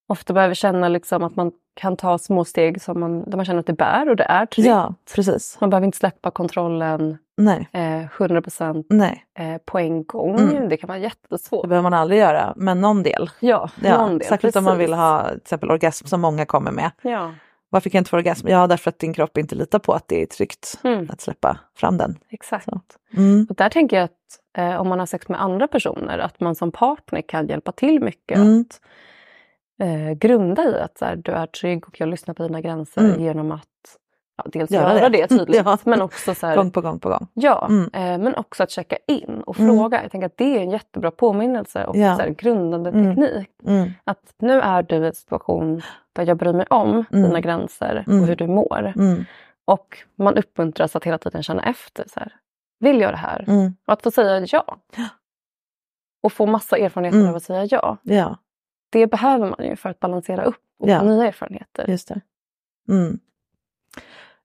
ofta 0.07 0.33
behöver 0.33 0.53
känna 0.55 0.87
liksom 0.89 1.23
att 1.23 1.35
man 1.35 1.51
kan 1.73 1.97
ta 1.97 2.17
små 2.17 2.45
steg 2.45 2.81
som 2.81 2.99
man, 2.99 3.29
där 3.29 3.35
man 3.37 3.45
känner 3.45 3.59
att 3.59 3.65
det 3.65 3.73
bär 3.73 4.09
och 4.09 4.15
det 4.15 4.23
är 4.23 4.45
tryggt. 4.45 4.67
ja, 4.69 4.93
precis. 5.15 5.57
Man 5.61 5.69
behöver 5.69 5.85
inte 5.85 5.97
släppa 5.97 6.31
kontrollen 6.31 7.17
Nej, 7.37 7.69
eh, 7.73 8.07
100% 8.17 8.85
nej, 8.89 9.25
eh, 9.39 9.57
på 9.65 9.79
en 9.79 10.03
gång. 10.05 10.39
Mm. 10.39 10.69
Det 10.69 10.77
kan 10.77 10.87
vara 10.87 10.97
det 10.97 11.03
jättesvårt. 11.03 11.67
behöver 11.69 11.89
man 11.89 11.93
aldrig 11.99 12.19
göra, 12.19 12.53
men 12.55 12.81
någon 12.81 13.03
del. 13.03 13.29
Ja, 13.39 13.69
Ja, 13.83 13.97
någon 13.97 14.17
del. 14.17 14.27
särskilt 14.27 14.55
om 14.55 14.63
man 14.63 14.73
precis. 14.73 14.87
vill 14.87 14.93
ha 14.93 15.27
till 15.27 15.37
exempel 15.37 15.71
orgasm 15.71 16.05
som 16.07 16.21
många 16.21 16.45
kommer 16.45 16.71
med. 16.71 16.91
Ja, 17.01 17.31
Varför 17.75 17.89
kan 17.89 17.97
jag 17.97 18.01
inte 18.01 18.09
få 18.09 18.17
orgasm? 18.17 18.47
Ja, 18.47 18.67
därför 18.67 18.89
att 18.89 18.99
din 18.99 19.13
kropp 19.13 19.37
inte 19.37 19.55
litar 19.55 19.79
på 19.79 19.93
att 19.93 20.07
det 20.07 20.21
är 20.21 20.25
tryggt 20.25 20.79
mm, 20.83 21.09
att 21.09 21.21
släppa 21.21 21.59
fram 21.77 21.97
den. 21.97 22.17
exakt. 22.29 22.67
Mm. 23.17 23.47
Och 23.49 23.55
där 23.55 23.69
tänker 23.69 23.95
jag 23.97 24.03
att 24.03 24.11
eh, 24.57 24.81
om 24.81 24.87
man 24.89 24.99
har 24.99 25.05
sex 25.05 25.29
med 25.29 25.41
andra 25.41 25.67
personer, 25.67 26.17
att 26.19 26.39
man 26.39 26.55
som 26.55 26.71
partner 26.71 27.21
kan 27.21 27.47
hjälpa 27.47 27.71
till 27.71 27.99
mycket. 28.03 28.37
Mm. 28.37 28.61
Att 28.61 28.81
eh, 29.87 30.11
grunda 30.13 30.63
i 30.63 30.79
att 30.79 30.97
så 30.97 31.05
här, 31.05 31.15
du 31.15 31.31
är 31.31 31.45
trygg 31.47 31.87
och 31.87 31.99
jag 31.99 32.09
lyssnar 32.09 32.33
på 32.33 32.43
dina 32.43 32.61
gränser 32.61 33.01
Mm. 33.01 33.21
genom 33.21 33.51
att 33.51 33.63
ja, 34.37 34.43
dels 34.47 34.71
Göra 34.71 34.93
göra 34.97 35.09
det. 35.09 35.17
det, 35.21 35.27
tydligt, 35.37 35.61
Ja. 35.65 35.77
men 35.83 36.01
också 36.01 36.35
så 36.35 36.47
här, 36.47 36.55
Gång 36.55 36.71
på 36.71 36.81
gång 36.81 36.99
på 36.99 37.09
gång. 37.09 37.27
Ja, 37.33 37.67
Mm. 37.69 37.89
eh, 37.93 38.23
men 38.23 38.35
också 38.35 38.63
att 38.63 38.71
checka 38.71 38.97
in 39.07 39.41
och 39.45 39.59
Mm. 39.59 39.77
fråga. 39.77 40.01
Jag 40.01 40.11
tänker 40.11 40.25
att 40.25 40.37
det 40.37 40.57
är 40.57 40.61
en 40.61 40.69
jättebra 40.71 41.11
påminnelse 41.11 41.85
och 41.85 41.97
Ja. 41.97 42.15
så 42.15 42.21
här, 42.21 42.29
grundande 42.29 42.91
teknik. 42.91 43.49
Att 44.03 44.33
nu 44.37 44.61
är 44.61 44.83
du 44.83 44.95
i 44.95 45.07
en 45.07 45.13
situation 45.13 45.81
där 46.15 46.27
jag 46.27 46.37
bryr 46.37 46.53
mig 46.53 46.65
om 46.69 46.89
Mm. 46.89 47.23
dina 47.23 47.39
gränser 47.39 48.03
Mm. 48.07 48.21
och 48.21 48.27
hur 48.27 48.35
du 48.35 48.47
mår. 48.47 48.93
Mm. 48.95 49.25
Och 49.65 49.97
man 50.15 50.37
uppmuntras 50.37 50.95
att 50.95 51.03
hela 51.03 51.17
tiden 51.17 51.43
känna 51.43 51.63
efter. 51.63 52.05
Så 52.13 52.19
här, 52.19 52.33
Vill 52.79 53.01
jag 53.01 53.13
det 53.13 53.17
här? 53.17 53.45
Mm. 53.47 53.75
Och 53.87 53.93
att 53.93 54.01
få 54.03 54.11
säga 54.11 54.45
ja. 54.51 54.77
Och 56.23 56.33
få 56.33 56.45
massa 56.45 56.77
erfarenheter 56.77 57.17
Mm. 57.19 57.29
av 57.29 57.35
att 57.35 57.43
säga 57.43 57.65
ja. 57.71 57.97
Ja, 58.03 58.37
Det 58.89 59.07
behöver 59.07 59.49
man 59.49 59.65
ju 59.69 59.75
för 59.75 59.89
att 59.89 59.99
balansera 59.99 60.43
upp 60.43 60.61
och 60.79 60.89
Ja. 60.89 60.99
få 60.99 61.05
nya 61.05 61.27
erfarenheter. 61.27 61.85
just 61.87 62.07
det. 62.07 62.21
Mm. 62.89 63.19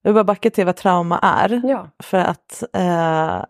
Jag 0.02 0.10
vill 0.10 0.14
bara 0.14 0.24
backa 0.24 0.50
till 0.50 0.66
vad 0.66 0.76
trauma 0.76 1.18
är. 1.18 1.60
Ja. 1.64 1.88
För 1.98 2.18
att 2.18 2.62
eh, 2.72 3.44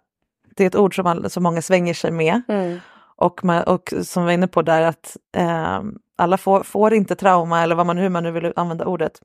det 0.56 0.64
är 0.64 0.66
ett 0.66 0.76
ord 0.76 0.96
som, 0.96 1.06
all, 1.06 1.30
som 1.30 1.42
många 1.42 1.62
svänger 1.62 1.94
sig 1.94 2.10
med. 2.10 2.42
Mm. 2.48 2.78
Och, 3.16 3.44
man, 3.44 3.62
och 3.62 3.92
som 4.02 4.22
vi 4.22 4.26
var 4.26 4.32
inne 4.32 4.46
på 4.48 4.62
där 4.62 4.82
att 4.82 5.16
eh, 5.36 5.82
alla 6.20 6.36
får, 6.38 6.62
får 6.62 6.94
inte 6.94 7.14
trauma 7.16 7.62
eller 7.62 7.74
vad 7.74 7.86
man, 7.86 7.98
hur 7.98 8.08
man 8.08 8.22
nu 8.22 8.30
vill 8.30 8.52
använda 8.56 8.84
ordet. 8.84 9.20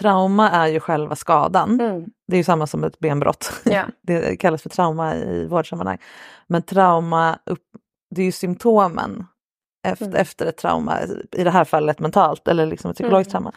Trauma 0.00 0.50
är 0.50 0.66
ju 0.66 0.80
själva 0.80 1.16
skadan. 1.16 1.80
Mm. 1.80 2.06
Det 2.28 2.36
är 2.36 2.38
ju 2.38 2.44
samma 2.44 2.66
som 2.66 2.84
ett 2.84 2.98
benbrott. 2.98 3.52
Ja. 3.64 3.84
Det 4.02 4.36
kallas 4.36 4.62
för 4.62 4.68
trauma 4.68 5.14
i 5.16 5.46
vårdsammanhang. 5.46 5.98
Men 6.46 6.62
trauma, 6.62 7.38
upp, 7.46 7.62
det 8.14 8.20
är 8.22 8.26
ju 8.26 8.32
symptomen 8.32 9.26
efter, 9.88 10.06
Mm. 10.06 10.16
efter 10.20 10.46
ett 10.46 10.56
trauma, 10.56 10.98
i 11.32 11.44
det 11.44 11.50
här 11.50 11.64
fallet 11.64 11.98
mentalt 12.00 12.48
eller 12.48 12.66
liksom 12.66 12.90
ett 12.90 12.96
psykologiskt 12.96 13.34
Mm. 13.34 13.42
trauma. 13.42 13.56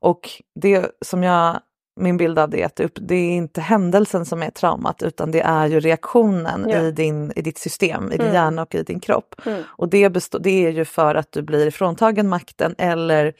Och 0.00 0.28
det 0.60 0.90
som 1.04 1.22
jag, 1.22 1.60
min 2.00 2.16
bild 2.16 2.38
av 2.38 2.50
det 2.50 2.64
att 2.64 2.76
det, 2.76 2.84
upp, 2.84 2.98
det 3.00 3.14
är 3.14 3.30
inte 3.30 3.60
händelsen 3.60 4.24
som 4.24 4.42
är 4.42 4.50
traumat 4.50 5.02
utan 5.02 5.30
det 5.30 5.40
är 5.40 5.66
ju 5.66 5.80
reaktionen 5.80 6.66
Ja. 6.68 6.80
i, 6.80 6.92
din, 6.92 7.32
i 7.36 7.42
ditt 7.42 7.58
system, 7.58 8.06
i 8.06 8.16
din 8.16 8.20
Mm. 8.20 8.34
hjärna 8.34 8.62
och 8.62 8.74
i 8.74 8.82
din 8.82 9.00
kropp. 9.00 9.34
Mm. 9.46 9.62
Och 9.68 9.88
det, 9.88 10.10
består, 10.10 10.38
det 10.38 10.66
är 10.66 10.70
ju 10.70 10.84
för 10.84 11.14
att 11.14 11.32
du 11.32 11.42
blir 11.42 11.66
ifråntagen 11.66 12.28
makten 12.28 12.74
eller 12.78 13.32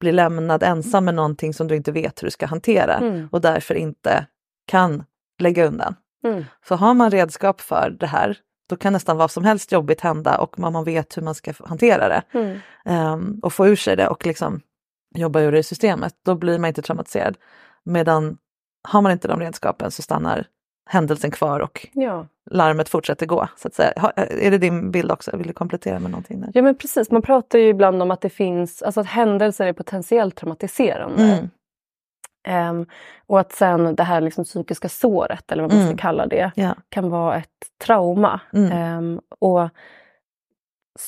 blir 0.00 0.12
lämnad 0.12 0.62
ensam 0.62 1.04
med 1.04 1.14
någonting 1.14 1.54
som 1.54 1.68
du 1.68 1.76
inte 1.76 1.92
vet 1.92 2.22
hur 2.22 2.26
du 2.26 2.30
ska 2.30 2.46
hantera 2.46 2.94
Mm. 2.94 3.28
och 3.32 3.40
därför 3.40 3.74
inte 3.74 4.26
kan 4.66 5.04
lägga 5.38 5.66
undan. 5.66 5.94
Mm. 6.24 6.44
Så 6.68 6.74
har 6.74 6.94
man 6.94 7.10
redskap 7.10 7.60
för 7.60 7.96
det 8.00 8.06
här, 8.06 8.36
då 8.68 8.76
kan 8.76 8.92
nästan 8.92 9.16
vad 9.16 9.30
som 9.30 9.44
helst 9.44 9.72
jobbigt 9.72 10.00
hända 10.00 10.38
och 10.38 10.58
man 10.58 10.72
man 10.72 10.84
vet 10.84 11.16
hur 11.16 11.22
man 11.22 11.34
ska 11.34 11.52
hantera 11.64 12.08
det 12.08 12.22
ehm, 12.84 13.40
och 13.42 13.52
få 13.52 13.66
ur 13.66 13.76
sig 13.76 13.96
det 13.96 14.08
och 14.08 14.26
liksom 14.26 14.60
jobba 15.14 15.40
ur 15.40 15.52
det 15.52 15.58
i 15.58 15.62
systemet, 15.62 16.14
då 16.24 16.34
blir 16.34 16.58
man 16.58 16.68
inte 16.68 16.82
traumatiserad. 16.82 17.36
Medan 17.90 18.38
har 18.88 19.02
man 19.02 19.12
inte 19.12 19.28
de 19.28 19.40
redskapen 19.40 19.90
så 19.90 20.02
stannar 20.02 20.46
händelsen 20.90 21.30
kvar 21.30 21.60
och 21.60 21.86
Ja. 21.92 22.26
larmet 22.50 22.88
fortsätter 22.88 23.26
gå. 23.26 23.48
Så 23.56 23.68
att 23.68 23.74
säga. 23.74 23.92
Ha- 23.96 24.12
Är 24.16 24.50
det 24.50 24.58
din 24.58 24.90
bild 24.90 25.10
också? 25.12 25.36
Vill 25.36 25.46
du 25.46 25.52
komplettera 25.52 25.98
med 25.98 26.10
någonting? 26.10 26.40
Där? 26.40 26.50
Ja 26.54 26.62
men 26.62 26.74
precis, 26.74 27.10
man 27.10 27.22
pratar 27.22 27.58
ju 27.58 27.68
ibland 27.68 28.02
om 28.02 28.10
att 28.10 28.20
det 28.20 28.30
finns, 28.30 28.82
alltså 28.82 29.00
att 29.00 29.06
händelser 29.06 29.66
är 29.66 29.72
potentiellt 29.72 30.36
traumatiserande. 30.36 31.22
Mm. 31.22 31.48
Ehm, 32.48 32.86
och 33.26 33.40
att 33.40 33.52
sen 33.52 33.94
det 33.94 34.02
här 34.02 34.20
liksom 34.20 34.44
psykiska 34.44 34.88
såret, 34.88 35.52
eller 35.52 35.62
vad 35.62 35.72
man 35.72 35.80
Mm. 35.80 35.92
ska 35.96 36.02
kalla 36.02 36.26
det, 36.26 36.52
Ja. 36.54 36.74
kan 36.88 37.10
vara 37.10 37.36
ett 37.36 37.48
trauma. 37.84 38.40
Mm. 38.52 38.72
Ehm, 38.72 39.20
och 39.38 39.68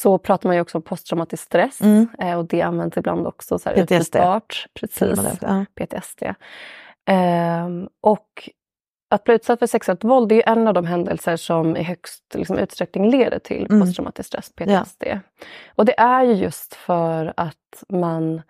så 0.01 0.19
pratar 0.19 0.49
man 0.49 0.57
ju 0.57 0.63
också 0.63 0.79
om 0.79 0.83
posttraumatisk 0.83 1.43
stress 1.45 1.81
Mm. 1.81 2.09
eh, 2.19 2.39
och 2.39 2.45
det 2.47 2.63
används 2.63 2.97
ibland 2.97 3.27
också 3.27 3.59
så 3.59 3.69
här 3.69 3.77
PTSD. 3.87 4.17
Precis. 4.75 4.99
Ja. 5.43 5.65
PTSD. 5.75 6.23
Ehm, 7.07 7.89
och 8.01 8.51
att 9.11 9.25
bli 9.25 9.35
utsatt 9.35 9.59
för 9.59 9.67
sexuellt 9.67 10.05
våld 10.05 10.33
är 10.33 10.37
ju 10.37 10.43
en 10.47 10.69
av 10.69 10.75
de 10.75 10.87
händelser 10.87 11.37
som 11.37 11.77
i 11.77 11.83
högst 11.83 12.23
liksom, 12.35 12.59
utsträckning 12.59 13.11
leder 13.11 13.39
till 13.39 13.67
Mm. 13.67 13.81
posttraumatisk 13.81 14.27
stress, 14.27 14.53
PTSD. 14.57 15.21
Och 15.77 15.85
det 15.85 16.01
är 16.01 16.23
ju 16.25 16.33
just 16.35 16.75
för 16.75 17.33
att 17.37 17.85
man 17.89 18.43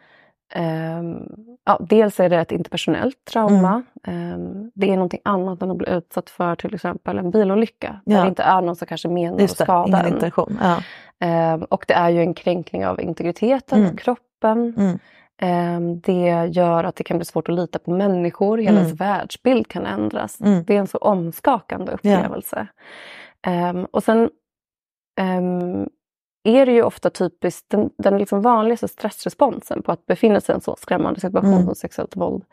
ja, 1.64 1.78
dels 1.88 2.20
är 2.20 2.28
det 2.28 2.40
ett 2.40 2.52
interpersonellt 2.52 3.24
trauma. 3.32 3.82
Ehm, 4.06 4.70
det 4.74 4.90
är 4.90 4.94
någonting 4.94 5.20
annat 5.24 5.62
än 5.62 5.70
att 5.70 5.76
bli 5.76 5.90
utsatt 5.90 6.30
för 6.30 6.54
till 6.56 6.74
exempel 6.74 7.18
en 7.18 7.30
bilolycka. 7.30 8.00
Där 8.04 8.16
Ja. 8.16 8.22
det 8.22 8.28
inte 8.28 8.42
är 8.42 8.60
någon 8.62 8.76
som 8.76 8.86
kanske 8.86 9.08
menar 9.08 9.34
att 9.34 9.40
Just 9.40 9.58
skada 9.58 10.02
en. 10.02 10.30
Ja. 10.60 10.82
Ehm, 11.20 11.62
och 11.62 11.84
det 11.88 11.94
är 11.94 12.08
ju 12.10 12.20
en 12.20 12.34
kränkning 12.34 12.86
av 12.86 13.00
integriteten, 13.00 13.78
Mm. 13.84 13.96
kroppen. 13.96 14.74
Mm. 14.76 14.98
Ehm, 15.42 16.00
det 16.00 16.46
gör 16.52 16.84
att 16.84 16.96
det 16.96 17.04
kan 17.04 17.16
bli 17.18 17.24
svårt 17.24 17.48
att 17.48 17.54
lita 17.54 17.78
på 17.78 17.90
människor. 17.90 18.58
Hela 18.58 18.70
Mm. 18.70 18.82
ens 18.82 19.00
världsbild 19.00 19.68
kan 19.68 19.86
ändras. 19.86 20.40
Mm. 20.40 20.64
Det 20.64 20.74
är 20.74 20.78
en 20.78 20.86
så 20.86 20.98
omskakande 20.98 21.92
upplevelse. 21.92 22.66
Ehm, 23.46 23.84
och 23.84 24.02
sen 24.04 24.30
ehm, 25.20 25.88
är 26.44 26.66
det 26.66 26.72
ju 26.72 26.82
ofta 26.82 27.10
typiskt, 27.10 27.70
den, 27.70 27.90
den 27.98 28.18
liksom 28.18 28.42
vanligaste 28.42 28.88
stressresponsen 28.88 29.82
på 29.82 29.92
att 29.92 30.06
befinna 30.06 30.40
sig 30.40 30.52
i 30.52 30.54
en 30.56 30.60
så 30.60 30.76
skrämmande 30.76 31.20
situation 31.20 31.52
Mm. 31.52 31.64
som 31.66 31.74
sexuellt 31.74 32.16
våld 32.16 32.44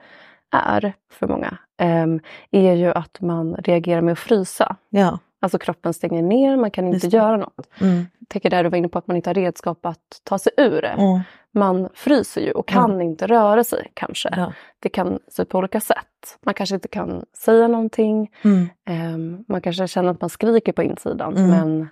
är 0.52 0.94
för 1.12 1.28
många 1.28 1.58
ehm, 1.78 2.20
är 2.52 2.74
ju 2.74 2.92
att 2.92 3.22
man 3.22 3.56
reagerar 3.56 4.02
med 4.02 4.12
att 4.12 4.20
frysa. 4.20 4.76
Ja. 4.90 5.20
Alltså 5.42 5.58
kroppen 5.60 5.94
stänger 5.94 6.22
ner, 6.22 6.58
man 6.58 6.72
kan 6.72 6.88
inte 6.94 7.08
göra 7.08 7.38
något. 7.38 7.68
Mm. 7.82 8.06
Jag 8.20 8.30
tänker 8.30 8.50
där 8.50 8.64
du 8.64 8.70
var 8.70 8.78
inne 8.78 8.88
på 8.90 8.98
att 9.00 9.08
man 9.08 9.16
inte 9.16 9.30
har 9.30 9.34
redskap 9.36 9.86
att 9.86 10.22
ta 10.24 10.40
sig 10.40 10.52
ur 10.58 10.82
det. 10.82 10.88
Mm. 10.88 11.20
Man 11.52 11.90
fryser 11.94 12.42
ju 12.42 12.52
och 12.52 12.68
kan 12.68 13.02
inte 13.02 13.28
röra 13.28 13.64
sig 13.64 13.92
kanske. 13.94 14.30
Ja. 14.38 14.54
Det 14.80 14.90
kan 14.90 15.20
se 15.28 15.42
ut 15.42 15.50
på 15.50 15.58
olika 15.58 15.80
sätt. 15.82 16.38
Man 16.46 16.54
kanske 16.54 16.76
inte 16.76 16.88
kan 16.88 17.26
säga 17.38 17.68
någonting. 17.68 18.32
Mm. 18.44 18.70
Ehm, 18.86 19.46
man 19.48 19.62
kanske 19.62 19.88
känner 19.88 20.10
att 20.12 20.22
man 20.22 20.30
skriker 20.30 20.72
på 20.74 20.84
insidan 20.84 21.38
Mm. 21.38 21.50
men 21.50 21.90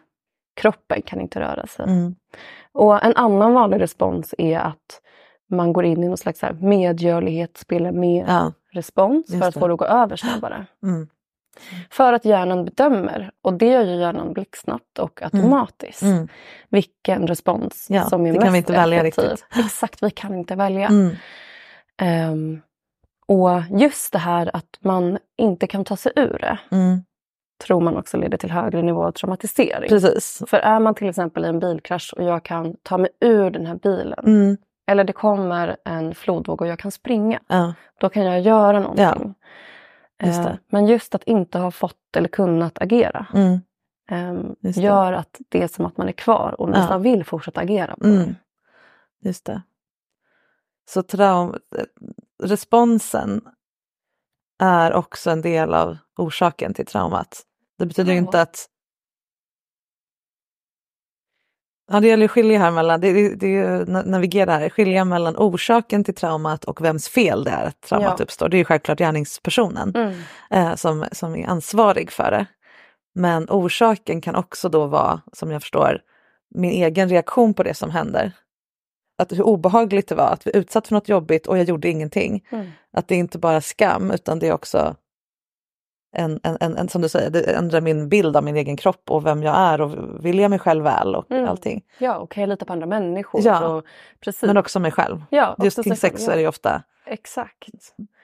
kroppen 0.58 1.02
kan 1.02 1.22
inte 1.22 1.40
röra 1.40 1.68
sig. 1.68 1.86
Mm. 1.86 2.16
Och 2.72 3.06
en 3.06 3.16
annan 3.16 3.54
vanlig 3.54 3.82
respons 3.82 4.36
är 4.38 4.60
att 4.60 5.02
man 5.50 5.74
går 5.74 5.86
in 5.86 6.04
i 6.04 6.08
någon 6.08 6.18
slags 6.18 6.42
medgörlighet, 6.62 7.58
spelar 7.58 7.92
med 7.92 8.26
Ja. 8.28 8.54
respons 8.72 9.28
för 9.40 9.48
att 9.48 9.54
få 9.54 9.68
det 9.68 9.74
att 9.74 9.80
gå 9.80 9.86
över 9.86 10.16
snabbare. 10.16 10.66
Mm. 10.84 11.08
För 11.90 12.14
att 12.14 12.26
hjärnan 12.26 12.66
bedömer, 12.66 13.32
och 13.42 13.54
det 13.54 13.66
gör 13.66 13.84
ju 13.84 13.96
hjärnan 13.96 14.34
blixtsnabbt 14.34 15.00
och 15.00 15.22
automatiskt, 15.24 16.02
Mm. 16.02 16.28
vilken 16.70 17.28
respons 17.28 17.88
Ja, 17.90 18.04
som 18.04 18.26
är 18.26 18.32
mest 18.32 18.44
kan 18.44 18.52
vi 18.54 18.58
inte 18.60 18.74
välja 18.74 19.00
effektiv. 19.00 19.24
riktigt. 19.30 19.46
Exakt, 19.66 20.04
vi 20.04 20.10
kan 20.10 20.36
inte 20.36 20.56
välja. 20.56 20.88
Mm. 20.88 21.16
Ehm, 22.02 22.62
och 23.26 23.50
just 23.80 24.14
det 24.14 24.20
här 24.20 24.50
att 24.56 24.78
man 24.80 25.18
inte 25.38 25.68
kan 25.68 25.86
ta 25.86 25.96
sig 25.98 26.12
ur 26.16 26.38
det 26.42 26.60
Mm. 26.72 27.04
Tror 27.58 27.82
man 27.82 27.98
också 27.98 28.18
leder 28.18 28.38
till 28.38 28.52
högre 28.52 28.82
nivå 28.82 29.04
av 29.04 29.12
traumatisering. 29.12 29.90
Precis. 29.90 30.44
För 30.48 30.58
är 30.58 30.80
man 30.80 30.96
till 30.96 31.10
exempel 31.10 31.46
i 31.46 31.48
en 31.48 31.60
bilkrasch 31.60 32.14
och 32.18 32.24
jag 32.24 32.44
kan 32.44 32.76
ta 32.84 32.98
mig 32.98 33.10
ur 33.22 33.50
den 33.52 33.66
här 33.66 33.76
bilen 33.76 34.20
Mm. 34.26 34.58
eller 34.88 35.04
det 35.04 35.14
kommer 35.14 35.78
en 35.86 36.16
flodvåg 36.16 36.62
och 36.62 36.68
jag 36.68 36.80
kan 36.80 36.92
springa, 36.92 37.40
Ja. 37.48 37.74
då 38.00 38.10
kan 38.10 38.26
jag 38.26 38.42
göra 38.42 38.80
någonting. 38.80 39.34
just 40.24 40.40
Eh, 40.40 40.46
det. 40.46 40.60
Men 40.70 40.86
just 40.88 41.16
att 41.16 41.24
inte 41.24 41.60
ha 41.60 41.72
fått 41.72 42.16
eller 42.18 42.28
kunnat 42.30 42.82
agera 42.82 43.26
Mm. 43.34 43.60
Just 44.62 44.76
det. 44.80 44.84
gör 44.86 45.14
att 45.14 45.40
det 45.50 45.64
är 45.64 45.68
som 45.68 45.86
att 45.86 45.98
man 45.98 46.08
är 46.08 46.12
kvar 46.12 46.56
och 46.62 46.70
nästan 46.70 47.02
vill 47.02 47.24
fortsätta 47.26 47.62
agera 47.62 47.96
på 47.96 48.08
Mm. 48.08 48.18
det. 48.28 48.36
Just 49.28 49.46
det. 49.46 49.62
Så 50.90 51.04
traum... 51.04 51.56
responsen 52.44 53.42
är 54.60 54.94
också 54.94 55.30
en 55.32 55.42
del 55.42 55.74
av 55.74 55.98
orsaken 56.18 56.74
till 56.74 56.86
traumat. 56.86 57.42
Det 57.78 57.86
betyder 57.86 58.12
Ja. 58.14 58.18
inte 58.18 58.42
att... 58.42 58.66
Ja, 61.92 62.00
det 62.00 62.08
gäller 62.08 62.26
att 62.26 62.32
skilja 62.32 62.60
här 62.60 62.72
mellan, 62.72 63.02
det, 63.02 63.14
det, 63.14 63.36
det 63.36 63.46
är 63.48 63.50
ju 63.50 63.86
na- 63.86 64.06
navigera 64.06 64.52
här, 64.58 64.70
skilja 64.70 65.06
mellan 65.06 65.36
orsaken 65.38 66.04
till 66.04 66.16
traumat 66.16 66.66
och 66.66 66.82
vems 66.86 67.10
fel 67.10 67.44
det 67.44 67.52
är 67.52 67.66
att 67.66 67.82
traumat 67.82 68.16
Ja. 68.20 68.24
uppstår. 68.24 68.50
Det 68.50 68.56
är 68.58 68.60
ju 68.60 68.66
självklart 68.66 68.98
gärningspersonen 69.00 69.94
Mm. 69.96 70.14
eh, 70.52 70.76
som, 70.76 71.06
som 71.12 71.36
är 71.36 71.48
ansvarig 71.48 72.12
för 72.12 72.32
det. 72.32 72.46
Men 73.16 73.48
orsaken 73.50 74.22
kan 74.22 74.36
också 74.36 74.70
då 74.70 74.86
vara, 74.88 75.22
som 75.34 75.52
jag 75.52 75.62
förstår, 75.62 76.02
min 76.56 76.72
egen 76.72 77.10
reaktion 77.10 77.54
på 77.54 77.64
det 77.64 77.74
som 77.74 77.90
händer. 77.92 78.32
Att 79.18 79.32
hur 79.32 79.42
obehagligt 79.42 80.08
det 80.08 80.16
var 80.16 80.30
att 80.30 80.44
bli 80.44 80.56
utsatt 80.58 80.88
för 80.88 80.96
något 80.96 81.10
jobbigt 81.10 81.48
och 81.48 81.58
jag 81.58 81.66
gjorde 81.70 81.90
ingenting. 81.90 82.46
Mm. 82.52 82.70
Att 82.94 83.08
det 83.08 83.16
är 83.16 83.20
inte 83.20 83.40
bara 83.40 83.62
skam 83.62 84.12
utan 84.12 84.40
det 84.40 84.48
är 84.48 84.54
också 84.54 84.96
en, 86.18 86.40
en, 86.44 86.58
en, 86.60 86.78
en 86.78 86.90
som 86.90 87.02
du 87.02 87.10
säger, 87.10 87.30
det 87.30 87.42
ändrar 87.56 87.82
min 87.82 88.10
bild 88.10 88.38
av 88.38 88.44
min 88.44 88.56
egen 88.56 88.78
kropp 88.78 89.12
och 89.12 89.26
vem 89.26 89.44
jag 89.44 89.56
är 89.58 89.82
och 89.82 90.26
vill 90.26 90.40
jag 90.40 90.50
mig 90.50 90.60
själv 90.60 90.84
väl 90.84 91.16
och 91.16 91.32
Mm. 91.32 91.48
allting. 91.50 91.84
Ja, 91.98 92.18
och 92.18 92.32
kan 92.32 92.42
jag 92.42 92.50
lita 92.50 92.66
på 92.66 92.74
andra 92.74 92.86
människor? 92.86 93.42
Ja. 93.44 93.68
Och, 93.68 93.84
precis. 94.20 94.44
Men 94.44 94.58
också 94.58 94.80
mig 94.80 94.92
själv. 94.92 95.24
ja, 95.30 95.56
Just 95.64 95.84
kring 95.84 95.96
sex 95.96 96.24
så 96.26 96.32
är 96.32 96.36
det 96.36 96.42
ju 96.42 96.48
ofta, 96.48 96.70
ja. 97.06 97.12
Exakt. 97.14 97.68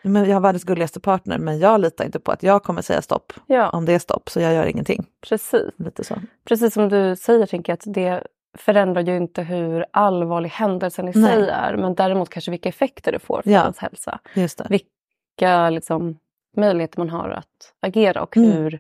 men 0.02 0.26
jag 0.26 0.34
har 0.36 0.42
världens 0.42 0.64
gulligaste 0.64 1.00
partner 1.00 1.38
men 1.38 1.60
jag 1.60 1.80
litar 1.82 2.06
inte 2.06 2.20
på 2.20 2.32
att 2.32 2.44
jag 2.44 2.64
kommer 2.64 2.82
säga 2.82 3.02
stopp 3.02 3.34
Ja, 3.48 3.70
om 3.70 3.86
det 3.86 3.94
är 3.94 4.00
stopp 4.00 4.30
så 4.30 4.40
jag 4.40 4.54
gör 4.54 4.66
ingenting. 4.66 5.06
precis. 5.30 5.62
Lite 5.78 6.04
så. 6.04 6.16
Precis 6.48 6.74
som 6.74 6.90
du 6.90 7.16
säger 7.16 7.46
tänker 7.46 7.72
jag 7.72 7.78
att 7.78 7.94
det 7.94 8.24
förändrar 8.58 9.02
ju 9.02 9.18
inte 9.18 9.42
hur 9.42 9.86
allvarlig 9.92 10.50
händelsen 10.50 11.08
i 11.08 11.12
Nej. 11.16 11.32
sig 11.34 11.50
är 11.50 11.78
men 11.78 11.96
däremot 11.96 12.30
kanske 12.30 12.52
vilka 12.52 12.70
effekter 12.70 13.12
det 13.12 13.20
får 13.20 13.42
för 13.42 13.50
Ja. 13.52 13.62
ens 13.62 13.78
hälsa. 13.78 14.20
Just 14.34 14.58
det. 14.58 14.68
Vilka 14.70 15.70
liksom, 15.70 16.18
möjligheter 16.58 17.00
man 17.00 17.10
har 17.10 17.30
att 17.30 17.74
agera 17.80 18.22
och 18.24 18.38
Mm. 18.38 18.52
hur 18.52 18.80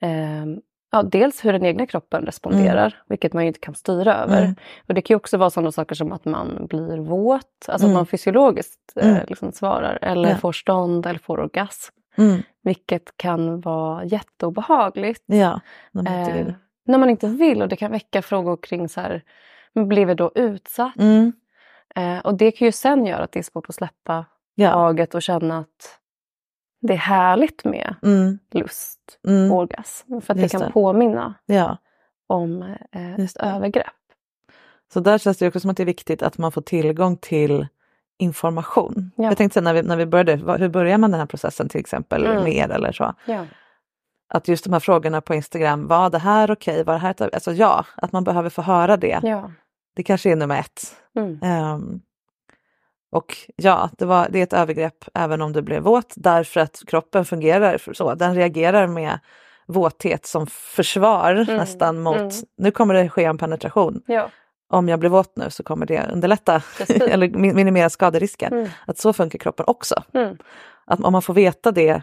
ehm, 0.00 0.60
ja, 0.92 1.02
dels 1.02 1.44
hur 1.44 1.52
den 1.52 1.64
egna 1.64 1.86
kroppen 1.86 2.22
responderar, 2.26 3.02
vilket 3.08 3.32
man 3.32 3.42
ju 3.42 3.48
inte 3.48 3.60
kan 3.60 3.74
styra 3.74 4.14
över. 4.14 4.42
Mm. 4.42 4.54
Och 4.88 4.94
det 4.94 5.02
kan 5.02 5.14
ju 5.14 5.16
också 5.16 5.36
vara 5.36 5.50
sådana 5.50 5.72
saker 5.72 5.94
som 5.94 6.12
att 6.12 6.24
man 6.24 6.66
blir 6.66 6.98
våt, 6.98 7.42
alltså 7.68 7.86
Mm. 7.86 7.96
att 7.96 7.98
man 7.98 8.06
fysiologiskt 8.06 8.92
eh, 8.96 9.10
Mm. 9.10 9.24
liksom 9.28 9.52
svarar, 9.52 9.98
eller 10.02 10.28
Ja. 10.30 10.36
får 10.36 10.52
stånd 10.52 11.06
eller 11.06 11.18
får 11.18 11.40
orgasm. 11.40 11.94
Mm. 12.18 12.42
Vilket 12.62 13.16
kan 13.16 13.60
vara 13.60 14.04
jätteobehagligt 14.04 15.22
Ja, 15.26 15.60
när 15.92 16.02
man 16.02 16.18
inte 16.20 16.30
eh, 16.32 16.36
vill. 16.44 16.54
när 16.84 16.98
man 16.98 17.10
inte 17.10 17.26
vill 17.28 17.62
och 17.62 17.68
det 17.68 17.76
kan 17.76 17.90
väcka 17.92 18.22
frågor 18.22 18.56
kring 18.56 18.88
så 18.88 19.00
här, 19.00 19.22
blev 19.74 20.08
jag 20.08 20.16
då 20.16 20.32
utsatt? 20.34 20.96
Mm. 20.98 21.32
Eh, 21.96 22.18
och 22.18 22.34
det 22.34 22.50
kan 22.50 22.66
ju 22.66 22.72
sen 22.72 23.06
göra 23.06 23.24
att 23.24 23.32
det 23.32 23.38
är 23.38 23.42
svårt 23.42 23.68
att 23.68 23.74
släppa 23.74 24.24
Ja. 24.54 24.70
taget 24.72 25.14
och 25.14 25.22
känna 25.22 25.58
att 25.58 25.98
det 26.80 26.92
är 26.92 26.96
härligt 26.96 27.64
med 27.64 27.94
Mm. 28.02 28.38
lust 28.50 29.18
Mm. 29.28 29.52
och 29.52 29.58
orgasm. 29.58 30.20
För 30.20 30.34
att 30.34 30.40
Just 30.40 30.52
det 30.52 30.58
kan 30.58 30.66
det. 30.66 30.72
påminna 30.72 31.34
ja. 31.46 31.76
om 32.26 32.62
eh, 32.92 33.18
Just 33.20 33.36
övergrepp. 33.36 33.86
Så 34.92 35.00
där 35.00 35.18
känns 35.18 35.38
det 35.38 35.46
också 35.48 35.60
som 35.60 35.70
att 35.70 35.76
det 35.76 35.82
är 35.82 35.84
viktigt 35.84 36.22
att 36.22 36.38
man 36.38 36.52
får 36.52 36.62
tillgång 36.62 37.16
till 37.16 37.66
information. 38.18 39.10
Ja. 39.16 39.24
Jag 39.24 39.36
tänkte 39.36 39.54
säga 39.54 39.64
när 39.64 39.74
vi, 39.74 39.82
när 39.82 39.96
vi 39.96 40.06
började, 40.06 40.36
hur 40.58 40.68
börjar 40.68 40.98
man 40.98 41.10
den 41.10 41.20
här 41.20 41.26
processen 41.26 41.68
till 41.68 41.80
exempel 41.80 42.26
Mm. 42.26 42.42
med 42.44 42.52
er 42.54 42.68
eller 42.68 42.92
så? 42.92 43.14
Ja. 43.26 43.46
Att 44.28 44.48
just 44.48 44.64
de 44.64 44.72
här 44.72 44.80
frågorna 44.80 45.20
på 45.20 45.34
Instagram, 45.34 45.86
var 45.86 46.10
det 46.10 46.18
här 46.18 46.50
okej, 46.50 46.84
var 46.84 46.92
det 46.92 46.98
här 47.00 47.10
ett, 47.10 47.20
alltså 47.34 47.52
ja, 47.52 47.86
att 47.96 48.12
man 48.12 48.24
behöver 48.24 48.50
få 48.50 48.62
höra 48.62 48.96
det. 48.96 49.20
Ja. 49.22 49.50
Det 49.96 50.02
kanske 50.02 50.32
är 50.32 50.36
nummer 50.36 50.60
ett. 50.60 50.96
Mm. 51.16 51.38
Ehm, 51.42 52.00
och 53.16 53.36
ja, 53.56 53.90
det, 53.98 54.04
var, 54.04 54.28
det 54.30 54.38
är 54.38 54.42
ett 54.42 54.52
övergrepp 54.52 55.04
även 55.14 55.42
om 55.42 55.52
du 55.52 55.62
blev 55.62 55.82
våt 55.82 56.14
därför 56.16 56.60
att 56.60 56.82
kroppen 56.86 57.24
fungerar 57.24 57.92
så. 57.92 58.14
Den 58.14 58.34
reagerar 58.34 58.86
med 58.86 59.18
våthet 59.66 60.26
som 60.26 60.46
försvar 60.46 61.34
nästan 61.48 62.00
mot, 62.00 62.16
mm. 62.16 62.30
nu 62.58 62.70
kommer 62.70 62.94
det 62.94 63.08
ske 63.08 63.24
en 63.24 63.38
penetration. 63.38 64.02
Ja. 64.06 64.30
Om 64.68 64.88
jag 64.88 65.00
blir 65.00 65.10
våt 65.10 65.36
nu 65.36 65.50
så 65.50 65.62
kommer 65.62 65.86
det 65.86 66.10
underlätta 66.12 66.62
eller 66.88 67.28
min- 67.28 67.56
minimera 67.56 67.90
skaderisken. 67.90 68.52
Mm. 68.52 68.68
Att 68.86 68.98
så 68.98 69.12
funkar 69.12 69.38
kroppen 69.38 69.64
också. 69.68 70.02
Mm. 70.14 70.36
Att 70.86 71.00
om 71.00 71.12
man 71.12 71.22
får 71.22 71.34
veta 71.34 71.72
det 71.72 72.02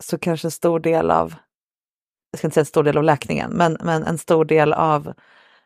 så 0.00 0.18
kanske 0.18 0.46
en 0.46 0.50
stor 0.50 0.80
del 0.80 1.10
av, 1.10 1.34
jag 2.30 2.38
ska 2.38 2.46
inte 2.46 2.54
säga 2.54 2.62
en 2.62 2.66
stor 2.66 2.82
del 2.82 2.96
av 2.96 3.04
läkningen, 3.04 3.50
men, 3.50 3.76
men 3.80 4.04
en 4.04 4.18
stor 4.18 4.44
del 4.44 4.72
av 4.72 5.12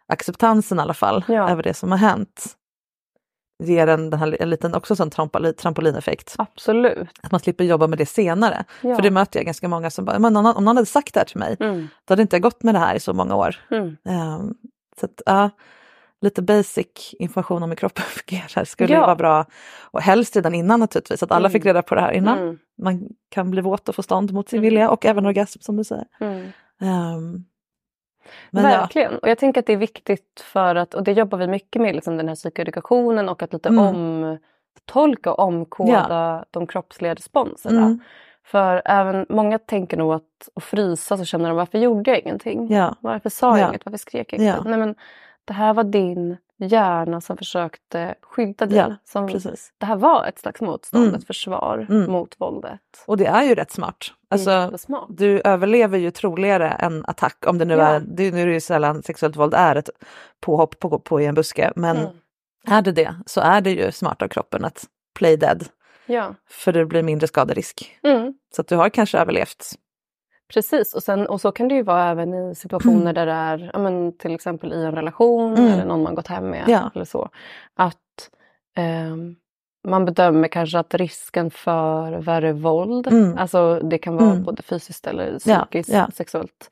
acceptansen 0.09 0.78
i 0.78 0.82
alla 0.82 0.95
fall 0.95 1.24
Ja. 1.28 1.51
över 1.51 1.62
det 1.62 1.74
som 1.74 1.91
har 1.91 1.99
hänt 1.99 2.57
ger 3.65 3.87
en, 3.87 4.11
den 4.11 4.21
här, 4.21 4.37
en 4.43 4.51
liten 4.51 4.75
också 4.75 4.97
sån 4.97 5.11
trampoli, 5.11 5.53
trampolineffekt. 5.53 6.35
Absolut. 6.39 7.09
Att 7.23 7.31
man 7.33 7.41
slipper 7.41 7.65
jobba 7.65 7.87
med 7.87 7.99
det 7.99 8.07
senare. 8.07 8.65
Ja. 8.83 8.95
För 8.97 9.03
det 9.03 9.11
möter 9.11 9.39
jag 9.39 9.47
ganska 9.47 9.69
många 9.69 9.91
som 9.91 10.05
bara, 10.05 10.19
men 10.19 10.37
om 10.37 10.45
någon 10.65 10.67
hade 10.77 10.87
sagt 10.87 11.15
det 11.15 11.21
här 11.21 11.25
till 11.25 11.39
mig, 11.39 11.57
Mm. 11.61 11.89
då 12.05 12.13
hade 12.13 12.23
inte 12.23 12.37
jag 12.37 12.43
gått 12.43 12.63
med 12.63 12.75
det 12.75 12.79
här 12.79 12.95
i 12.95 13.01
så 13.01 13.13
många 13.13 13.35
år. 13.37 13.57
Mm. 13.71 13.97
Ehm, 14.09 14.55
så 15.01 15.07
att, 15.07 15.23
ja, 15.27 15.51
lite 16.21 16.43
basic 16.43 17.15
information 17.19 17.63
om 17.63 17.71
hur 17.71 17.77
kroppen 17.77 18.05
fungerar 18.27 18.65
skulle 18.65 18.95
Ja. 18.95 19.01
vara 19.01 19.17
bra. 19.17 19.45
Och 19.81 20.01
helst 20.03 20.37
redan 20.37 20.55
innan 20.55 20.81
naturligtvis, 20.81 21.23
att 21.23 21.33
alla 21.33 21.49
Mm. 21.49 21.53
fick 21.53 21.65
reda 21.67 21.83
på 21.83 21.95
det 21.95 22.01
här 22.01 22.13
innan. 22.13 22.39
Mm. 22.39 22.59
Man 22.83 23.09
kan 23.31 23.51
bli 23.51 23.61
våt 23.61 23.89
och 23.89 23.95
få 23.95 24.03
stånd 24.03 24.33
mot 24.33 24.49
sin 24.49 24.59
Mm. 24.59 24.65
vilja 24.65 24.91
och 24.91 25.07
även 25.07 25.27
orgasm 25.27 25.59
som 25.63 25.77
du 25.77 25.85
säger. 25.85 26.05
Mm. 26.21 27.45
Men 28.51 28.64
ja, 28.64 28.70
Verkligen. 28.81 29.18
Och 29.18 29.29
jag 29.29 29.39
tänker 29.39 29.61
att 29.61 29.66
det 29.66 29.72
är 29.72 29.77
viktigt 29.77 30.41
för 30.45 30.74
att, 30.74 30.95
och 30.95 31.03
det 31.03 31.12
jobbar 31.12 31.39
vi 31.39 31.47
mycket 31.47 31.83
med, 31.83 31.95
liksom 31.95 32.16
den 32.16 32.29
här 32.29 32.35
psykoedukationen 32.35 33.29
och 33.29 33.43
att 33.43 33.53
lite 33.53 33.68
Mm. 33.68 33.85
omtolka 33.87 35.33
och 35.33 35.39
omkoda 35.39 36.45
de 36.51 36.66
kroppsliga 36.66 37.14
responserna. 37.14 37.81
Mm. 37.83 38.01
För 38.45 38.83
även 38.85 39.27
många 39.29 39.59
tänker 39.59 39.97
nog 39.97 40.12
att 40.12 40.22
att 40.55 40.64
frysa 40.64 41.16
så 41.16 41.24
känner 41.24 41.49
de 41.49 41.57
varför 41.57 41.79
gjorde 41.79 42.11
jag 42.11 42.20
ingenting? 42.20 42.72
Ja. 42.72 42.95
Varför 43.01 43.31
sa 43.31 43.49
jag 43.59 43.59
Ja. 43.66 43.68
inget? 43.68 43.85
Varför 43.87 43.99
skrek 43.99 44.33
jag? 44.33 44.41
Ja. 44.43 44.62
Nej, 44.64 44.79
men 44.79 44.95
det 45.45 45.53
här 45.53 45.74
var 45.74 45.85
din 45.85 46.37
hjärna 46.59 47.21
som 47.21 47.37
försökte 47.37 48.15
skydda 48.23 48.67
dig. 48.67 48.79
Ja, 48.79 48.95
som, 49.05 49.29
precis. 49.29 49.73
det 49.79 49.87
här 49.87 49.97
var 49.97 50.27
ett 50.27 50.39
slags 50.39 50.61
motstånd, 50.61 51.05
Mm. 51.05 51.15
ett 51.15 51.27
försvar 51.27 51.87
Mm. 51.91 52.13
mot 52.13 52.35
våldet. 52.41 52.81
Och 53.07 53.17
det 53.17 53.27
är 53.27 53.43
ju 53.43 53.55
rätt 53.55 53.71
smart. 53.71 53.97
Alltså, 54.31 54.51
jättesmart. 54.51 55.07
du 55.09 55.41
överlever 55.45 55.99
ju 55.99 56.11
troligare 56.11 56.69
en 56.69 57.05
attack 57.07 57.45
om 57.47 57.59
det 57.59 57.65
nu 57.65 57.75
Ja. 57.75 57.87
är, 57.87 58.01
det, 58.01 58.31
nu 58.31 58.43
är 58.43 58.47
det 58.47 58.53
ju 58.53 58.61
sällan 58.61 59.03
sexuellt 59.03 59.37
våld 59.37 59.55
är 59.55 59.77
ett 59.77 59.91
påhopp 60.41 60.79
på, 60.79 60.99
på 60.99 61.21
i 61.21 61.27
en 61.27 61.35
buske, 61.35 61.73
men 61.77 61.97
Mm. 61.97 62.09
är 62.69 62.83
det 62.83 62.93
det 62.93 63.15
så 63.27 63.41
är 63.41 63.61
det 63.61 63.71
ju 63.71 63.93
smart 63.93 64.23
av 64.23 64.29
kroppen 64.29 64.65
att 64.65 64.85
play 65.15 65.37
dead, 65.37 65.65
Ja. 66.07 66.35
för 66.51 66.73
det 66.73 66.85
blir 66.87 67.03
mindre 67.03 67.27
skaderisk. 67.27 67.99
Mm. 68.03 68.35
Så 68.55 68.61
att 68.61 68.69
du 68.69 68.77
har 68.77 68.89
kanske 68.89 69.19
överlevt. 69.19 69.67
Precis, 70.55 70.95
och, 70.95 71.03
sen, 71.03 71.27
och 71.27 71.41
så 71.41 71.53
kan 71.53 71.69
det 71.69 71.75
ju 71.75 71.83
vara 71.83 72.11
även 72.11 72.35
i 72.35 72.55
situationer 72.55 73.13
där 73.13 73.27
det 73.27 73.33
är 73.33 73.71
ja, 73.73 73.79
men, 73.79 74.17
till 74.19 74.35
exempel 74.35 74.73
i 74.73 74.85
en 74.85 74.93
relation 74.95 75.55
Mm. 75.55 75.73
eller 75.73 75.85
någon 75.85 76.03
man 76.03 76.15
gått 76.15 76.27
hem 76.27 76.51
med. 76.51 76.65
Ja. 76.69 76.91
eller 76.95 77.05
så. 77.05 77.29
Att 77.75 78.31
ehm, 78.77 79.37
man 79.89 80.05
bedömer 80.05 80.49
kanske 80.49 80.79
att 80.79 80.95
risken 80.95 81.51
för 81.51 82.13
värre 82.13 82.53
våld, 82.53 83.07
Mm. 83.07 83.39
alltså 83.39 83.81
det 83.81 83.99
kan 83.99 84.17
vara 84.17 84.31
Mm. 84.31 84.43
både 84.43 84.63
fysiskt 84.63 85.07
eller 85.07 85.39
psykiskt, 85.39 85.89
ja. 85.93 86.09
sexuellt, 86.15 86.71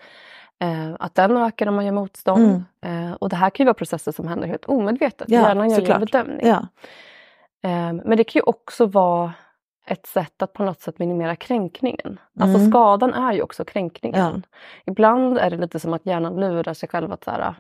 eh, 0.63 0.95
att 0.99 1.15
den 1.15 1.37
ökar 1.37 1.67
om 1.67 1.75
man 1.75 1.85
gör 1.87 1.93
motstånd. 1.93 2.63
Mm. 2.83 3.09
Eh, 3.09 3.13
och 3.15 3.29
det 3.29 3.37
här 3.37 3.51
kan 3.51 3.65
ju 3.65 3.67
vara 3.67 3.75
processer 3.75 4.13
som 4.13 4.29
händer 4.29 4.49
helt 4.49 4.65
omedvetet. 4.65 5.29
Ja, 5.31 5.41
Hjärnan 5.41 5.71
gör 5.71 5.91
en 5.91 6.01
bedömning. 6.01 6.47
Ja. 6.47 6.67
Eh, 7.65 7.93
men 7.93 8.17
det 8.17 8.25
kan 8.25 8.41
ju 8.41 8.43
också 8.43 8.87
vara 8.87 9.33
ett 9.87 10.07
sätt 10.07 10.43
att 10.43 10.53
på 10.53 10.65
något 10.65 10.81
sätt 10.81 10.99
minimera 10.99 11.37
kränkningen. 11.37 12.21
Alltså 12.41 12.59
Mm. 12.59 12.71
skadan 12.71 13.15
är 13.15 13.33
ju 13.33 13.43
också 13.43 13.65
kränkningen. 13.65 14.43
Ja. 14.45 14.57
Ibland 14.87 15.39
är 15.39 15.51
det 15.51 15.57
lite 15.57 15.81
som 15.81 15.93
att 15.95 16.07
hjärnan 16.07 16.41
lurar 16.41 16.75
sig 16.75 16.89
själv 16.89 17.13
att 17.13 17.25
så 17.25 17.31
här, 17.31 17.55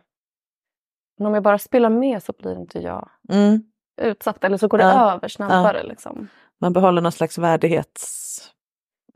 men 1.18 1.26
om 1.26 1.34
jag 1.34 1.42
bara 1.42 1.58
spelar 1.58 1.90
med 1.90 2.22
så 2.22 2.32
blir 2.38 2.56
inte 2.58 2.78
jag 2.78 3.08
Mm. 3.28 3.62
utsatt. 4.02 4.44
Eller 4.44 4.56
så 4.56 4.68
går 4.68 4.78
det 4.78 4.84
Ja. 4.84 5.12
över 5.14 5.28
snabbare. 5.28 5.82
Liksom. 5.82 6.28
Man 6.60 6.72
behåller 6.72 7.02
någon 7.02 7.12
slags 7.12 7.38
värdighets... 7.38 8.30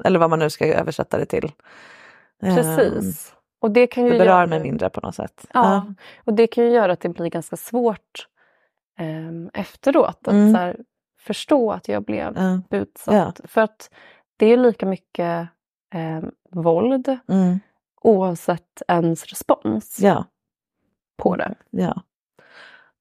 Eller 0.05 0.19
vad 0.19 0.31
man 0.31 0.39
nu 0.39 0.51
ska 0.51 0.67
översätta 0.67 1.19
det 1.19 1.27
till. 1.27 1.53
Ehm, 2.43 2.55
Precis. 2.57 3.35
Och 3.61 3.71
det 3.71 3.87
kan 3.87 4.05
ju 4.05 4.11
Det 4.11 4.19
berör 4.19 4.31
göra, 4.31 4.47
mig 4.47 4.61
mindre 4.63 4.91
på 4.91 5.01
något 5.01 5.15
sätt. 5.15 5.47
Ja, 5.55 5.87
och 6.25 6.35
det 6.35 6.47
kan 6.47 6.65
ju 6.65 6.71
göra 6.71 6.93
att 6.93 7.01
det 7.01 7.09
blir 7.09 7.27
ganska 7.31 7.57
svårt 7.57 8.27
ehm, 8.99 9.51
efteråt 9.55 10.19
att 10.29 10.33
Mm. 10.33 10.53
så 10.53 10.59
här, 10.59 10.77
förstå 11.29 11.73
att 11.73 11.89
jag 11.89 12.05
blev 12.05 12.33
Ja. 12.37 12.61
utsatt. 12.79 13.41
För 13.45 13.61
att 13.61 13.91
det 14.37 14.47
är 14.47 14.57
lika 14.57 14.87
mycket 14.87 15.49
ehm, 15.95 16.31
våld 16.51 17.19
Mm. 17.29 17.59
oavsett 18.03 18.83
ens 18.89 19.25
respons 19.27 19.99
på 21.23 21.37
det. 21.37 21.55
ja. 21.71 22.03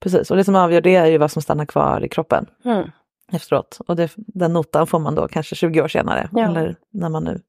Precis, 0.00 0.30
och 0.30 0.36
det 0.36 0.44
som 0.44 0.56
avgör 0.56 0.80
det 0.80 0.94
är 0.94 1.06
ju 1.06 1.18
vad 1.18 1.30
som 1.30 1.42
stannar 1.42 1.66
kvar 1.66 2.04
i 2.04 2.08
kroppen 2.08 2.46
Mm. 2.64 2.90
efteråt. 3.32 3.78
Och 3.86 3.96
det, 3.96 4.12
den 4.16 4.52
notan 4.52 4.86
får 4.86 4.98
man 4.98 5.14
då 5.14 5.28
kanske 5.28 5.54
20 5.54 5.82
år 5.82 5.88
senare. 5.88 6.28
Ja. 6.32 6.44
Eller 6.44 6.76
när 6.90 7.08
man 7.08 7.24
nu 7.24 7.40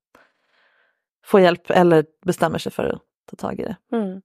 får 1.26 1.40
hjälp 1.40 1.70
eller 1.72 2.06
bestämmer 2.26 2.58
sig 2.58 2.72
för 2.72 2.84
att 2.84 3.02
ta 3.30 3.36
tag 3.36 3.60
i 3.60 3.64
det. 3.64 3.76
Mm. 3.98 4.22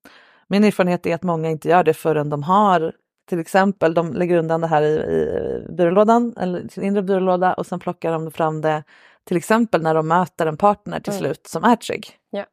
Min 0.48 0.64
erfarenhet 0.64 1.06
är 1.06 1.14
att 1.14 1.22
många 1.22 1.48
inte 1.50 1.68
gör 1.68 1.84
det 1.84 1.94
förrän 1.94 2.30
de 2.30 2.42
har 2.42 2.92
till 3.28 3.38
exempel, 3.38 3.94
de 3.94 4.12
lägger 4.12 4.36
undan 4.38 4.60
det 4.60 4.66
här 4.66 4.82
i, 4.82 4.94
i 4.94 5.66
byrålådan, 5.72 6.34
eller 6.36 6.68
sin 6.68 6.84
inre 6.84 7.02
byrålåda 7.02 7.54
och 7.54 7.66
sen 7.66 7.80
plockar 7.80 8.12
de 8.12 8.30
fram 8.30 8.60
det 8.60 8.84
till 9.24 9.36
exempel 9.36 9.82
när 9.82 9.94
de 9.94 10.08
möter 10.08 10.46
en 10.46 10.56
partner 10.56 11.00
till 11.00 11.12
Mm. 11.12 11.20
slut 11.24 11.46
som 11.46 11.64
är 11.64 11.76
trygg. 11.76 12.06
Ja. 12.30 12.44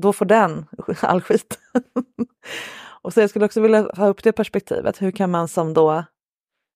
Då 0.00 0.12
får 0.12 0.24
den 0.26 0.66
all 1.02 1.20
skit. 1.22 1.58
och 3.02 3.12
så 3.12 3.20
jag 3.20 3.30
skulle 3.30 3.44
också 3.44 3.60
vilja 3.60 3.90
ha 3.96 4.06
upp 4.06 4.22
det 4.22 4.32
perspektivet. 4.32 5.02
Hur 5.02 5.10
kan 5.10 5.30
man 5.30 5.48
som 5.48 5.74
då 5.74 6.04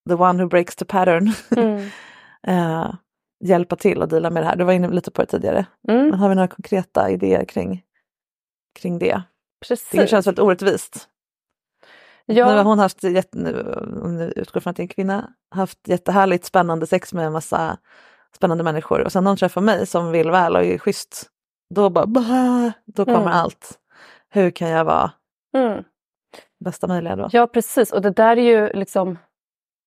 the 0.08 0.14
one 0.14 0.42
who 0.42 0.48
breaks 0.48 0.76
the 0.76 0.84
pattern 0.84 1.32
Mm. 1.56 1.88
eh, 2.46 2.94
hjälpa 3.44 3.76
till 3.76 4.02
att 4.02 4.10
dela 4.10 4.30
med 4.30 4.42
det 4.42 4.46
här? 4.46 4.56
Du 4.56 4.64
var 4.64 4.72
inne 4.72 4.88
lite 4.88 5.10
på 5.10 5.22
det 5.22 5.26
tidigare. 5.26 5.66
Mm. 5.88 6.06
Men 6.10 6.18
har 6.18 6.28
vi 6.28 6.34
några 6.34 6.48
konkreta 6.48 7.10
idéer 7.10 7.44
kring, 7.44 7.82
kring 8.80 8.98
det? 8.98 9.22
Precis. 9.68 9.88
Det 9.90 10.06
känns 10.06 10.26
väldigt 10.26 10.42
orättvist. 10.42 11.08
Nu 12.26 12.42
har 12.42 12.56
ja, 12.56 12.62
hon 12.62 12.78
haft, 12.78 13.02
nu, 13.32 13.74
om 14.02 14.16
ni 14.16 14.32
utgår 14.36 14.60
från 14.60 14.70
att 14.70 14.76
det 14.76 14.80
är 14.80 14.84
en 14.84 14.88
kvinna, 14.88 15.30
haft 15.50 15.88
jättehärligt 15.88 16.44
spännande 16.44 16.86
sex 16.86 17.12
med 17.14 17.26
en 17.26 17.32
massa 17.32 17.76
spännande 18.36 18.64
människor 18.64 19.00
och 19.00 19.12
sen 19.12 19.24
när 19.24 19.30
hon 19.30 19.36
träffar 19.36 19.60
mig 19.60 19.86
som 19.86 20.10
vill 20.10 20.30
väl 20.30 20.56
och 20.56 20.64
är 20.64 20.78
schysst, 20.78 21.26
då 21.74 21.90
bara 21.90 22.06
bah, 22.06 22.70
då 22.86 23.04
kommer 23.04 23.20
Mm. 23.20 23.32
allt. 23.32 23.78
Hur 24.30 24.50
kan 24.50 24.68
jag 24.68 24.84
vara 24.84 25.10
mm. 25.56 25.84
bästa 26.64 26.86
möjliga 26.86 27.16
då? 27.16 27.28
ja, 27.32 27.46
precis. 27.46 27.92
Och 27.92 28.02
det 28.02 28.10
där 28.10 28.36
är 28.36 28.42
ju 28.42 28.72
liksom... 28.72 29.18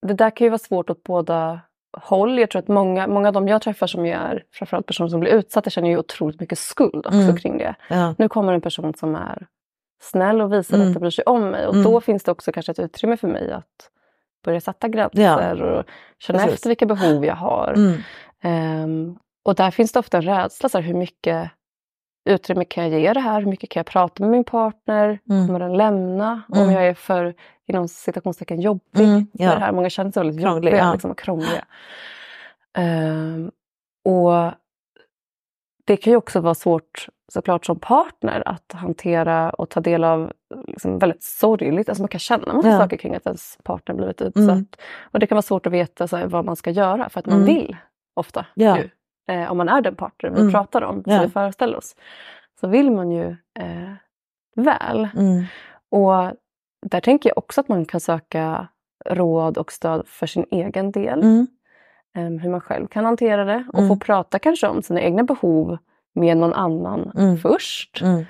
Det 0.07 0.13
där 0.13 0.29
kan 0.29 0.45
ju 0.45 0.49
vara 0.49 0.59
svårt 0.59 0.89
åt 0.89 1.03
båda 1.03 1.59
håll. 1.97 2.39
Jag 2.39 2.49
tror 2.49 2.61
att 2.61 2.67
många, 2.67 3.07
många 3.07 3.27
av 3.27 3.33
dem 3.33 3.47
jag 3.47 3.61
träffar 3.61 3.87
som 3.87 4.05
ju 4.05 4.11
är 4.11 4.43
framförallt 4.51 4.85
personer 4.85 5.09
som 5.09 5.19
blir 5.19 5.31
utsatta 5.31 5.69
känner 5.69 5.89
ju 5.89 5.97
otroligt 5.97 6.39
mycket 6.39 6.59
skuld 6.59 7.05
också 7.05 7.17
Mm. 7.19 7.37
kring 7.37 7.57
det. 7.57 7.75
Ja. 7.89 8.15
Nu 8.17 8.29
kommer 8.29 8.53
en 8.53 8.61
person 8.61 8.93
som 8.93 9.15
är 9.15 9.47
snäll 10.01 10.41
och 10.41 10.53
visar 10.53 10.75
Mm. 10.75 10.87
att 10.87 10.93
den 10.93 11.01
bryr 11.01 11.09
sig 11.11 11.23
om 11.25 11.49
mig. 11.49 11.67
Och 11.67 11.73
Mm. 11.73 11.83
då 11.91 12.01
finns 12.01 12.23
det 12.23 12.31
också 12.31 12.51
kanske 12.51 12.71
ett 12.71 12.79
utrymme 12.79 13.17
för 13.17 13.27
mig 13.27 13.51
att 13.51 13.89
börja 14.45 14.61
sätta 14.61 14.87
gränser 14.87 15.61
och 15.61 15.85
känna 16.19 16.39
Precis. 16.39 16.53
efter 16.53 16.69
vilka 16.69 16.85
behov 16.85 17.25
jag 17.25 17.35
har. 17.35 17.75
Ehm, 18.41 19.17
och 19.43 19.55
där 19.55 19.71
finns 19.71 19.91
det 19.91 19.99
ofta 19.99 20.17
en 20.17 20.23
rädsla, 20.23 20.69
så 20.69 20.77
här, 20.77 20.85
hur 20.85 20.93
mycket 20.93 21.51
utrymme 22.29 22.65
kan 22.65 22.89
jag 22.91 23.01
ge 23.01 23.13
det 23.13 23.19
här? 23.19 23.39
Hur 23.41 23.47
mycket 23.47 23.69
kan 23.69 23.79
jag 23.79 23.85
prata 23.85 24.23
med 24.23 24.29
min 24.31 24.43
partner? 24.43 25.19
Mm. 25.29 25.47
Kommer 25.47 25.59
den 25.59 25.73
lämna? 25.77 26.41
Om 26.49 26.59
Mm. 26.59 26.73
jag 26.73 26.87
är 26.87 26.93
för, 26.93 27.33
inom 27.67 27.87
citationstecken, 27.87 28.61
jobbig 28.61 28.81
Mm, 29.07 29.27
ja. 29.33 29.53
det 29.53 29.59
här. 29.59 29.71
Många 29.71 29.89
känner 29.89 30.11
sig 30.11 30.23
väldigt 30.23 30.41
Krånglig, 30.45 30.69
jobbiga 30.71 30.85
ja. 30.85 30.93
liksom, 30.93 31.11
och 31.11 31.17
krångliga. 31.19 31.65
Ehm, 32.77 33.51
och 34.05 34.51
det 35.85 35.97
kan 35.97 36.11
ju 36.13 36.17
också 36.17 36.39
vara 36.39 36.55
svårt 36.55 37.07
såklart 37.33 37.65
som 37.65 37.79
partner 37.79 38.43
att 38.45 38.71
hantera 38.73 39.49
och 39.49 39.69
ta 39.69 39.79
del 39.79 40.03
av 40.03 40.31
liksom, 40.67 40.99
väldigt 40.99 41.23
sorgligt. 41.23 41.89
Alltså 41.89 42.01
man 42.03 42.07
kan 42.09 42.19
känna 42.19 42.53
massa 42.53 42.69
Ja. 42.69 42.77
saker 42.77 42.97
kring 42.97 43.15
att 43.15 43.25
ens 43.25 43.57
partner 43.63 43.95
blivit 43.95 44.21
utsatt. 44.21 44.35
Mm. 44.49 44.65
Och 45.11 45.19
det 45.19 45.27
kan 45.27 45.35
vara 45.35 45.41
svårt 45.41 45.65
att 45.67 45.73
veta 45.73 46.07
så 46.07 46.17
här, 46.17 46.27
vad 46.27 46.45
man 46.45 46.55
ska 46.55 46.71
göra 46.71 47.09
för 47.09 47.19
att 47.19 47.25
man 47.25 47.35
Mm. 47.41 47.45
vill 47.45 47.77
ofta. 48.13 48.45
Ja. 48.53 48.77
Ju, 48.77 48.89
eh, 49.35 49.51
om 49.51 49.57
man 49.57 49.69
är 49.69 49.81
den 49.81 49.95
partner 49.95 50.29
vi 50.29 50.39
Mm. 50.39 50.51
pratar 50.51 50.81
om, 50.81 51.03
Ja. 51.05 51.15
som 51.15 51.25
vi 51.25 51.31
föreställer 51.31 51.77
oss. 51.77 51.95
Så 52.59 52.67
vill 52.67 52.91
man 52.91 53.11
ju 53.11 53.25
eh, 53.59 53.93
väl. 54.55 55.07
Mm. 55.17 55.43
Och 55.91 56.33
där 56.85 56.99
tänker 57.01 57.29
jag 57.29 57.37
också 57.37 57.61
att 57.61 57.67
man 57.69 57.85
kan 57.85 57.99
söka 57.99 58.67
råd 59.09 59.57
och 59.57 59.71
stöd 59.71 60.03
för 60.07 60.27
sin 60.27 60.45
egen 60.51 60.91
del. 60.91 61.19
Mm. 62.15 62.35
eh, 62.37 62.41
hur 62.43 62.49
man 62.49 62.61
själv 62.61 62.87
kan 62.87 63.05
hantera 63.05 63.45
det 63.45 63.65
och 63.73 63.79
Mm. 63.79 63.87
få 63.89 63.95
prata 63.99 64.39
kanske 64.39 64.67
om 64.67 64.81
sina 64.81 65.01
egna 65.01 65.23
behov 65.23 65.77
med 66.13 66.37
någon 66.37 66.53
annan 66.53 67.11
Mm. 67.17 67.37
först. 67.37 68.01
Mm. 68.01 68.25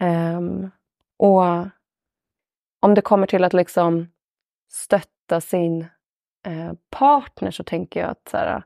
Ehm, 0.00 0.70
och 1.18 1.42
om 2.80 2.94
det 2.94 3.00
kommer 3.00 3.26
till 3.26 3.44
att 3.44 3.52
liksom 3.52 4.08
stötta 4.72 5.40
sin 5.40 5.80
eh, 6.46 6.72
partner 6.90 7.50
så 7.50 7.64
tänker 7.64 8.00
jag 8.00 8.10
att 8.10 8.28
så 8.30 8.36
här, 8.36 8.62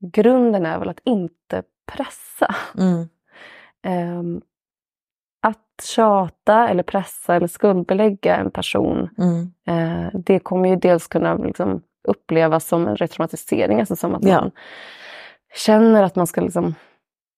grunden 0.00 0.66
är 0.66 0.78
väl 0.78 0.88
att 0.88 1.00
inte 1.04 1.62
pressa. 1.86 2.54
Ehm, 3.82 4.40
att 5.42 5.84
tjata 5.84 6.68
eller 6.68 6.82
pressa 6.82 7.34
eller 7.36 7.46
skuldbelägga 7.46 8.36
en 8.36 8.50
person 8.50 9.08
Mm. 9.18 9.52
eh, 9.66 10.10
det 10.20 10.38
kommer 10.38 10.68
ju 10.68 10.76
dels 10.76 11.06
kunna 11.08 11.34
liksom 11.34 11.82
upplevas 12.08 12.66
som 12.68 12.88
en 12.88 12.96
retraumatisering, 12.96 13.80
alltså 13.80 13.96
som 13.96 14.14
att 14.14 14.24
Ja. 14.24 14.40
man 14.40 14.50
känner 15.54 16.02
att 16.02 16.16
man 16.16 16.26
ska 16.26 16.40
liksom 16.40 16.74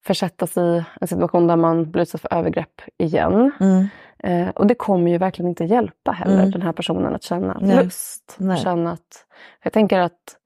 försättas 0.07 0.57
i 0.57 0.85
en 1.01 1.09
situation 1.09 1.47
där 1.47 1.57
man 1.57 1.91
blir 1.91 2.03
utsatt 2.03 2.21
för 2.21 2.35
övergrepp 2.35 2.81
igen. 2.99 3.53
Mm. 3.61 3.87
Eh, 4.19 4.49
och 4.49 4.67
det 4.67 4.75
kommer 4.75 5.11
ju 5.11 5.19
verkligen 5.19 5.49
inte 5.49 5.65
hjälpa 5.65 6.13
heller 6.13 6.39
Mm. 6.39 6.51
den 6.51 6.63
här 6.63 6.73
personen 6.73 7.15
att 7.15 7.23
känna 7.23 7.59
Nej. 7.61 7.85
lust. 7.85 8.37
Nej. 8.39 8.57
Känna 8.59 8.93
att, 8.93 9.27
jag 9.63 9.73
tänker 9.73 9.99
att 9.99 10.37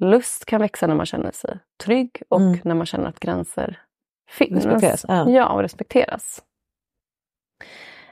lust 0.00 0.44
kan 0.44 0.60
växa 0.60 0.86
när 0.86 0.94
man 0.94 1.06
känner 1.06 1.30
sig 1.30 1.58
trygg 1.84 2.22
och 2.28 2.40
Mm. 2.40 2.58
när 2.64 2.74
man 2.74 2.86
känner 2.86 3.08
att 3.08 3.20
gränser 3.20 3.78
finns. 4.30 4.64
Respekteras, 4.64 5.04
ja. 5.08 5.30
ja, 5.30 5.48
och 5.48 5.60
respekteras. 5.62 6.42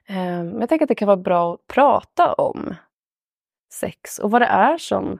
Eh, 0.06 0.14
Men 0.16 0.60
jag 0.60 0.68
tänker 0.68 0.84
att 0.84 0.88
det 0.88 0.94
kan 0.94 1.06
vara 1.06 1.16
bra 1.16 1.54
att 1.54 1.66
prata 1.66 2.32
om 2.32 2.74
sex 3.72 4.18
och 4.18 4.30
vad 4.30 4.42
det 4.42 4.46
är 4.46 4.78
som 4.78 5.18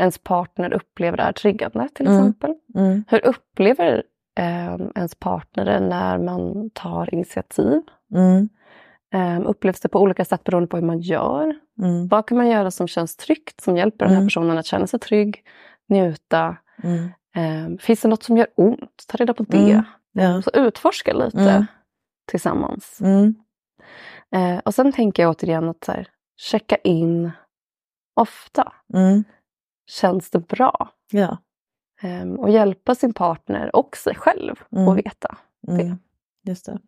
ens 0.00 0.18
partner 0.18 0.72
upplever 0.74 1.18
är 1.18 1.32
triggande 1.32 1.88
till 1.94 2.06
Mm. 2.06 2.18
exempel. 2.18 2.54
Mm. 2.74 3.04
Hur 3.08 3.26
upplever 3.26 4.02
eh, 4.38 4.74
ens 4.94 5.14
partner 5.14 5.64
det 5.64 5.80
när 5.80 6.18
man 6.18 6.70
tar 6.70 7.14
initiativ? 7.14 7.82
Mm. 8.14 8.48
Eh, 9.14 9.48
upplevs 9.50 9.80
det 9.80 9.88
på 9.88 10.00
olika 10.00 10.24
sätt 10.24 10.44
beroende 10.44 10.66
på 10.68 10.76
hur 10.76 10.84
man 10.84 11.00
gör? 11.00 11.54
Mm. 11.82 12.08
Vad 12.08 12.26
kan 12.26 12.36
man 12.36 12.48
göra 12.48 12.70
som 12.70 12.88
känns 12.88 13.16
tryggt, 13.16 13.60
som 13.60 13.76
hjälper 13.76 13.98
den 14.04 14.08
här 14.14 14.16
Mm. 14.20 14.28
personen 14.28 14.58
att 14.58 14.66
känna 14.66 14.86
sig 14.86 15.00
trygg, 15.00 15.44
njuta? 15.88 16.56
Eh, 17.36 17.76
finns 17.80 18.00
det 18.00 18.08
något 18.08 18.22
som 18.22 18.36
gör 18.36 18.46
ont? 18.54 19.04
Ta 19.08 19.16
reda 19.16 19.34
på 19.34 19.42
det. 19.42 19.82
Ja. 20.12 20.42
Så 20.42 20.50
utforska 20.54 21.12
lite 21.14 21.40
Mm. 21.50 21.64
tillsammans. 22.30 23.00
Mm. 23.00 23.34
Eh, 24.34 24.58
och 24.64 24.74
sen 24.74 24.92
tänker 24.92 25.22
jag 25.22 25.30
återigen 25.30 25.68
att 25.68 25.84
så 25.84 25.92
här, 25.92 26.08
checka 26.36 26.76
in 26.76 27.30
ofta. 28.20 28.72
Mm. 28.94 29.24
Känns 29.86 30.30
det 30.30 30.38
bra? 30.48 30.88
Ja. 31.10 31.38
Ehm, 32.00 32.38
och 32.38 32.50
hjälpa 32.50 32.94
sin 32.94 33.14
partner 33.14 33.76
och 33.76 33.96
sig 33.96 34.14
själv 34.14 34.54
Mm. 34.76 34.88
att 34.88 34.96
veta. 34.96 35.36
Mm. 35.68 35.98
Just 36.42 36.66
det. 36.66 36.78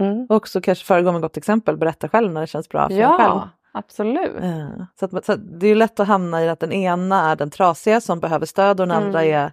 Mm. 0.00 0.26
Och 0.28 0.36
också 0.36 0.60
kanske 0.60 0.84
föregå 0.84 1.12
med 1.12 1.20
gott 1.22 1.36
exempel, 1.36 1.76
berätta 1.76 2.08
själv 2.08 2.32
när 2.32 2.40
det 2.40 2.46
känns 2.46 2.68
bra 2.68 2.88
för 2.88 2.94
en 2.94 3.08
själv. 3.08 3.20
Ja, 3.20 3.48
absolut. 3.72 4.36
Eh, 4.42 4.68
Så, 5.00 5.04
att, 5.04 5.24
så 5.24 5.32
att 5.32 5.60
det 5.60 5.66
är 5.66 5.68
ju 5.68 5.74
lätt 5.74 6.00
att 6.00 6.08
hamna 6.08 6.44
i 6.44 6.48
att 6.48 6.60
den 6.60 6.72
ena 6.72 7.30
är 7.30 7.36
den 7.36 7.50
trasiga 7.50 8.00
som 8.00 8.20
behöver 8.20 8.46
stöd 8.46 8.80
och 8.80 8.86
den 8.88 8.96
andra 8.96 9.22
Mm. 9.22 9.34
är 9.34 9.52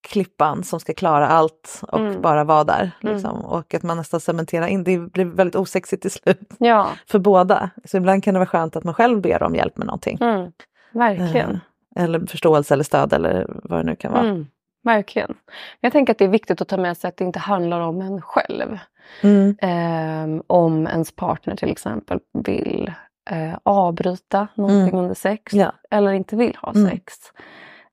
klippan 0.00 0.64
som 0.64 0.80
ska 0.80 0.94
klara 0.94 1.28
allt 1.28 1.80
och 1.88 1.98
Mm. 2.00 2.22
bara 2.22 2.44
vara 2.44 2.64
där. 2.64 2.90
Mm. 3.02 3.14
Liksom. 3.14 3.44
Och 3.44 3.74
att 3.74 3.82
man 3.82 3.96
nästan 3.96 4.20
cementerar 4.20 4.66
in, 4.66 4.84
det 4.84 4.98
blir 4.98 5.24
väldigt 5.24 5.56
osexigt 5.56 6.02
till 6.02 6.10
slut 6.10 6.40
Ja, 6.58 6.88
för 7.06 7.18
båda. 7.18 7.70
Så 7.84 7.96
ibland 7.96 8.24
kan 8.24 8.34
det 8.34 8.38
vara 8.40 8.46
skönt 8.48 8.76
att 8.76 8.84
man 8.84 8.94
själv 8.94 9.20
ber 9.20 9.42
om 9.42 9.54
hjälp 9.54 9.76
med 9.76 9.86
någonting. 9.86 10.18
mm. 10.20 10.52
verkligen. 10.92 11.60
Eller 11.98 12.26
förståelse 12.26 12.74
eller 12.74 12.84
stöd 12.84 13.12
eller 13.12 13.46
vad 13.48 13.78
det 13.80 13.82
nu 13.82 13.96
kan 13.96 14.12
vara. 14.12 14.24
Mm, 14.24 14.46
verkligen. 14.84 15.34
Jag 15.80 15.92
tänker 15.92 16.12
att 16.12 16.18
det 16.18 16.24
är 16.24 16.28
viktigt 16.28 16.60
att 16.60 16.68
ta 16.68 16.76
med 16.76 16.96
sig 16.96 17.08
att 17.08 17.16
det 17.16 17.24
inte 17.24 17.38
handlar 17.38 17.80
om 17.80 18.00
en 18.00 18.22
själv. 18.22 18.78
Mm. 19.22 19.56
Eh, 19.62 20.42
om 20.46 20.86
ens 20.86 21.12
partner 21.12 21.56
till 21.56 21.70
exempel 21.70 22.20
vill 22.44 22.92
eh, 23.30 23.58
avbryta 23.62 24.48
någonting 24.54 24.88
Mm. 24.88 25.00
under 25.00 25.14
sex 25.14 25.52
Ja. 25.52 25.72
eller 25.90 26.12
inte 26.12 26.36
vill 26.36 26.56
ha 26.62 26.72
Mm. 26.72 26.90
sex. 26.90 27.14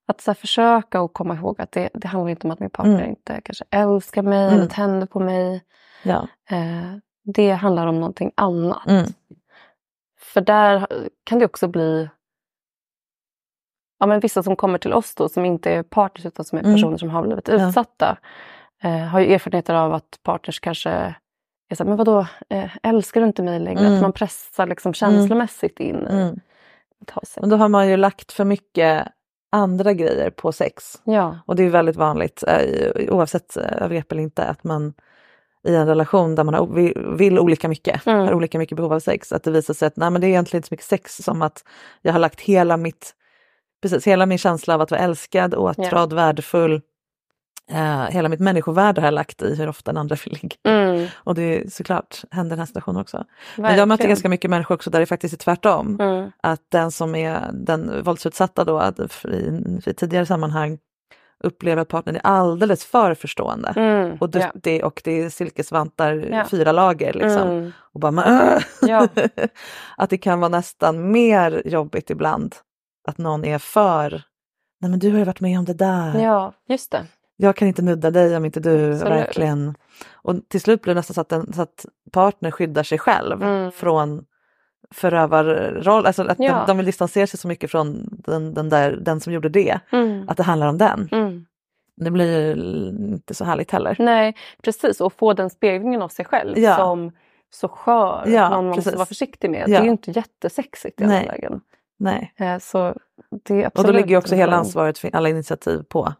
Att 0.08 0.20
så 0.20 0.30
här, 0.30 0.34
försöka 0.34 1.00
och 1.00 1.12
komma 1.12 1.34
ihåg 1.34 1.60
att 1.60 1.72
det, 1.72 1.88
det 1.94 2.08
handlar 2.08 2.30
inte 2.30 2.46
om 2.46 2.50
att 2.50 2.60
min 2.60 2.70
partner 2.70 2.94
Mm. 2.98 3.08
inte 3.10 3.40
kanske 3.44 3.64
älskar 3.70 4.22
mig 4.22 4.44
Mm. 4.46 4.54
eller 4.54 4.66
tänder 4.70 5.06
på 5.06 5.20
mig. 5.20 5.62
Ja. 6.02 6.28
Eh, 6.50 6.96
det 7.24 7.50
handlar 7.52 7.86
om 7.86 7.94
någonting 8.00 8.32
annat. 8.34 8.82
För 10.18 10.40
där 10.40 10.86
kan 11.24 11.38
det 11.38 11.44
också 11.44 11.68
bli 11.68 12.08
ja, 13.98 14.06
men 14.06 14.20
vissa 14.20 14.42
som 14.42 14.56
kommer 14.56 14.78
till 14.78 14.92
oss 14.92 15.14
då 15.14 15.28
som 15.28 15.44
inte 15.44 15.70
är 15.70 15.82
partners 15.82 16.26
utan 16.26 16.44
som 16.44 16.58
är 16.58 16.62
Mm. 16.62 16.74
personer 16.74 16.96
som 16.96 17.10
har 17.10 17.22
blivit 17.22 17.48
Ja. 17.48 17.68
utsatta. 17.68 18.16
Eh, 18.82 18.90
har 18.98 19.20
ju 19.20 19.34
erfarenheter 19.34 19.74
av 19.74 19.94
att 19.94 20.18
partners 20.22 20.60
kanske 20.60 20.90
är 21.70 21.74
så 21.74 21.84
här, 21.84 21.88
men 21.88 21.96
vadå, 21.96 22.26
eh, 22.48 22.70
älskar 22.82 23.20
du 23.20 23.26
inte 23.26 23.42
mig 23.42 23.60
längre? 23.60 23.80
Mm. 23.80 23.94
Att 23.94 24.02
man 24.02 24.12
pressar 24.12 24.66
liksom 24.66 24.94
känslomässigt 24.94 25.80
in 25.80 26.06
Mm. 26.06 26.40
Men 27.40 27.50
då 27.50 27.56
har 27.56 27.68
man 27.68 27.88
ju 27.88 27.96
lagt 27.96 28.32
för 28.32 28.44
mycket 28.44 29.08
andra 29.52 29.92
grejer 29.92 30.30
på 30.30 30.52
sex. 30.52 31.00
Ja, 31.04 31.38
Och 31.46 31.56
det 31.56 31.62
är 31.62 31.70
väldigt 31.70 31.96
vanligt, 31.96 32.44
eh, 32.46 33.14
oavsett 33.14 33.56
eh, 33.56 33.82
övergrepp 33.82 34.12
eller 34.12 34.22
inte, 34.22 34.44
att 34.44 34.64
man 34.64 34.94
i 35.68 35.74
en 35.74 35.86
relation 35.86 36.34
där 36.34 36.44
man 36.44 36.54
har, 36.54 36.66
vill, 36.66 37.06
vill 37.18 37.38
olika 37.38 37.68
mycket, 37.68 38.06
Mm. 38.06 38.26
har 38.26 38.34
olika 38.34 38.58
mycket 38.58 38.76
behov 38.76 38.92
av 38.92 39.00
sex, 39.00 39.32
att 39.32 39.42
det 39.42 39.50
visar 39.50 39.74
sig 39.74 39.86
att 39.88 39.96
nej, 39.96 40.10
men 40.10 40.20
det 40.20 40.26
är 40.26 40.28
egentligen 40.28 40.58
inte 40.58 40.68
så 40.68 40.72
mycket 40.72 40.86
sex 40.86 41.16
som 41.16 41.42
att 41.42 41.64
jag 42.02 42.12
har 42.12 42.18
lagt 42.20 42.40
hela 42.40 42.76
mitt, 42.76 43.14
precis, 43.82 44.06
hela 44.06 44.26
min 44.26 44.38
känsla 44.38 44.74
av 44.74 44.80
att 44.80 44.90
vara 44.90 45.00
älskad, 45.00 45.54
åtrådd, 45.54 46.12
värdefull, 46.12 46.80
eh, 47.70 48.04
hela 48.04 48.28
mitt 48.28 48.40
människovärde 48.40 49.00
har 49.00 49.06
jag 49.06 49.14
lagt 49.14 49.42
i 49.42 49.54
hur 49.54 49.68
ofta 49.68 49.92
den 49.92 49.96
andra 50.00 50.16
vill 50.24 50.38
ligga. 50.42 50.56
mm, 50.68 51.06
Och 51.16 51.34
det 51.34 51.42
är 51.42 51.70
såklart 51.70 52.22
händer 52.30 52.50
den 52.50 52.58
här 52.58 52.66
situationen 52.66 53.00
också. 53.00 53.16
Men 53.16 53.62
verkligen. 53.62 53.78
jag 53.78 53.88
möter 53.88 54.08
ganska 54.08 54.28
mycket 54.28 54.50
människor 54.50 54.74
också 54.74 54.90
där 54.90 55.00
det 55.00 55.06
faktiskt 55.06 55.34
är 55.34 55.38
tvärtom. 55.38 55.96
Mm, 56.00 56.30
Att 56.42 56.62
den 56.68 56.90
som 56.90 57.14
är 57.14 57.50
den 57.52 58.02
våldsutsatta 58.04 58.64
då 58.64 58.92
i, 59.24 59.36
i 59.90 59.94
tidigare 59.94 60.26
sammanhang 60.26 60.78
upplever 61.44 61.82
att 61.82 61.88
partnern 61.88 62.16
är 62.16 62.20
alldeles 62.26 62.84
för 62.84 63.14
förstående. 63.14 63.68
mm, 63.76 64.16
Och 64.20 64.30
ja. 64.32 64.50
duktig 64.52 64.84
och 64.84 65.00
det 65.04 65.22
är 65.22 65.30
silkesvantar, 65.30 66.28
Ja. 66.30 66.44
fyra 66.50 66.72
lager 66.72 67.12
liksom. 67.12 67.48
Mm, 67.48 67.72
Och 67.92 68.00
bara, 68.00 68.12
men, 68.12 68.24
äh! 68.56 68.62
Ja. 68.82 69.08
att 69.96 70.10
det 70.10 70.18
kan 70.18 70.40
vara 70.40 70.48
nästan 70.48 71.10
mer 71.10 71.62
jobbigt 71.64 72.10
ibland. 72.10 72.54
Att 73.06 73.18
någon 73.18 73.44
är 73.44 73.58
för, 73.58 74.10
nej 74.80 74.90
men 74.90 74.98
du 74.98 75.10
har 75.10 75.18
ju 75.18 75.24
varit 75.24 75.40
med 75.40 75.58
om 75.58 75.64
det 75.64 75.74
där. 75.74 76.18
ja, 76.18 76.52
just 76.68 76.90
det. 76.90 77.06
Jag 77.36 77.56
kan 77.56 77.68
inte 77.68 77.82
nudda 77.82 78.10
dig 78.10 78.36
om 78.36 78.44
inte 78.44 78.60
du 78.60 78.92
Absolut. 78.92 79.12
verkligen... 79.12 79.74
Och 80.12 80.34
till 80.48 80.60
slut 80.60 80.82
blir 80.82 80.94
det 80.94 80.98
nästan 80.98 81.14
så 81.14 81.20
att, 81.20 81.28
den, 81.28 81.52
så 81.52 81.62
att 81.62 81.86
partner 82.12 82.50
skyddar 82.50 82.82
sig 82.82 82.98
själv 82.98 83.42
Mm. 83.42 83.72
från 83.72 84.24
förövarroll, 84.94 86.06
alltså 86.06 86.22
att 86.22 86.38
Ja. 86.38 86.52
de, 86.58 86.66
de 86.66 86.76
vill 86.76 86.86
distansera 86.86 87.26
sig 87.26 87.38
så 87.38 87.48
mycket 87.48 87.70
från 87.70 88.08
den, 88.10 88.54
den, 88.54 88.68
där, 88.68 88.92
den 88.96 89.20
som 89.20 89.32
gjorde 89.32 89.48
det, 89.48 89.78
Mm, 89.92 90.28
att 90.28 90.36
det 90.36 90.42
handlar 90.42 90.66
om 90.68 90.78
den. 90.78 91.08
mm. 91.12 91.46
Det 91.96 92.10
blir 92.10 92.40
ju 92.46 92.52
inte 93.14 93.34
så 93.34 93.44
härligt 93.44 93.70
heller. 93.70 93.96
Nej, 93.98 94.34
precis. 94.62 95.00
Och 95.00 95.12
få 95.12 95.32
den 95.32 95.50
speglingen 95.50 96.02
av 96.02 96.08
sig 96.08 96.24
själv 96.24 96.58
Ja. 96.58 96.76
som 96.76 97.12
så 97.50 97.68
skör, 97.68 98.24
Ja, 98.26 98.48
någon 98.50 98.64
man 98.66 98.74
precis. 98.74 98.86
måste 98.86 98.96
vara 98.98 99.06
försiktig 99.06 99.50
med. 99.50 99.60
Ja. 99.60 99.66
Det 99.66 99.76
är 99.76 99.82
ju 99.84 99.90
inte 99.90 100.10
jättesexigt 100.10 101.00
i 101.00 101.04
alla 101.04 101.22
lägen. 101.22 101.60
Nej. 101.98 102.32
Eh, 102.36 102.58
Så 102.58 102.94
det 103.44 103.62
är 103.62 103.70
Och 103.78 103.84
då 103.84 103.92
ligger 103.92 104.08
ju 104.08 104.16
också 104.16 104.34
hela 104.34 104.56
ansvaret 104.56 104.98
för 104.98 105.10
alla 105.16 105.28
initiativ 105.28 105.82
på 105.82 106.12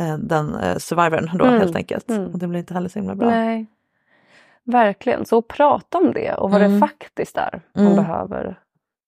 eh, 0.00 0.16
den 0.18 0.54
eh, 0.54 0.76
survivorn 0.76 1.30
då 1.38 1.44
Mm. 1.44 1.60
helt 1.60 1.76
enkelt. 1.76 2.10
Mm. 2.10 2.32
Och 2.32 2.38
det 2.38 2.46
blir 2.48 2.58
inte 2.60 2.74
heller 2.74 2.88
så 2.88 2.98
himla 2.98 3.14
bra. 3.14 3.30
Nej, 3.30 3.66
verkligen. 4.64 5.24
Så 5.26 5.42
prata 5.42 5.98
om 5.98 6.12
det 6.12 6.34
och 6.34 6.50
vad 6.50 6.60
Mm. 6.62 6.72
det 6.72 6.86
faktiskt 6.86 7.36
är 7.36 7.62
man 7.74 7.84
Mm. 7.86 7.96
behöver 7.96 8.58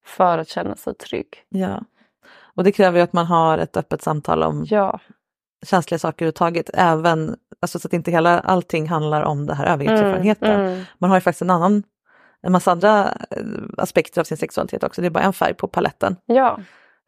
för 0.07 0.39
att 0.39 0.49
känna 0.49 0.77
sig 0.77 0.95
trygg. 0.95 1.29
Ja. 1.49 1.83
Och 2.55 2.65
det 2.65 2.73
kräver 2.73 2.99
ju 2.99 3.05
att 3.05 3.13
man 3.13 3.27
har 3.27 3.59
ett 3.59 3.77
öppet 3.77 4.03
samtal 4.03 4.43
om 4.43 4.65
Ja, 4.69 5.01
känsliga 5.67 5.99
saker 5.99 6.17
överhuvudtaget, 6.25 6.71
även 6.75 7.37
alltså 7.61 7.79
så 7.79 7.89
att 7.89 7.93
inte 7.93 8.11
hela 8.11 8.41
allting 8.41 8.89
handlar 8.89 9.23
om 9.23 9.47
det 9.47 9.55
här 9.55 9.67
övergreppserfarenheten. 9.67 10.61
Mm, 10.61 10.67
mm. 10.73 10.85
Man 10.99 11.11
har 11.11 11.17
ju 11.17 11.21
faktiskt 11.21 11.43
en 11.43 11.51
annan, 11.51 11.83
en 12.43 12.53
massa 12.53 12.73
andra 12.73 13.05
eh, 13.31 13.43
aspekter 13.79 14.21
av 14.21 14.25
sin 14.25 14.37
sexualitet 14.37 14.85
också, 14.85 15.01
det 15.01 15.07
är 15.09 15.11
bara 15.11 15.25
en 15.25 15.33
färg 15.33 15.55
på 15.55 15.69
paletten. 15.69 16.17
ja. 16.27 16.59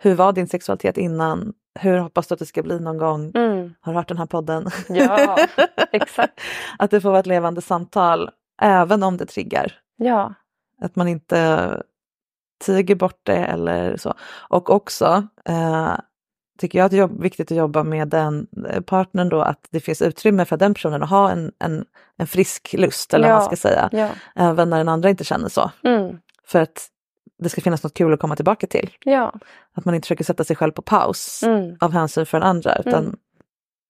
Hur 0.02 0.14
var 0.14 0.32
din 0.32 0.48
sexualitet 0.48 0.98
innan? 0.98 1.52
Hur 1.80 1.98
hoppas 1.98 2.26
du 2.26 2.32
att 2.34 2.38
det 2.38 2.46
ska 2.46 2.62
bli 2.62 2.80
någon 2.80 2.98
gång? 2.98 3.32
Mm. 3.34 3.74
Har 3.80 3.92
du 3.92 3.98
hört 3.98 4.08
den 4.08 4.18
här 4.18 4.26
podden? 4.26 4.66
Ja, 4.88 5.38
exakt. 5.92 6.40
att 6.78 6.90
det 6.90 7.00
får 7.00 7.08
vara 7.10 7.20
ett 7.20 7.26
levande 7.26 7.60
samtal, 7.60 8.30
även 8.62 9.02
om 9.02 9.16
det 9.16 9.26
triggar. 9.26 9.72
Ja, 9.96 10.34
Att 10.82 10.96
man 10.96 11.08
inte 11.08 11.82
tiger 12.64 12.94
bort 12.94 13.20
det 13.22 13.36
eller 13.36 13.96
så. 13.96 14.14
Och 14.48 14.70
också 14.70 15.26
eh, 15.44 15.94
tycker 16.60 16.78
jag 16.78 16.86
att 16.86 16.90
det 16.92 16.98
är 16.98 17.06
viktigt 17.22 17.50
att 17.50 17.56
jobba 17.56 17.82
med 17.84 18.08
den 18.08 18.46
eh, 18.70 18.80
partnern 18.80 19.28
då, 19.28 19.40
att 19.42 19.66
det 19.70 19.80
finns 19.80 20.02
utrymme 20.02 20.44
för 20.44 20.56
den 20.56 20.74
personen 20.74 21.02
att 21.02 21.10
ha 21.10 21.30
en, 21.30 21.52
en, 21.58 21.84
en 22.16 22.26
frisk 22.26 22.72
lust, 22.72 23.14
eller 23.14 23.28
vad 23.28 23.36
man 23.36 23.42
Ja. 23.42 23.46
ska 23.46 23.56
säga. 23.68 23.88
ja. 23.92 24.08
Även 24.34 24.70
när 24.70 24.78
den 24.78 24.88
andra 24.88 25.10
inte 25.10 25.24
känner 25.24 25.48
så. 25.48 25.70
Mm. 25.84 26.18
För 26.46 26.58
att 26.60 26.88
det 27.38 27.48
ska 27.48 27.60
finnas 27.60 27.82
något 27.82 27.94
kul 27.94 28.12
att 28.12 28.20
komma 28.20 28.36
tillbaka 28.36 28.66
till. 28.66 28.90
ja. 29.04 29.34
Att 29.74 29.84
man 29.84 29.94
inte 29.94 30.06
försöker 30.06 30.24
sätta 30.24 30.44
sig 30.44 30.56
själv 30.56 30.72
på 30.72 30.82
paus 30.82 31.42
Mm. 31.42 31.76
av 31.80 31.92
hänsyn 31.92 32.26
för 32.26 32.40
den 32.40 32.48
andra, 32.48 32.76
utan 32.76 33.04
Mm. 33.04 33.16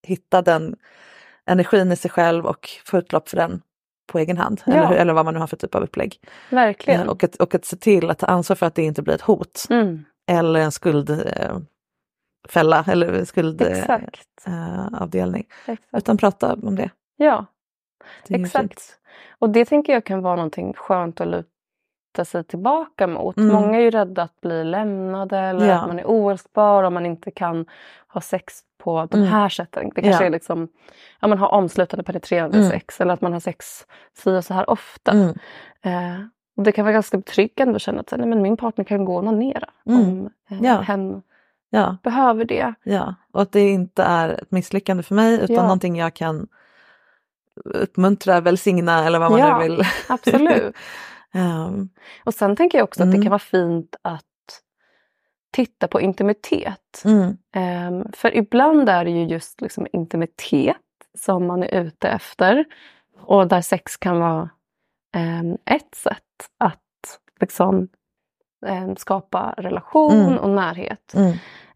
hitta 0.07 0.43
den 0.43 0.77
energin 1.47 1.93
i 1.93 1.97
sig 1.97 2.11
själv 2.11 2.47
och 2.47 2.69
få 2.85 2.99
utlopp 2.99 3.29
för 3.29 3.37
den 3.37 3.63
på 4.13 4.19
egen 4.19 4.39
hand. 4.39 4.63
Ja. 4.67 4.73
Eller, 4.73 4.87
hur- 4.89 4.97
eller 4.97 5.13
vad 5.13 5.25
man 5.25 5.35
nu 5.35 5.41
har 5.41 5.47
för 5.47 5.57
typ 5.57 5.75
av 5.75 5.83
upplägg. 5.83 6.21
Verkligen. 6.51 7.01
Eh, 7.01 7.07
Och 7.09 7.25
att, 7.25 7.37
och 7.37 7.55
att 7.55 7.65
se 7.65 7.77
till 7.77 8.11
att 8.11 8.19
ta 8.19 8.27
ansvar 8.27 8.57
för 8.57 8.67
att 8.67 8.75
det 8.75 8.83
inte 8.83 9.03
blir 9.03 9.15
ett 9.15 9.21
hot 9.21 9.67
Mm. 9.71 10.05
eller 10.29 10.61
en 10.61 10.73
skuldfälla 12.45 12.85
fälla 12.85 13.07
eller 13.07 13.25
skuldavdelning. 13.25 15.47
Eh, 15.67 15.73
eh. 15.73 15.79
Utan 15.99 16.17
prata 16.17 16.55
om 16.55 16.77
det. 16.77 16.91
Ja, 17.17 17.47
det 18.29 18.35
exakt. 18.35 18.69
fint. 18.69 18.99
Och 19.39 19.51
det 19.51 19.65
tänker 19.65 19.93
jag 19.93 20.05
kan 20.05 20.23
vara 20.23 20.37
någonting 20.37 20.73
skönt 20.73 21.21
att 21.21 21.29
luta 21.29 22.25
sig 22.25 22.45
tillbaka 22.45 23.07
mot. 23.07 23.37
Mm. 23.37 23.55
Många 23.55 23.79
är 23.79 23.83
ju 23.83 23.91
rädda 23.91 24.23
att 24.23 24.41
bli 24.41 24.65
lämnade 24.65 25.39
eller 25.39 25.67
Ja. 25.67 25.81
att 25.81 25.87
man 25.87 25.99
är 25.99 26.05
oälskbar 26.07 26.83
om 26.85 26.95
man 26.95 27.07
inte 27.07 27.31
kan 27.31 27.67
ha 28.09 28.21
sex 28.21 28.55
på 28.79 29.07
de 29.11 29.17
Mm. 29.21 29.33
här 29.33 29.49
sätten. 29.49 29.91
Det 29.95 30.03
kanske 30.03 30.23
Ja. 30.25 30.27
är 30.27 30.31
liksom, 30.31 30.69
ja, 31.21 31.29
man 31.29 31.39
har 31.39 31.49
omslutande 31.49 32.05
penetrerande 32.05 32.59
Mm. 32.59 32.71
sex 32.71 33.01
eller 33.01 33.15
att 33.15 33.21
man 33.21 33.33
har 33.33 33.41
sex 33.41 33.87
si 34.13 34.31
och 34.39 34.45
så 34.45 34.55
här 34.55 34.71
ofta. 34.71 35.11
Mm. 35.13 35.29
Eh, 35.83 36.21
och 36.57 36.63
det 36.63 36.73
kan 36.73 36.85
vara 36.85 36.93
ganska 36.93 37.17
betryggande 37.17 37.77
att 37.77 37.83
känna 37.83 38.01
att 38.01 38.13
nej, 38.17 38.27
men 38.29 38.43
min 38.43 38.57
partner 38.57 38.85
kan 38.85 39.05
gå 39.05 39.13
och 39.15 39.19
onanera 39.23 39.71
Mm. 39.87 40.01
om 40.01 40.31
eh, 40.51 40.59
Ja. 40.63 40.81
hen 40.81 41.23
Ja, 41.71 41.97
behöver 42.03 42.45
det. 42.45 42.75
ja, 42.83 43.15
och 43.33 43.43
att 43.43 43.53
det 43.53 43.69
inte 43.69 44.03
är 44.03 44.29
ett 44.29 44.51
misslyckande 44.51 45.03
för 45.03 45.15
mig 45.15 45.35
utan 45.35 45.57
Ja. 45.57 45.63
någonting 45.63 45.97
jag 45.97 46.15
kan 46.15 46.49
uppmuntra, 47.65 48.41
välsigna 48.41 49.05
eller 49.07 49.19
vad 49.19 49.31
man 49.31 49.41
Ja. 49.41 49.59
nu 49.59 49.69
vill. 49.69 49.83
Absolut. 50.09 50.77
Ehm, 51.35 51.89
och 52.25 52.35
sen 52.35 52.57
tänker 52.57 52.79
jag 52.79 52.85
också 52.85 53.03
att 53.03 53.11
det 53.11 53.17
Mm. 53.17 53.23
kan 53.23 53.31
vara 53.31 53.39
fint 53.39 53.97
att 54.03 54.25
titta 55.53 55.89
på 55.89 56.01
intimitet. 56.01 57.03
mm, 57.05 57.37
Ehm, 57.55 58.05
för 58.13 58.37
ibland 58.37 58.89
är 58.89 59.05
det 59.05 59.11
ju 59.11 59.25
just 59.27 59.61
liksom 59.61 59.87
intimitet 59.93 60.77
som 61.19 61.47
man 61.47 61.63
är 61.63 61.81
ute 61.83 62.09
efter. 62.09 62.65
Och 63.21 63.49
där 63.49 63.61
sex 63.61 63.97
kan 63.97 64.21
vara 64.21 64.51
ehm, 65.15 65.59
ett 65.65 65.95
sätt 65.95 66.49
att 66.59 66.81
liksom, 67.41 67.89
ehm, 68.67 68.97
skapa 68.97 69.55
relation 69.57 70.13
Mm. 70.21 70.39
och 70.39 70.51
närhet. 70.51 71.15
mm, 71.15 71.33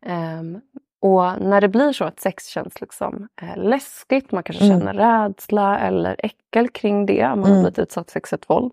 Ehm, 0.07 0.61
och 1.01 1.41
när 1.41 1.61
det 1.61 1.69
blir 1.69 1.93
så 1.93 2.05
att 2.05 2.21
sex 2.21 2.47
känns 2.47 2.81
liksom, 2.81 3.29
eh, 3.43 3.57
läskigt, 3.57 4.33
man 4.33 4.43
kanske 4.43 4.65
Mm. 4.65 4.79
känner 4.81 4.95
rädsla 4.95 5.79
eller 5.79 6.17
äckel 6.19 6.69
kring 6.69 7.07
det, 7.07 7.25
om 7.25 7.31
man 7.31 7.43
har 7.43 7.49
Mm. 7.51 7.63
blivit 7.63 7.79
utsatt 7.79 8.07
för 8.11 8.13
sexuellt 8.13 8.51
våld, 8.51 8.73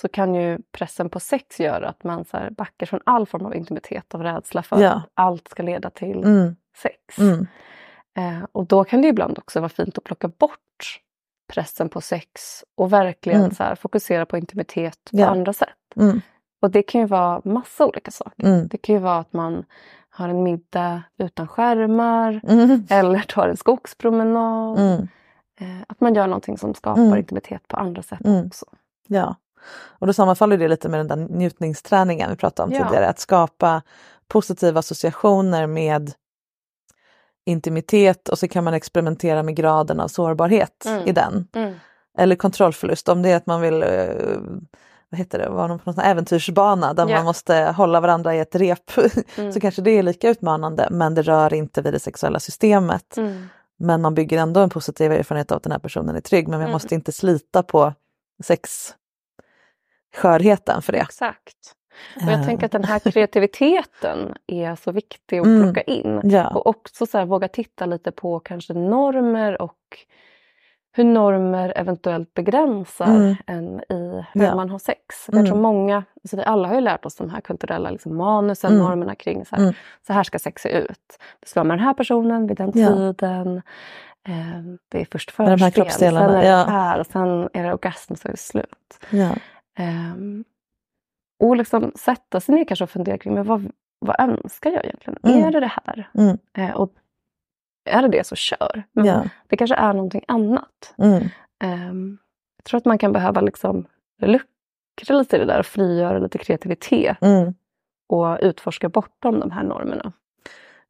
så 0.00 0.08
kan 0.08 0.34
ju 0.34 0.58
pressen 0.72 1.08
på 1.10 1.20
sex 1.20 1.60
göra 1.60 1.88
att 1.88 2.04
man 2.04 2.24
så 2.24 2.36
här 2.36 2.50
backar 2.50 2.86
från 2.86 3.00
all 3.06 3.26
form 3.26 3.46
av 3.46 3.54
intimitet 3.54 4.14
av 4.14 4.22
rädsla 4.22 4.62
för 4.62 4.82
Ja. 4.82 4.90
att 4.90 5.02
allt 5.14 5.48
ska 5.48 5.62
leda 5.62 5.90
till 5.90 6.18
mm, 6.24 6.56
sex. 6.82 7.18
mm, 7.18 7.46
Eh, 8.16 8.46
och 8.52 8.66
då 8.66 8.84
kan 8.84 9.02
det 9.02 9.08
ibland 9.08 9.38
också 9.38 9.60
vara 9.60 9.68
fint 9.68 9.98
att 9.98 10.04
plocka 10.04 10.28
bort 10.28 11.00
pressen 11.52 11.88
på 11.88 12.00
sex 12.00 12.64
och 12.76 12.92
verkligen 12.92 13.40
Mm. 13.40 13.54
så 13.54 13.62
här, 13.62 13.74
fokusera 13.74 14.26
på 14.26 14.38
intimitet 14.38 14.98
på 15.10 15.18
Ja. 15.20 15.26
andra 15.26 15.52
sätt. 15.52 15.68
Och 16.64 16.70
det 16.70 16.82
kan 16.82 17.00
ju 17.00 17.06
vara 17.06 17.40
massa 17.44 17.86
olika 17.86 18.10
saker. 18.10 18.44
mm, 18.46 18.68
Det 18.68 18.78
kan 18.78 18.94
ju 18.94 19.00
vara 19.00 19.18
att 19.18 19.32
man 19.32 19.64
har 20.10 20.28
en 20.28 20.42
middag 20.42 21.02
utan 21.18 21.48
skärmar 21.48 22.40
mm, 22.48 22.86
eller 22.90 23.20
tar 23.20 23.48
en 23.48 23.56
skogspromenad. 23.56 24.78
mm. 24.78 25.08
Eh, 25.60 25.82
att 25.88 26.00
man 26.00 26.14
gör 26.14 26.26
någonting 26.26 26.58
som 26.58 26.74
skapar 26.74 27.02
Mm. 27.02 27.18
intimitet 27.18 27.68
på 27.68 27.76
andra 27.76 28.02
sätt 28.02 28.20
Mm. 28.24 28.46
också. 28.46 28.66
Ja, 29.08 29.36
och 29.98 30.06
då 30.06 30.12
sammanfaller 30.12 30.58
det 30.58 30.68
lite 30.68 30.88
med 30.88 31.00
den 31.00 31.08
där 31.08 31.36
njutningsträningen 31.36 32.30
vi 32.30 32.36
pratade 32.36 32.66
om 32.68 32.74
Ja. 32.76 32.84
tidigare. 32.84 33.08
Att 33.08 33.18
skapa 33.18 33.82
positiva 34.28 34.78
associationer 34.78 35.66
med 35.66 36.12
intimitet 37.46 38.28
och 38.28 38.38
så 38.38 38.48
kan 38.48 38.64
man 38.64 38.74
experimentera 38.74 39.42
med 39.42 39.56
graden 39.56 40.00
av 40.00 40.08
sårbarhet 40.08 40.86
i 41.06 41.12
den. 41.12 41.48
Mm. 41.52 41.74
Eller 42.18 42.36
kontrollförlust 42.36 43.08
om 43.08 43.22
det 43.22 43.30
är 43.30 43.36
att 43.36 43.46
man 43.46 43.60
vill 43.60 43.82
eh, 43.82 44.08
vad 45.14 45.18
heter 45.18 45.38
det, 45.38 45.48
vara 45.48 45.78
på 45.78 45.90
någon 45.90 46.04
äventyrsbana 46.04 46.94
där 46.94 47.08
Ja. 47.08 47.16
man 47.16 47.24
måste 47.24 47.54
hålla 47.76 48.00
varandra 48.00 48.34
i 48.34 48.38
ett 48.38 48.54
rep. 48.54 48.90
Mm. 49.38 49.52
så 49.52 49.60
kanske 49.60 49.82
det 49.82 49.90
är 49.90 50.02
lika 50.02 50.28
utmanande 50.28 50.88
men 50.90 51.14
det 51.14 51.22
rör 51.22 51.54
inte 51.54 51.82
vid 51.82 51.92
det 51.92 51.98
sexuella 51.98 52.40
systemet. 52.40 53.16
Mm. 53.16 53.46
Men 53.78 54.02
man 54.02 54.14
bygger 54.14 54.38
ändå 54.38 54.60
en 54.60 54.70
positiv 54.70 55.12
erfarenhet 55.12 55.52
av 55.52 55.56
att 55.56 55.62
den 55.62 55.72
här 55.72 55.78
personen 55.78 56.16
är 56.16 56.20
trygg 56.20 56.48
men 56.48 56.52
man 56.58 56.60
Mm. 56.60 56.72
måste 56.72 56.94
inte 56.94 57.12
slita 57.12 57.62
på 57.62 57.92
sexskörheten 60.12 60.82
för 60.82 60.92
det. 60.92 60.98
Exakt. 60.98 61.56
Och 62.16 62.22
jag 62.22 62.40
Eh, 62.40 62.44
tänker 62.46 62.66
att 62.66 62.72
den 62.72 62.84
här 62.84 62.98
kreativiteten 62.98 64.34
är 64.46 64.76
så 64.76 64.92
viktig 64.92 65.38
att 65.38 65.46
Mm. 65.46 65.62
plocka 65.62 65.82
in. 65.92 66.20
Ja. 66.24 66.48
Och 66.48 66.66
också 66.66 67.06
så 67.06 67.18
här, 67.18 67.24
våga 67.26 67.48
titta 67.48 67.86
lite 67.86 68.12
på 68.12 68.40
kanske 68.40 68.74
normer 68.74 69.62
och 69.62 69.78
hur 70.96 71.04
normer 71.04 71.72
eventuellt 71.76 72.34
begränsar 72.34 73.06
Mm. 73.06 73.36
en 73.46 73.80
i 73.80 74.24
hur 74.32 74.44
Ja. 74.44 74.54
man 74.54 74.70
har 74.70 74.78
sex. 74.78 75.28
Mm. 75.28 75.38
Jag 75.40 75.46
tror 75.52 75.60
många, 75.62 75.96
alltså 76.22 76.36
vi 76.36 76.44
alla 76.44 76.68
har 76.68 76.74
ju 76.74 76.80
lärt 76.80 77.04
oss 77.06 77.16
de 77.16 77.30
här 77.30 77.40
kulturella 77.40 77.90
liksom, 77.90 78.16
manusen, 78.16 78.72
Mm. 78.72 78.84
normerna 78.84 79.14
kring 79.14 79.44
så 79.44 79.56
här, 79.56 79.62
Mm. 79.62 79.74
så 80.06 80.12
här 80.12 80.22
ska 80.22 80.38
sex 80.38 80.62
se 80.62 80.68
ut. 80.78 81.18
Det 81.40 81.48
ska 81.48 81.60
vara 81.60 81.68
med 81.68 81.78
den 81.78 81.84
här 81.84 81.94
personen 81.94 82.46
vid 82.46 82.56
den 82.56 82.72
Ja. 82.74 82.88
tiden. 82.88 83.62
Eh, 84.28 84.62
det 84.88 85.00
är 85.00 85.06
först 85.12 85.38
Med 85.38 85.46
de 85.48 85.50
här 85.64 85.70
förspel, 85.70 85.90
sen 85.90 86.16
är 86.16 86.28
det 86.42 86.48
ja. 86.48 86.64
här 86.64 87.00
och 87.00 87.06
sen 87.06 87.48
är 87.52 87.62
det 87.64 87.72
orgasm 87.72 88.14
så 88.14 88.28
är 88.28 88.32
det 88.32 88.38
slut. 88.38 88.98
Ja. 89.10 89.30
Ehm, 89.78 90.44
och 91.40 91.56
liksom 91.56 91.92
sätta 91.96 92.40
sig 92.40 92.54
ner 92.54 92.64
kanske 92.64 92.84
och 92.84 92.90
fundera 92.90 93.18
kring 93.18 93.34
men 93.34 93.44
vad, 93.46 93.70
vad 93.98 94.20
önskar 94.20 94.70
jag 94.70 94.84
egentligen? 94.84 95.18
Mm. 95.22 95.44
Är 95.44 95.50
det 95.52 95.60
det 95.60 95.72
här? 95.84 96.10
Mm. 96.14 96.38
Eh, 96.58 96.70
och 96.76 96.90
är 97.84 98.02
det 98.02 98.08
det 98.08 98.26
så 98.26 98.34
kör. 98.36 98.82
Men 98.92 99.04
Ja. 99.04 99.24
det 99.48 99.56
kanske 99.56 99.74
är 99.76 99.92
någonting 99.92 100.24
annat. 100.28 100.94
Mm. 100.98 101.28
Ehm, 101.64 102.18
jag 102.56 102.64
tror 102.64 102.78
att 102.78 102.84
man 102.84 102.98
kan 102.98 103.12
behöva 103.12 103.40
liksom 103.40 103.86
luckra 104.22 105.18
lite 105.18 105.36
i 105.36 105.38
det 105.38 105.44
där 105.44 105.58
och 105.58 105.66
frigöra 105.66 106.18
lite 106.18 106.38
kreativitet 106.38 107.16
Mm. 107.20 107.54
och 108.08 108.38
utforska 108.42 108.88
bortom 108.88 109.40
de 109.40 109.50
här 109.50 109.62
normerna. 109.62 110.12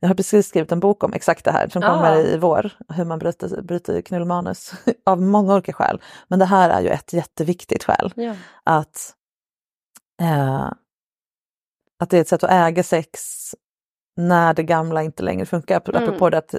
Jag 0.00 0.08
har 0.08 0.14
precis 0.14 0.48
skrivit 0.48 0.72
en 0.72 0.80
bok 0.80 1.04
om 1.04 1.12
exakt 1.12 1.44
det 1.44 1.50
här 1.52 1.68
som 1.68 1.82
Ah. 1.82 1.94
kommer 1.94 2.16
i 2.26 2.38
vår, 2.38 2.70
hur 2.88 3.04
man 3.04 3.18
bryter, 3.18 3.62
bryter 3.62 4.00
knullmanus 4.00 4.72
av 5.06 5.22
många 5.22 5.52
olika 5.54 5.72
skäl. 5.72 6.00
Men 6.28 6.38
det 6.38 6.44
här 6.44 6.70
är 6.70 6.80
ju 6.80 6.88
ett 6.88 7.12
jätteviktigt 7.12 7.84
skäl. 7.84 8.12
Ja. 8.16 8.34
Att, 8.64 9.14
eh, 10.20 10.70
att 11.98 12.10
det 12.10 12.16
är 12.16 12.20
ett 12.20 12.28
sätt 12.28 12.44
att 12.44 12.50
äga 12.50 12.82
sex 12.82 13.20
när 14.16 14.54
det 14.54 14.62
gamla 14.62 15.02
inte 15.02 15.22
längre 15.22 15.46
funkar. 15.46 15.82
Mm. 15.88 16.02
Apropå 16.02 16.30
det 16.30 16.38
att 16.38 16.54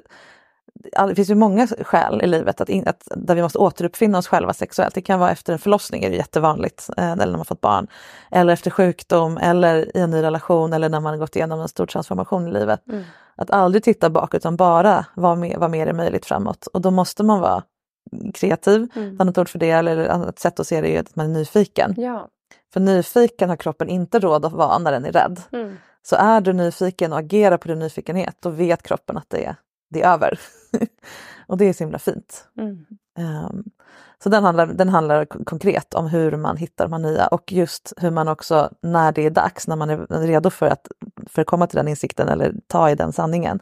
det 1.08 1.16
finns 1.16 1.30
ju 1.30 1.36
många 1.36 1.68
skäl 1.68 2.22
i 2.24 2.28
livet 2.28 2.62
att, 2.62 2.70
in, 2.70 2.88
att, 2.88 3.08
där 3.16 3.36
vi 3.36 3.42
måste 3.42 3.58
återuppfinna 3.58 4.18
oss 4.18 4.28
själva 4.28 4.54
sexuellt. 4.54 4.96
Det 4.96 5.02
kan 5.02 5.20
vara 5.20 5.32
efter 5.32 5.54
en 5.54 5.60
förlossning, 5.60 6.04
är 6.04 6.10
det 6.10 6.16
jättevanligt, 6.16 6.90
eh, 6.98 7.12
eller 7.12 7.26
när 7.26 7.38
man 7.38 7.46
fått 7.46 7.62
barn. 7.62 7.88
Eller 8.32 8.54
efter 8.54 8.72
sjukdom, 8.72 9.38
eller 9.38 9.98
i 9.98 10.00
en 10.00 10.12
ny 10.12 10.22
relation, 10.22 10.74
eller 10.74 10.90
när 10.90 11.00
man 11.00 11.20
gått 11.20 11.36
igenom 11.36 11.60
en 11.60 11.68
stor 11.68 11.86
transformation 11.86 12.48
i 12.48 12.52
livet. 12.52 12.88
Mm. 12.88 13.04
Att 13.36 13.52
aldrig 13.52 13.84
titta 13.84 14.10
bak 14.10 14.34
utan 14.34 14.56
bara 14.56 15.06
vad 15.16 15.38
mer, 15.38 15.58
vad 15.58 15.72
mer 15.72 15.88
är 15.88 15.94
möjligt 15.94 16.26
framåt. 16.26 16.68
Och 16.68 16.82
då 16.82 16.92
måste 16.92 17.24
man 17.24 17.40
vara 17.40 17.64
kreativ. 18.34 18.88
Mm. 18.96 19.16
Ett 19.16 19.22
annat 19.22 19.38
ord 19.38 19.50
för 19.50 19.60
det, 19.60 19.72
eller 19.72 19.98
ett 19.98 20.10
annat 20.10 20.40
sätt 20.40 20.60
att 20.60 20.68
se 20.68 20.82
det 20.82 20.96
är 20.96 21.00
att 21.00 21.16
man 21.16 21.26
är 21.26 21.30
nyfiken. 21.30 21.94
Ja. 21.98 22.28
För 22.74 22.80
nyfiken 22.80 23.50
har 23.50 23.58
kroppen 23.58 23.90
inte 23.90 24.20
råd 24.20 24.46
att 24.46 24.54
vara 24.54 24.78
när 24.78 24.92
den 24.92 25.06
är 25.06 25.12
rädd. 25.12 25.42
Mm. 25.52 25.78
Så 26.06 26.16
är 26.16 26.42
du 26.42 26.54
nyfiken 26.54 27.14
och 27.14 27.20
agerar 27.20 27.58
på 27.58 27.68
din 27.68 27.80
nyfikenhet, 27.80 28.36
då 28.40 28.50
vet 28.50 28.84
kroppen 28.84 29.18
att 29.18 29.30
det 29.30 29.46
är, 29.46 29.56
det 29.90 30.02
är 30.02 30.14
över. 30.14 30.40
och 31.48 31.58
det 31.58 31.66
är 31.66 31.74
så 31.74 31.84
himla 31.84 32.00
fint. 32.00 32.48
Mm. 32.58 32.86
Ehm, 33.18 33.64
så 34.24 34.30
den 34.30 34.44
handlar, 34.44 34.68
den 34.68 34.90
handlar 34.90 35.26
konkret 35.26 35.94
om 35.94 36.08
hur 36.08 36.38
man 36.38 36.58
hittar 36.58 36.86
de 36.86 36.94
här 36.94 37.00
nya 37.00 37.28
och 37.28 37.52
just 37.52 37.94
hur 37.98 38.12
man 38.12 38.28
också 38.28 38.70
när 38.82 39.12
det 39.12 39.26
är 39.26 39.30
dags, 39.30 39.68
när 39.68 39.76
man 39.76 39.90
är 39.90 40.28
redo 40.28 40.50
för 40.50 40.66
att, 40.66 40.88
för 41.30 41.42
att 41.42 41.48
komma 41.48 41.68
till 41.68 41.78
den 41.78 41.88
insikten 41.88 42.30
eller 42.30 42.54
ta 42.68 42.90
i 42.90 42.96
den 42.96 43.14
sanningen, 43.14 43.60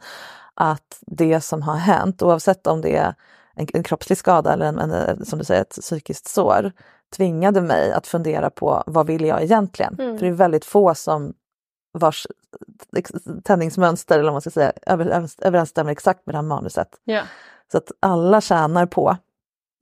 att 0.54 0.98
det 1.00 1.40
som 1.40 1.62
har 1.62 1.76
hänt, 1.76 2.22
oavsett 2.22 2.66
om 2.66 2.80
det 2.80 2.96
är 2.96 3.14
en, 3.54 3.66
en 3.72 3.82
kroppslig 3.82 4.18
skada 4.18 4.52
eller 4.52 4.66
en, 4.66 4.78
en, 4.78 5.24
som 5.24 5.38
du 5.38 5.44
säger, 5.44 5.62
ett 5.62 5.78
psykiskt 5.80 6.28
sår, 6.28 6.72
tvingade 7.16 7.60
mig 7.60 7.92
att 7.92 8.06
fundera 8.06 8.50
på 8.50 8.82
vad 8.86 9.06
vill 9.06 9.24
jag 9.24 9.42
egentligen? 9.42 9.96
Mm. 9.98 10.18
För 10.18 10.26
det 10.26 10.32
är 10.32 10.36
väldigt 10.36 10.64
få 10.64 10.94
som 10.94 11.34
vars 11.94 12.26
tändningsmönster 13.44 14.14
eller 14.14 14.24
vad 14.24 14.32
man 14.34 14.40
ska 14.40 14.50
säga 14.50 14.72
över, 14.86 15.28
överensstämmer 15.42 15.92
exakt 15.92 16.26
med 16.26 16.34
det 16.34 16.38
här 16.38 16.42
manuset. 16.42 16.88
Ja. 17.04 17.22
Så 17.72 17.78
att 17.78 17.92
alla 18.00 18.40
tjänar 18.40 18.86
på 18.86 19.16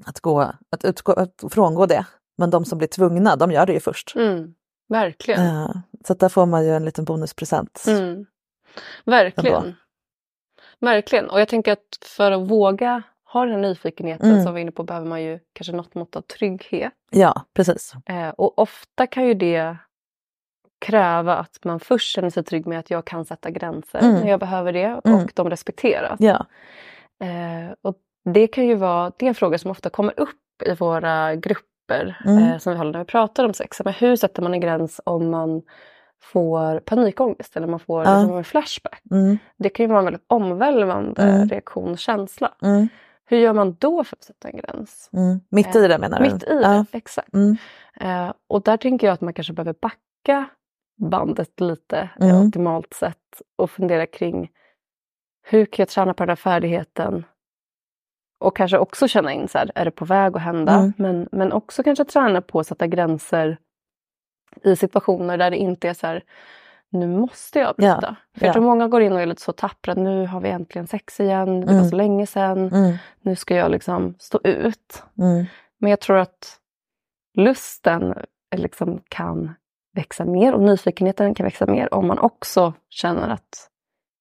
att, 0.05 0.21
gå, 0.21 0.41
att, 0.71 0.85
utgå, 0.85 1.13
att 1.13 1.45
frångå 1.51 1.87
det. 1.87 2.07
Men 2.39 2.51
de 2.51 2.65
som 2.65 2.79
blir 2.79 2.89
tvungna, 2.89 3.37
de 3.37 3.51
gör 3.53 3.67
det 3.67 3.73
ju 3.73 3.81
först. 3.81 4.17
Mm. 4.17 4.55
Verkligen. 4.89 5.41
Eh, 5.47 5.71
så 6.07 6.13
att 6.13 6.19
där 6.21 6.29
får 6.29 6.47
man 6.47 6.65
ju 6.65 6.71
en 6.71 6.85
liten 6.85 7.05
bonuspresent. 7.05 7.85
Mm. 7.89 8.27
Verkligen. 9.05 9.57
Ändå. 9.57 9.73
Verkligen. 10.81 11.31
Och 11.31 11.41
jag 11.41 11.49
tänker 11.49 11.73
att 11.73 11.99
för 12.03 12.33
att 12.33 12.49
våga 12.51 13.03
ha 13.33 13.45
den 13.45 13.55
här 13.55 13.61
nyfikenheten 13.61 14.31
Mm. 14.31 14.45
som 14.45 14.55
vi 14.55 14.61
är 14.61 14.63
inne 14.63 14.73
på 14.73 14.85
behöver 14.85 15.07
man 15.07 15.23
ju 15.23 15.39
kanske 15.53 15.73
något 15.73 15.95
mått 15.95 16.17
av 16.17 16.21
trygghet. 16.21 16.93
Ja, 17.11 17.43
precis. 17.55 17.93
Eh, 18.07 18.29
och 18.29 18.59
ofta 18.59 19.07
kan 19.07 19.27
ju 19.27 19.35
det 19.35 19.77
kräva 20.87 21.37
att 21.37 21.59
man 21.65 21.81
först 21.81 22.15
känner 22.15 22.31
sig 22.31 22.45
trygg 22.45 22.67
med 22.67 22.79
att 22.79 22.91
jag 22.91 23.05
kan 23.05 23.25
sätta 23.25 23.51
gränser 23.51 23.99
Mm. 23.99 24.15
när 24.21 24.29
jag 24.29 24.41
behöver 24.41 24.73
det 24.73 24.95
och 24.95 25.07
Mm. 25.07 25.27
de 25.35 25.51
respekteras. 25.51 26.17
Ja. 26.21 26.47
Eh, 27.25 27.75
och 27.83 27.97
det 28.35 28.47
kan 28.47 28.67
ju 28.67 28.75
vara, 28.75 29.13
det 29.19 29.27
är 29.27 29.29
en 29.29 29.35
fråga 29.35 29.59
som 29.59 29.71
ofta 29.71 29.91
kommer 29.91 30.21
upp 30.21 30.63
i 30.67 30.75
våra 30.75 31.35
grupper 31.35 32.23
Mm. 32.27 32.39
eh, 32.45 32.59
som 32.59 32.73
vi 32.73 32.79
håller 32.79 32.93
när 32.93 32.99
vi 32.99 33.05
pratar 33.05 33.45
om 33.45 33.55
sex. 33.55 33.81
Men 33.85 33.93
hur 33.95 34.17
sätter 34.17 34.43
man 34.43 34.55
en 34.55 34.61
gräns 34.61 35.01
om 35.05 35.31
man 35.31 35.63
får 36.23 36.81
panikångest 36.81 37.57
eller 37.57 37.67
man 37.67 37.81
får 37.81 38.05
Ja. 38.05 38.19
liksom 38.19 38.37
en 38.37 38.45
flashback? 38.45 39.03
Mm. 39.11 39.39
Det 39.59 39.69
kan 39.69 39.85
ju 39.85 39.89
vara 39.89 39.99
en 39.99 40.05
väldigt 40.05 40.25
omvälvande 40.27 41.23
Mm. 41.23 41.49
reaktion 41.49 41.91
och 41.93 41.99
känsla. 41.99 42.55
Mm. 42.63 42.89
Hur 43.27 43.39
gör 43.39 43.53
man 43.53 43.77
då 43.79 44.05
för 44.05 44.17
att 44.17 44.23
sätta 44.25 44.49
en 44.49 44.57
gräns? 44.57 45.11
Mitt 45.51 45.77
i 45.77 45.89
det 45.89 45.99
menar 45.99 46.19
du? 46.19 46.25
Mitt 46.33 46.43
i 46.43 46.61
ja. 46.63 46.85
det, 46.93 46.99
exakt. 46.99 47.35
Mm. 47.35 47.57
Eh, 48.01 48.33
och 48.49 48.63
där 48.63 48.77
tänker 48.77 49.07
jag 49.07 49.15
att 49.15 49.21
man 49.21 49.35
kanske 49.35 49.53
behöver 49.53 49.75
backa 49.81 50.49
bandet 50.97 51.61
lite 51.61 52.11
Mm. 52.21 52.47
optimalt 52.47 52.95
sett 52.95 53.43
och 53.57 53.71
fundera 53.71 54.07
kring 54.07 54.51
hur 55.43 55.67
kan 55.67 55.83
jag 55.83 55.89
träna 55.89 56.15
på 56.15 56.23
den 56.23 56.29
här 56.29 56.37
färdigheten? 56.37 57.25
Och 58.41 58.57
kanske 58.57 58.79
också 58.79 59.09
känna 59.09 59.33
in 59.33 59.49
så 59.49 59.59
här, 59.59 59.71
är 59.75 59.85
det 59.85 59.91
på 59.91 60.05
väg 60.05 60.37
att 60.37 60.43
hända? 60.43 60.73
Mm. 60.73 60.93
Men, 60.97 61.29
men 61.33 61.53
också 61.53 61.83
kanske 61.83 62.05
träna 62.05 62.43
på 62.43 62.61
att 62.61 62.67
sätta 62.67 62.87
gränser 62.87 63.59
i 64.65 64.77
situationer 64.77 65.39
där 65.39 65.51
det 65.51 65.57
inte 65.57 65.89
är 65.89 65.95
så 65.95 66.07
här, 66.07 66.23
nu 66.89 67.07
måste 67.07 67.59
jag 67.59 67.75
bryta. 67.77 67.99
Ja, 68.03 68.15
För 68.39 68.47
jag 68.47 68.49
ja. 68.49 68.53
tror 68.53 68.63
många 68.65 68.89
går 68.89 69.03
in 69.03 69.13
och 69.13 69.21
är 69.21 69.27
lite 69.27 69.43
så 69.43 69.53
tappra, 69.53 69.95
nu 69.95 70.27
har 70.27 70.41
vi 70.41 70.49
äntligen 70.49 70.87
sex 70.87 71.21
igen, 71.21 71.61
det 71.61 71.67
var 71.67 71.73
Mm. 71.73 71.89
så 71.91 71.97
länge 71.97 72.27
sedan, 72.27 72.59
Mm. 72.69 72.97
nu 73.21 73.37
ska 73.37 73.55
jag 73.57 73.71
liksom 73.71 74.15
stå 74.19 74.41
ut. 74.45 75.03
Mm. 75.19 75.45
Men 75.79 75.91
jag 75.91 76.01
tror 76.01 76.17
att 76.19 76.59
lusten 77.35 78.13
eh, 78.51 78.59
liksom 78.61 79.03
kan 79.09 79.55
växa 79.95 80.25
mer 80.25 80.55
och 80.55 80.63
nyfikenheten 80.63 81.35
kan 81.35 81.45
växa 81.45 81.67
mer 81.67 81.95
om 81.95 82.07
man 82.07 82.19
också 82.19 82.75
känner 82.89 83.29
att 83.29 83.69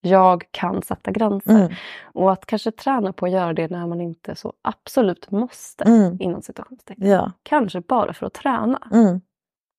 jag 0.00 0.44
kan 0.50 0.82
sätta 0.82 1.10
gränser. 1.10 1.50
Mm. 1.60 1.72
Och 2.14 2.32
att 2.32 2.46
kanske 2.46 2.70
träna 2.70 3.12
på 3.12 3.26
att 3.26 3.32
göra 3.32 3.52
det 3.52 3.70
när 3.70 3.86
man 3.86 4.00
inte 4.00 4.34
så 4.34 4.52
absolut 4.62 5.30
måste 5.30 5.84
Mm. 5.84 6.16
inom 6.20 6.42
situationstecken. 6.42 7.08
Ja. 7.08 7.32
Kanske 7.42 7.80
bara 7.80 8.12
för 8.12 8.26
att 8.26 8.32
träna. 8.34 8.88
Mm. 8.92 9.20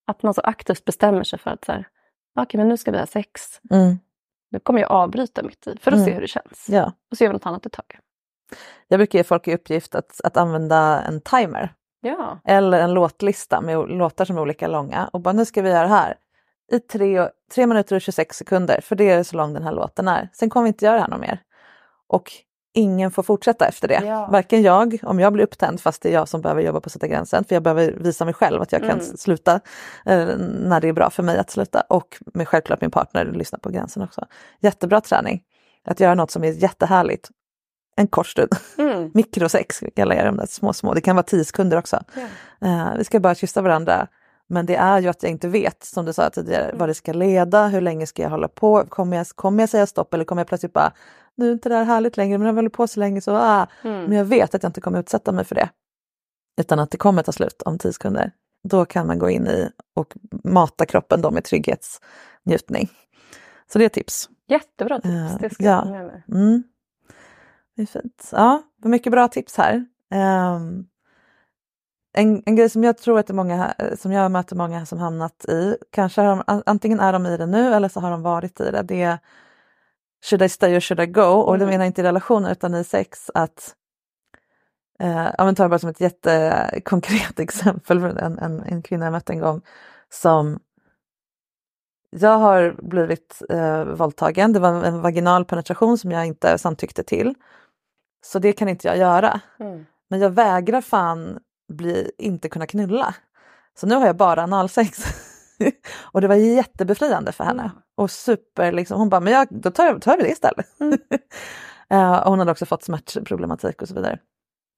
Att 0.08 0.24
man 0.24 0.34
så 0.34 0.42
aktivt 0.42 0.86
bestämmer 0.86 1.24
sig 1.24 1.40
för 1.40 1.52
att 1.52 1.66
så 1.66 1.72
här, 1.72 1.88
okej 2.40 2.58
men 2.58 2.68
nu 2.70 2.78
ska 2.78 2.92
vi 2.92 2.98
ha 2.98 3.06
sex. 3.06 3.42
Mm. 3.72 4.00
Nu 4.52 4.60
kommer 4.60 4.80
jag 4.82 4.92
avbryta 4.92 5.44
mitt 5.44 5.68
i 5.68 5.78
för 5.78 5.92
att 5.92 5.96
Mm. 5.98 6.06
se 6.06 6.14
hur 6.14 6.22
det 6.22 6.28
känns. 6.28 6.66
Ja. 6.70 6.92
Och 7.12 7.18
så 7.18 7.24
gör 7.24 7.30
vi 7.30 7.34
något 7.34 7.46
annat 7.46 7.66
ett 7.66 7.72
tag. 7.74 7.98
Jag 8.88 9.00
brukar 9.00 9.20
ge 9.20 9.24
folk 9.24 9.48
i 9.48 9.54
uppgift 9.56 9.96
att, 9.96 10.22
att 10.24 10.38
använda 10.38 11.02
en 11.02 11.22
timer 11.22 11.74
Ja. 12.04 12.40
eller 12.46 12.80
en 12.80 12.94
låtlista 12.94 13.62
med 13.62 13.90
låtar 13.90 14.26
som 14.26 14.38
är 14.38 14.42
olika 14.42 14.68
långa 14.68 15.10
och 15.14 15.20
bara 15.22 15.34
nu 15.34 15.46
ska 15.46 15.62
vi 15.62 15.70
göra 15.70 15.82
det 15.84 15.88
här 15.88 16.16
i 16.72 16.80
tre, 16.80 17.28
tre 17.56 17.68
minuter 17.68 17.96
och 17.96 18.02
26 18.02 18.38
sekunder 18.38 18.80
för 18.84 18.96
det 18.96 19.10
är 19.10 19.24
så 19.24 19.38
lång 19.38 19.54
den 19.54 19.64
här 19.64 19.72
låten 19.72 20.08
är. 20.08 20.30
Sen 20.34 20.50
kommer 20.50 20.64
vi 20.64 20.68
inte 20.68 20.86
göra 20.86 20.96
det 20.96 21.02
här 21.02 21.08
något 21.10 21.20
mer. 21.20 21.40
Och 22.08 22.32
ingen 22.76 23.12
får 23.12 23.24
fortsätta 23.24 23.66
efter 23.68 23.88
det. 23.88 24.02
Ja. 24.06 24.28
Varken 24.32 24.62
jag, 24.62 24.98
om 25.04 25.20
jag 25.20 25.34
blir 25.34 25.44
upptänd 25.44 25.82
fast 25.82 26.02
det 26.02 26.10
är 26.10 26.14
jag 26.14 26.28
som 26.28 26.42
behöver 26.42 26.62
jobba 26.62 26.80
på 26.82 26.88
att 26.88 26.92
sätta 26.92 27.08
gränsen 27.08 27.44
för 27.44 27.56
jag 27.56 27.64
behöver 27.64 27.92
visa 27.92 28.26
mig 28.26 28.34
själv 28.34 28.62
att 28.62 28.72
jag 28.72 28.82
kan 28.82 28.90
Mm. 28.92 29.02
s- 29.02 29.22
sluta 29.22 29.60
eh, 30.06 30.28
när 30.38 30.82
det 30.82 30.88
är 30.88 30.94
bra 30.94 31.10
för 31.10 31.24
mig 31.24 31.38
att 31.38 31.50
sluta 31.50 31.82
och 31.90 32.18
med 32.34 32.48
självklart 32.48 32.82
min 32.82 32.92
partner 32.92 33.26
lyssna 33.26 33.58
på 33.60 33.70
gränsen 33.70 34.04
också. 34.04 34.26
Jättebra 34.60 35.02
träning. 35.02 35.42
Att 35.86 36.00
göra 36.00 36.16
något 36.16 36.32
som 36.32 36.44
är 36.44 36.52
jättehärligt. 36.52 37.30
En 37.96 38.08
kort 38.08 38.28
stund. 38.28 38.52
Mm. 38.78 39.12
Mikrosex 39.14 39.84
kallar 39.96 40.16
jag 40.16 40.26
de 40.26 40.38
där 40.38 40.46
små 40.46 40.74
små. 40.74 40.94
Det 40.94 41.02
kan 41.02 41.16
vara 41.16 41.24
tio 41.24 41.46
sekunder 41.46 41.78
också. 41.78 42.04
Ja. 42.16 42.68
Eh, 42.68 42.98
vi 42.98 43.04
ska 43.04 43.20
bara 43.20 43.36
kyssa 43.36 43.62
varandra 43.62 44.08
Men 44.50 44.66
det 44.66 44.76
är 44.76 45.00
ju 45.00 45.08
att 45.08 45.24
jag 45.24 45.32
inte 45.32 45.48
vet, 45.48 45.84
som 45.84 46.06
du 46.06 46.14
sa 46.14 46.30
tidigare, 46.30 46.72
vad 46.74 46.90
det 46.90 46.94
ska 46.94 47.14
leda, 47.14 47.68
hur 47.68 47.82
länge 47.82 48.08
ska 48.08 48.22
jag 48.22 48.30
hålla 48.30 48.48
på, 48.48 48.86
kommer 48.90 49.18
jag, 49.18 49.28
kommer 49.28 49.64
jag 49.64 49.70
säga 49.70 49.86
stopp 49.86 50.14
eller 50.14 50.26
kommer 50.26 50.40
jag 50.40 50.48
plötsligt 50.48 50.74
bara, 50.74 50.92
nu 51.36 51.48
är 51.48 51.54
inte 51.54 51.70
det 51.70 51.76
här 51.76 51.84
härligt 51.84 52.18
längre, 52.18 52.38
men 52.38 52.48
jag 52.48 52.54
hållit 52.54 52.74
på 52.74 52.88
så 52.88 53.00
länge 53.00 53.22
så, 53.22 53.36
ah. 53.36 53.68
Mm. 53.84 54.04
Men 54.04 54.18
jag 54.18 54.26
vet 54.26 54.56
att 54.56 54.64
jag 54.64 54.70
inte 54.70 54.82
kommer 54.82 55.00
utsätta 55.00 55.32
mig 55.32 55.46
för 55.46 55.56
det. 55.56 55.70
Utan 56.62 56.80
att 56.80 56.92
det 56.92 56.98
kommer 56.98 57.24
ta 57.24 57.32
slut 57.32 57.62
om 57.62 57.78
10 57.78 57.94
sekunder. 57.94 58.32
Då 58.70 58.86
kan 58.86 59.08
man 59.08 59.20
gå 59.20 59.30
in 59.30 59.48
i 59.48 59.70
och 59.96 60.14
mata 60.44 60.86
kroppen 60.86 61.22
då 61.22 61.32
med 61.32 61.44
trygghetsnjutning. 61.44 62.90
Så 63.74 63.80
det 63.80 63.86
är 63.86 63.90
tips. 63.90 64.30
Jättebra 64.48 64.96
tips, 64.96 65.14
Eh, 65.14 65.38
det 65.40 65.54
ska 65.54 65.64
ja. 65.64 65.72
jag 65.72 65.84
ta 65.84 65.90
med 65.90 66.06
mig. 66.06 66.24
Mm. 66.32 66.64
Det 67.76 67.82
är 67.82 67.86
fint. 67.86 68.30
Ja, 68.32 68.64
det 68.78 68.84
var 68.88 68.92
mycket 68.92 69.12
bra 69.12 69.28
tips 69.28 69.58
här. 69.58 69.86
Ehm, 70.12 70.86
en, 72.14 72.44
en 72.46 72.56
grej 72.56 72.70
som 72.70 72.84
jag 72.84 72.98
tror 72.98 73.20
att 73.20 73.28
det 73.28 73.32
är 73.34 73.36
många, 73.36 73.74
som 73.98 74.12
jag 74.12 74.32
möter 74.32 74.56
många 74.56 74.86
som 74.86 75.00
hamnat 75.00 75.46
i, 75.46 75.78
kanske 75.92 76.22
har 76.22 76.28
de, 76.30 76.44
an- 76.48 76.64
antingen 76.66 77.00
är 77.00 77.14
de 77.14 77.26
i 77.26 77.38
det 77.38 77.46
nu 77.46 77.74
eller 77.74 77.90
så 77.90 78.00
har 78.00 78.12
de 78.12 78.22
varit 78.24 78.60
i 78.62 78.72
det. 78.72 78.82
Det 78.84 79.02
är 79.02 79.20
should 80.30 80.42
I 80.42 80.50
stay 80.50 80.78
or 80.78 80.80
should 80.80 81.00
I 81.02 81.06
go? 81.06 81.22
Och 81.22 81.58
det 81.58 81.64
Mm. 81.66 81.70
menar 81.74 81.86
jag 81.86 81.90
inte 81.90 82.02
i 82.02 82.04
relationer 82.04 82.52
utan 82.52 82.76
i 82.76 82.84
sex 82.84 83.32
att 83.34 83.76
eh, 85.00 85.30
ja, 85.38 85.46
men 85.46 85.56
ta 85.56 85.64
det 85.64 85.70
bara 85.70 85.80
som 85.80 85.90
ett 85.90 86.02
jättekonkret 86.02 87.40
exempel. 87.42 88.00
för 88.02 88.08
En, 88.18 88.40
en, 88.40 88.60
en 88.62 88.82
kvinna 88.82 89.06
jag 89.06 89.12
mötte 89.12 89.34
en 89.34 89.40
gång 89.40 89.62
som 90.10 90.60
jag 92.12 92.38
har 92.38 92.76
blivit 92.84 93.42
eh, 93.50 93.84
våldtagen. 93.86 94.54
Det 94.54 94.60
var 94.60 94.84
en 94.84 95.02
vaginal 95.02 95.46
penetration 95.46 95.98
som 95.98 96.12
jag 96.12 96.26
inte 96.26 96.58
samtyckte 96.58 97.04
till. 97.04 97.36
Så 98.26 98.40
det 98.40 98.54
kan 98.54 98.70
inte 98.70 98.88
jag 98.88 98.98
göra. 98.98 99.42
Mm. 99.60 99.86
Men 100.10 100.20
jag 100.20 100.30
vägrar 100.30 100.82
fan 100.82 101.40
bli, 101.74 102.12
inte 102.18 102.50
kunna 102.50 102.68
knulla. 102.68 103.16
Så 103.80 103.88
nu 103.88 103.96
har 103.96 104.06
jag 104.06 104.18
bara 104.18 104.44
analsex. 104.44 105.00
och 106.02 106.22
det 106.22 106.28
var 106.28 106.36
jättebefriande 106.36 107.32
för 107.32 107.44
henne. 107.44 107.64
Mm. 107.64 107.76
Och 107.96 108.12
super 108.12 108.72
liksom, 108.72 109.00
hon 109.00 109.10
bara, 109.10 109.22
men 109.22 109.34
jag, 109.34 109.48
då 109.50 109.72
tar, 109.72 110.00
tar 110.00 110.18
vi 110.18 110.24
det 110.24 110.30
istället. 110.30 110.68
Eh, 111.90 112.18
och 112.18 112.30
hon 112.30 112.40
hade 112.40 112.52
också 112.52 112.66
fått 112.66 112.84
smärtproblematik 112.84 113.82
och 113.82 113.88
så 113.88 113.94
vidare. 113.94 114.20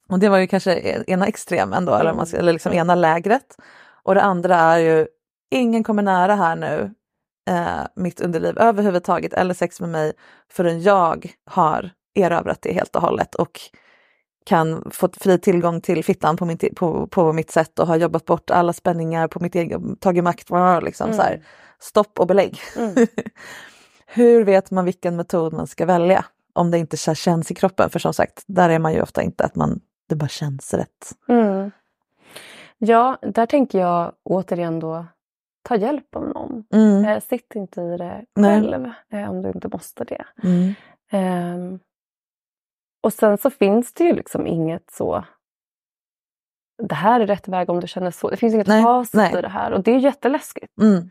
Och 0.10 0.20
det 0.20 0.30
var 0.30 0.38
ju 0.38 0.48
kanske 0.48 1.04
ena 1.08 1.28
extremen 1.28 1.86
då, 1.86 1.96
eller, 1.96 2.12
om 2.12 2.18
man 2.18 2.26
ska, 2.26 2.38
eller 2.38 2.54
liksom 2.54 2.74
ena 2.74 2.96
lägret. 2.96 3.58
Och 4.04 4.16
det 4.16 4.22
andra 4.22 4.56
är 4.56 4.78
ju, 4.78 5.08
ingen 5.52 5.84
kommer 5.84 6.04
nära 6.04 6.36
här 6.36 6.56
nu 6.56 6.94
eh, 7.50 7.88
mitt 7.96 8.22
underliv 8.22 8.58
överhuvudtaget 8.58 9.34
eller 9.34 9.54
sex 9.54 9.82
med 9.82 9.90
mig 9.90 10.14
förrän 10.52 10.82
jag 10.82 11.32
har 11.46 11.92
erövrat 12.16 12.62
det 12.62 12.74
helt 12.74 12.96
och 12.96 13.02
hållet 13.02 13.36
och 13.36 13.60
kan 14.46 14.92
få 14.92 15.10
fri 15.18 15.40
tillgång 15.40 15.82
till 15.82 16.04
fittan 16.04 16.38
på, 16.38 16.46
min, 16.46 16.58
på, 16.76 17.08
på 17.08 17.34
mitt 17.34 17.52
sätt 17.52 17.80
och 17.80 17.88
har 17.88 17.96
jobbat 17.96 18.26
bort 18.26 18.50
alla 18.50 18.74
spänningar 18.74 19.28
på 19.28 19.40
mitt 19.40 19.56
eget, 19.56 19.82
tagit 20.00 20.24
makt, 20.24 20.50
liksom 20.82 21.14
så 21.14 21.22
här, 21.22 21.44
stopp 21.80 22.20
och 22.20 22.28
belägg. 22.28 22.60
Mm. 22.78 22.96
Hur 24.06 24.44
vet 24.44 24.72
man 24.72 24.86
vilken 24.86 25.16
metod 25.16 25.54
man 25.54 25.68
ska 25.68 25.86
välja 25.86 26.26
om 26.54 26.72
det 26.72 26.78
inte 26.78 26.98
känns 26.98 27.52
i 27.52 27.56
kroppen? 27.56 27.90
För 27.90 28.00
som 28.00 28.14
sagt, 28.14 28.44
där 28.48 28.70
är 28.70 28.80
man 28.80 28.94
ju 28.94 29.02
ofta 29.02 29.22
inte 29.22 29.44
att 29.44 29.56
man, 29.56 29.80
det 30.10 30.16
bara 30.16 30.28
känns 30.28 30.74
rätt. 30.74 31.12
Mm. 31.28 31.72
Ja, 32.78 33.18
där 33.22 33.46
tänker 33.46 33.80
jag 33.80 34.14
återigen 34.24 34.80
då 34.80 35.06
ta 35.64 35.76
hjälp 35.76 36.16
av 36.16 36.28
någon. 36.28 36.64
Mm. 36.74 37.06
Eh, 37.06 37.20
sitt 37.20 37.56
inte 37.56 37.82
i 37.82 37.98
det 37.98 38.26
själv 38.36 38.92
eh, 39.12 39.30
om 39.30 39.42
du 39.42 39.50
inte 39.50 39.68
måste 39.68 40.04
det. 40.04 40.26
Mm. 40.44 40.74
Ehm, 41.12 41.80
och 43.06 43.14
sen 43.14 43.38
så 43.38 43.50
finns 43.50 43.94
det 43.94 44.04
ju 44.04 44.14
liksom 44.14 44.48
inget 44.48 44.92
så 44.92 45.24
det 46.84 46.96
här 46.96 47.20
är 47.20 47.28
rätt 47.28 47.48
väg 47.48 47.70
om 47.70 47.80
du 47.80 47.88
känner 47.88 48.12
så. 48.12 48.30
Det 48.30 48.38
finns 48.38 48.54
inget 48.54 48.68
Nej, 48.68 48.84
facit 48.84 49.14
nej. 49.14 49.34
i 49.40 49.42
det 49.42 49.50
här 49.50 49.72
och 49.72 49.84
det 49.84 49.92
är 49.92 49.98
jätteläskigt. 50.00 50.78
Mm. 50.82 51.10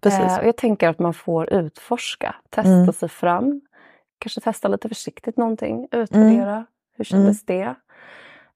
Precis. 0.00 0.38
Eh, 0.38 0.46
jag 0.46 0.56
tänker 0.56 0.88
att 0.88 0.98
man 0.98 1.14
får 1.14 1.52
utforska, 1.52 2.34
testa 2.50 2.70
Mm. 2.72 2.92
sig 2.92 3.08
fram. 3.08 3.60
Kanske 4.18 4.40
testa 4.40 4.68
lite 4.68 4.88
försiktigt 4.88 5.36
någonting, 5.36 5.88
utvärdera. 5.90 6.52
Mm. 6.52 6.64
Hur 6.96 7.04
kändes 7.04 7.44
det? 7.44 7.74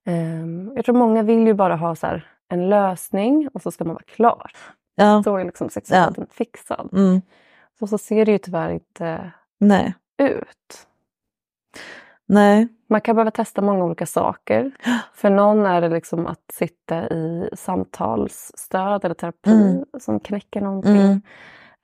Ehm, 0.05 0.71
jag 0.75 0.85
tror 0.85 0.95
många 0.95 1.23
vill 1.23 1.47
ju 1.47 1.53
bara 1.53 1.75
ha 1.75 1.95
så 1.95 2.07
här, 2.07 2.27
en 2.49 2.69
lösning 2.69 3.49
och 3.53 3.61
så 3.61 3.71
ska 3.71 3.83
man 3.83 3.93
vara 3.93 4.03
klar. 4.03 4.51
ja. 4.95 5.23
Så 5.23 5.37
är 5.37 5.45
liksom 5.45 5.69
sexualiteten 5.69 6.27
fixad. 6.31 6.89
Mm. 6.93 7.21
Så, 7.79 7.87
så 7.87 7.97
ser 7.97 8.25
det 8.25 8.31
ju 8.31 8.37
tyvärr 8.37 8.69
inte 8.69 9.31
Nej. 9.59 9.93
ut. 10.17 10.87
Nej. 12.29 12.67
Man 12.89 13.01
kan 13.01 13.15
behöva 13.15 13.31
testa 13.31 13.61
många 13.61 13.83
olika 13.85 14.05
saker. 14.05 14.71
För 15.13 15.29
någon 15.29 15.65
är 15.65 15.81
det 15.81 15.89
liksom 15.89 16.27
att 16.27 16.51
sitta 16.53 17.09
i 17.09 17.49
samtalsstöd 17.53 19.05
eller 19.05 19.15
terapi 19.15 19.51
Mm. 19.51 19.85
som 19.99 20.19
knäcker 20.19 20.61
någonting. 20.61 20.95
Mm. 20.97 21.21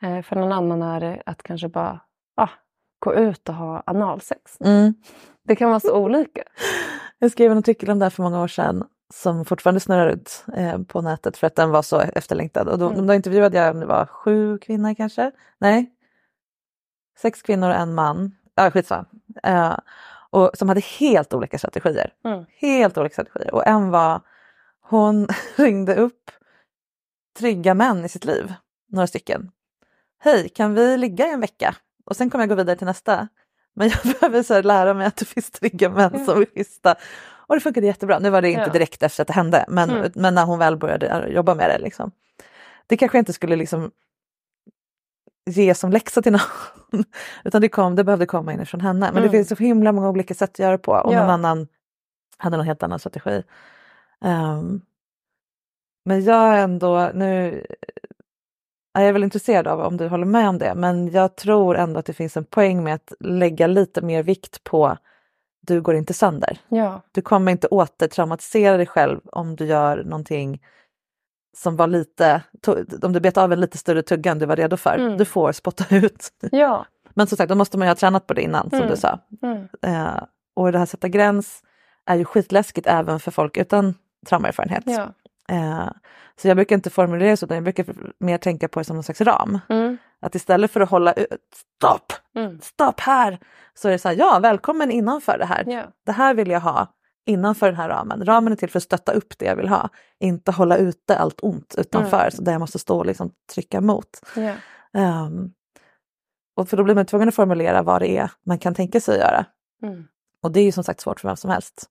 Eh, 0.02 0.22
För 0.24 0.36
någon 0.36 0.52
annan 0.52 0.82
är 0.82 1.00
det 1.00 1.24
att 1.26 1.44
kanske 1.44 1.68
bara 1.70 2.00
ah, 2.38 2.50
gå 3.00 3.14
ut 3.16 3.50
och 3.50 3.56
ha 3.56 3.84
analsex. 3.86 4.62
Mm. 4.62 4.94
Det 5.48 5.56
kan 5.56 5.70
vara 5.70 5.80
så 5.80 5.98
olika. 5.98 6.44
Jag 7.20 7.32
skrev 7.32 7.52
en 7.52 7.58
artikel 7.58 7.90
om 7.90 8.00
det 8.00 8.06
här 8.06 8.10
för 8.10 8.24
många 8.24 8.42
år 8.44 8.48
sedan 8.48 8.84
som 9.14 9.46
fortfarande 9.46 9.80
snurrar 9.80 10.10
ut 10.10 10.46
eh, 10.56 10.78
på 10.84 11.02
nätet 11.02 11.38
för 11.38 11.48
att 11.48 11.56
den 11.56 11.70
var 11.72 11.82
så 11.82 12.00
efterlängtad. 12.00 12.68
Och 12.68 12.80
då, 12.80 12.90
Mm. 12.90 13.08
då 13.08 13.14
intervjuade 13.14 13.58
jag 13.58 13.72
om 13.74 13.80
det 13.80 13.86
var 13.86 14.06
sju 14.06 14.58
kvinnor 14.58 14.94
kanske. 14.94 15.32
Nej, 15.60 15.92
sex 17.18 17.42
kvinnor 17.42 17.70
och 17.70 17.76
en 17.76 17.94
man. 17.94 18.36
Ja, 18.56 18.72
skitsamma. 18.72 19.06
Eh, 19.44 19.78
och 20.36 20.52
som 20.58 20.70
hade 20.70 20.82
helt 20.82 21.34
olika 21.34 21.58
strategier. 21.58 22.14
Mm. 22.26 22.46
Helt 22.58 22.98
olika 22.98 23.14
strategier. 23.14 23.54
Och 23.54 23.68
en 23.68 23.90
var, 23.92 24.22
hon 24.90 25.28
ringde 25.56 25.96
upp 25.96 26.32
trygga 27.40 27.74
män 27.74 28.06
i 28.06 28.10
sitt 28.10 28.26
liv, 28.26 28.54
några 28.92 29.08
stycken. 29.08 29.52
Hej, 30.20 30.50
kan 30.50 30.74
vi 30.74 30.98
ligga 30.98 31.28
i 31.28 31.32
en 31.34 31.42
vecka? 31.42 31.76
Och 32.06 32.16
sen 32.16 32.30
kommer 32.30 32.42
jag 32.44 32.50
gå 32.50 32.56
vidare 32.56 32.76
till 32.76 32.88
nästa. 32.88 33.28
Men 33.76 33.90
jag 34.04 34.14
behöver 34.20 34.44
så 34.44 34.62
lära 34.62 34.94
mig 34.94 35.08
att 35.08 35.16
det 35.16 35.26
finns 35.26 35.52
trygga 35.52 35.90
män 35.90 36.26
som 36.26 36.40
vill 36.40 36.48
schyssta. 36.56 36.96
Och 37.48 37.56
det 37.56 37.62
funkade 37.62 37.88
jättebra. 37.88 38.20
Nu 38.20 38.30
var 38.30 38.42
det 38.42 38.52
inte 38.52 38.70
direkt 38.70 39.04
efter 39.04 39.22
att 39.22 39.28
det 39.28 39.34
hände, 39.34 39.66
men, 39.68 39.90
Mm. 39.90 40.12
men 40.16 40.36
när 40.36 40.46
hon 40.46 40.60
väl 40.60 40.78
började 40.78 41.28
jobba 41.30 41.56
med 41.56 41.70
det. 41.70 41.78
Liksom. 41.78 42.12
Det 42.88 42.98
kanske 42.98 43.20
inte 43.20 43.34
skulle 43.34 43.56
liksom 43.56 43.92
ge 45.46 45.76
som 45.76 45.92
läxa 45.92 46.22
till 46.22 46.32
någon. 46.32 47.04
Utan 47.44 47.62
det, 47.62 47.70
kom, 47.70 47.96
det 47.96 48.04
behövde 48.04 48.26
komma 48.26 48.54
inifrån 48.54 48.82
henne. 48.82 49.06
Men 49.06 49.14
det 49.14 49.20
Mm. 49.20 49.32
finns 49.32 49.50
så 49.50 49.56
himla 49.56 49.92
många 49.92 50.10
olika 50.10 50.34
sätt 50.34 50.50
att 50.50 50.60
göra 50.60 50.78
på. 50.78 50.92
Och 50.92 51.14
Ja. 51.14 51.20
någon 51.20 51.30
annan 51.30 51.68
hade 52.38 52.58
någon 52.58 52.66
helt 52.66 52.84
annan 52.84 53.00
strategi. 53.00 53.44
Ehm, 54.26 54.82
men 56.06 56.24
jag 56.24 56.54
är 56.58 56.64
ändå 56.64 57.12
nu 57.14 57.66
jag 58.94 59.04
är 59.08 59.14
väl 59.14 59.24
intresserad 59.24 59.68
av 59.68 59.80
om 59.80 59.98
du 59.98 60.08
håller 60.08 60.26
med 60.26 60.50
om 60.50 60.58
det, 60.58 60.74
men 60.76 61.08
jag 61.12 61.36
tror 61.36 61.78
ändå 61.78 62.00
att 62.00 62.06
det 62.06 62.14
finns 62.14 62.38
en 62.38 62.46
poäng 62.46 62.84
med 62.84 62.96
att 62.96 63.14
lägga 63.20 63.68
lite 63.68 64.02
mer 64.02 64.24
vikt 64.24 64.64
på 64.64 64.98
du 65.62 65.82
går 65.82 65.96
inte 65.96 66.14
sönder. 66.14 66.60
Ja. 66.68 67.02
Du 67.12 67.22
kommer 67.22 67.52
inte 67.52 67.68
återtraumatisera 67.68 68.78
dig 68.78 68.86
själv 68.86 69.20
om 69.26 69.56
du 69.56 69.66
gör 69.66 70.04
någonting 70.04 70.62
som 71.56 71.76
var 71.76 71.88
lite, 71.88 72.42
om 73.02 73.14
du 73.14 73.20
bet 73.20 73.38
av 73.38 73.54
en 73.54 73.60
lite 73.62 73.78
större 73.78 74.02
tugga 74.02 74.32
än 74.32 74.40
du 74.40 74.46
var 74.46 74.56
redo 74.56 74.78
för. 74.78 74.98
Mm. 74.98 75.18
Du 75.18 75.26
får 75.26 75.52
spotta 75.52 75.96
ut. 75.96 76.30
Ja. 76.52 76.86
Men 77.14 77.28
som 77.28 77.38
sagt, 77.38 77.50
då 77.50 77.56
måste 77.56 77.78
man 77.78 77.88
ju 77.88 77.90
ha 77.90 77.96
tränat 77.96 78.28
på 78.28 78.34
det 78.34 78.42
innan 78.42 78.70
som 78.70 78.78
Mm. 78.80 78.90
du 78.92 78.98
sa. 78.98 79.20
Mm. 79.42 79.68
Eh, 79.82 80.24
och 80.56 80.72
det 80.72 80.80
här 80.80 80.86
sätta 80.86 81.08
gräns 81.08 81.62
är 82.06 82.16
ju 82.16 82.26
skitläskigt 82.26 82.88
även 82.88 83.20
för 83.20 83.32
folk 83.32 83.58
utan 83.58 83.94
traumaerfarenhet. 84.30 84.84
ja. 84.86 85.10
Eh, 85.50 85.90
så 86.42 86.48
jag 86.48 86.58
brukar 86.58 86.76
inte 86.76 86.90
formulera 86.90 87.30
det 87.30 87.38
så, 87.38 87.46
utan 87.46 87.56
jag 87.58 87.64
brukar 87.64 87.86
mer 88.20 88.38
tänka 88.38 88.68
på 88.68 88.80
det 88.80 88.84
som 88.84 88.96
någon 88.96 89.04
slags 89.04 89.22
ram. 89.22 89.60
Mm. 89.70 89.98
Att 90.22 90.36
istället 90.36 90.72
för 90.72 90.82
att 90.82 90.90
hålla 90.90 91.14
ut, 91.14 91.28
stopp, 91.78 92.14
Mm. 92.36 92.60
stopp 92.62 93.00
här, 93.00 93.40
så 93.74 93.88
är 93.88 93.92
det 93.92 94.00
så 94.00 94.08
här, 94.10 94.16
ja 94.16 94.40
välkommen 94.40 94.92
innanför 94.92 95.38
det 95.38 95.46
här. 95.46 95.64
Ja. 95.68 95.84
Det 96.06 96.12
här 96.12 96.34
vill 96.34 96.50
jag 96.50 96.60
ha 96.60 96.88
innanför 97.26 97.66
den 97.68 97.76
här 97.76 97.90
ramen. 97.90 98.26
Ramen 98.26 98.54
är 98.54 98.58
till 98.58 98.70
för 98.70 98.80
att 98.80 98.84
stötta 98.84 99.12
upp 99.12 99.38
det 99.38 99.46
jag 99.46 99.56
vill 99.56 99.68
ha, 99.68 99.90
inte 100.20 100.52
hålla 100.52 100.78
ute 100.78 101.18
allt 101.18 101.40
ont 101.44 101.76
utanför, 101.78 102.20
Mm. 102.20 102.32
så 102.32 102.42
där 102.42 102.52
jag 102.52 102.60
måste 102.60 102.80
stå 102.80 102.98
och 102.98 103.06
liksom 103.06 103.32
trycka 103.54 103.78
emot. 103.78 104.10
Ja. 104.36 104.54
Ehm, 104.94 105.52
och 106.56 106.70
för 106.70 106.78
då 106.78 106.84
blir 106.84 106.96
man 106.96 107.06
tvungen 107.06 107.28
att 107.30 107.36
formulera 107.36 107.84
vad 107.84 108.02
det 108.02 108.18
är 108.18 108.32
man 108.46 108.60
kan 108.60 108.74
tänka 108.76 109.00
sig 109.02 109.14
att 109.16 109.22
göra. 109.22 109.46
Mm. 109.84 110.08
Och 110.44 110.52
det 110.52 110.60
är 110.60 110.64
ju 110.64 110.72
som 110.72 110.84
sagt 110.84 111.02
svårt 111.02 111.20
för 111.20 111.28
vem 111.30 111.38
som 111.38 111.50
helst. 111.52 111.90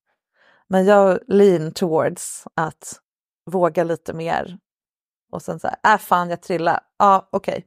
Men 0.69 0.85
jag 0.85 1.19
lean 1.27 1.73
towards 1.73 2.45
att 2.55 3.01
våga 3.51 3.85
lite 3.85 4.13
mer. 4.13 4.59
Och 5.33 5.43
sen 5.43 5.61
så 5.61 5.69
här, 5.69 5.95
äh 5.95 5.99
fan 5.99 6.31
jag 6.31 6.43
trillar. 6.43 6.81
Ja 6.99 7.29
okej. 7.33 7.67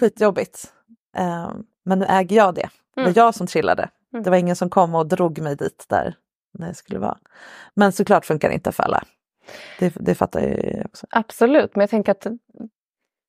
Skitjobbigt. 0.00 0.72
Ehm, 1.16 1.64
men 1.84 1.98
nu 1.98 2.04
äger 2.08 2.36
jag 2.36 2.54
det. 2.54 2.68
Det 2.94 3.00
Mm. 3.00 3.12
var 3.12 3.22
jag 3.22 3.34
som 3.34 3.46
trillade. 3.46 3.90
Mm. 4.12 4.22
Det 4.22 4.30
var 4.30 4.36
ingen 4.36 4.56
som 4.56 4.70
kom 4.70 4.94
och 4.94 5.06
drog 5.06 5.38
mig 5.38 5.56
dit 5.56 5.84
där 5.88 6.14
när 6.58 6.66
jag 6.66 6.76
skulle 6.76 6.98
vara. 6.98 7.18
Men 7.74 7.92
såklart 7.92 8.24
funkar 8.26 8.48
det 8.48 8.54
inte 8.54 8.72
för 8.72 8.82
alla. 8.82 9.02
Det, 9.78 9.94
det 10.00 10.14
fattar 10.14 10.40
jag 10.40 10.50
ju 10.50 10.84
också. 10.84 11.06
Absolut, 11.10 11.76
men 11.76 11.80
jag 11.80 11.90
tänker 11.90 12.12
att 12.12 12.26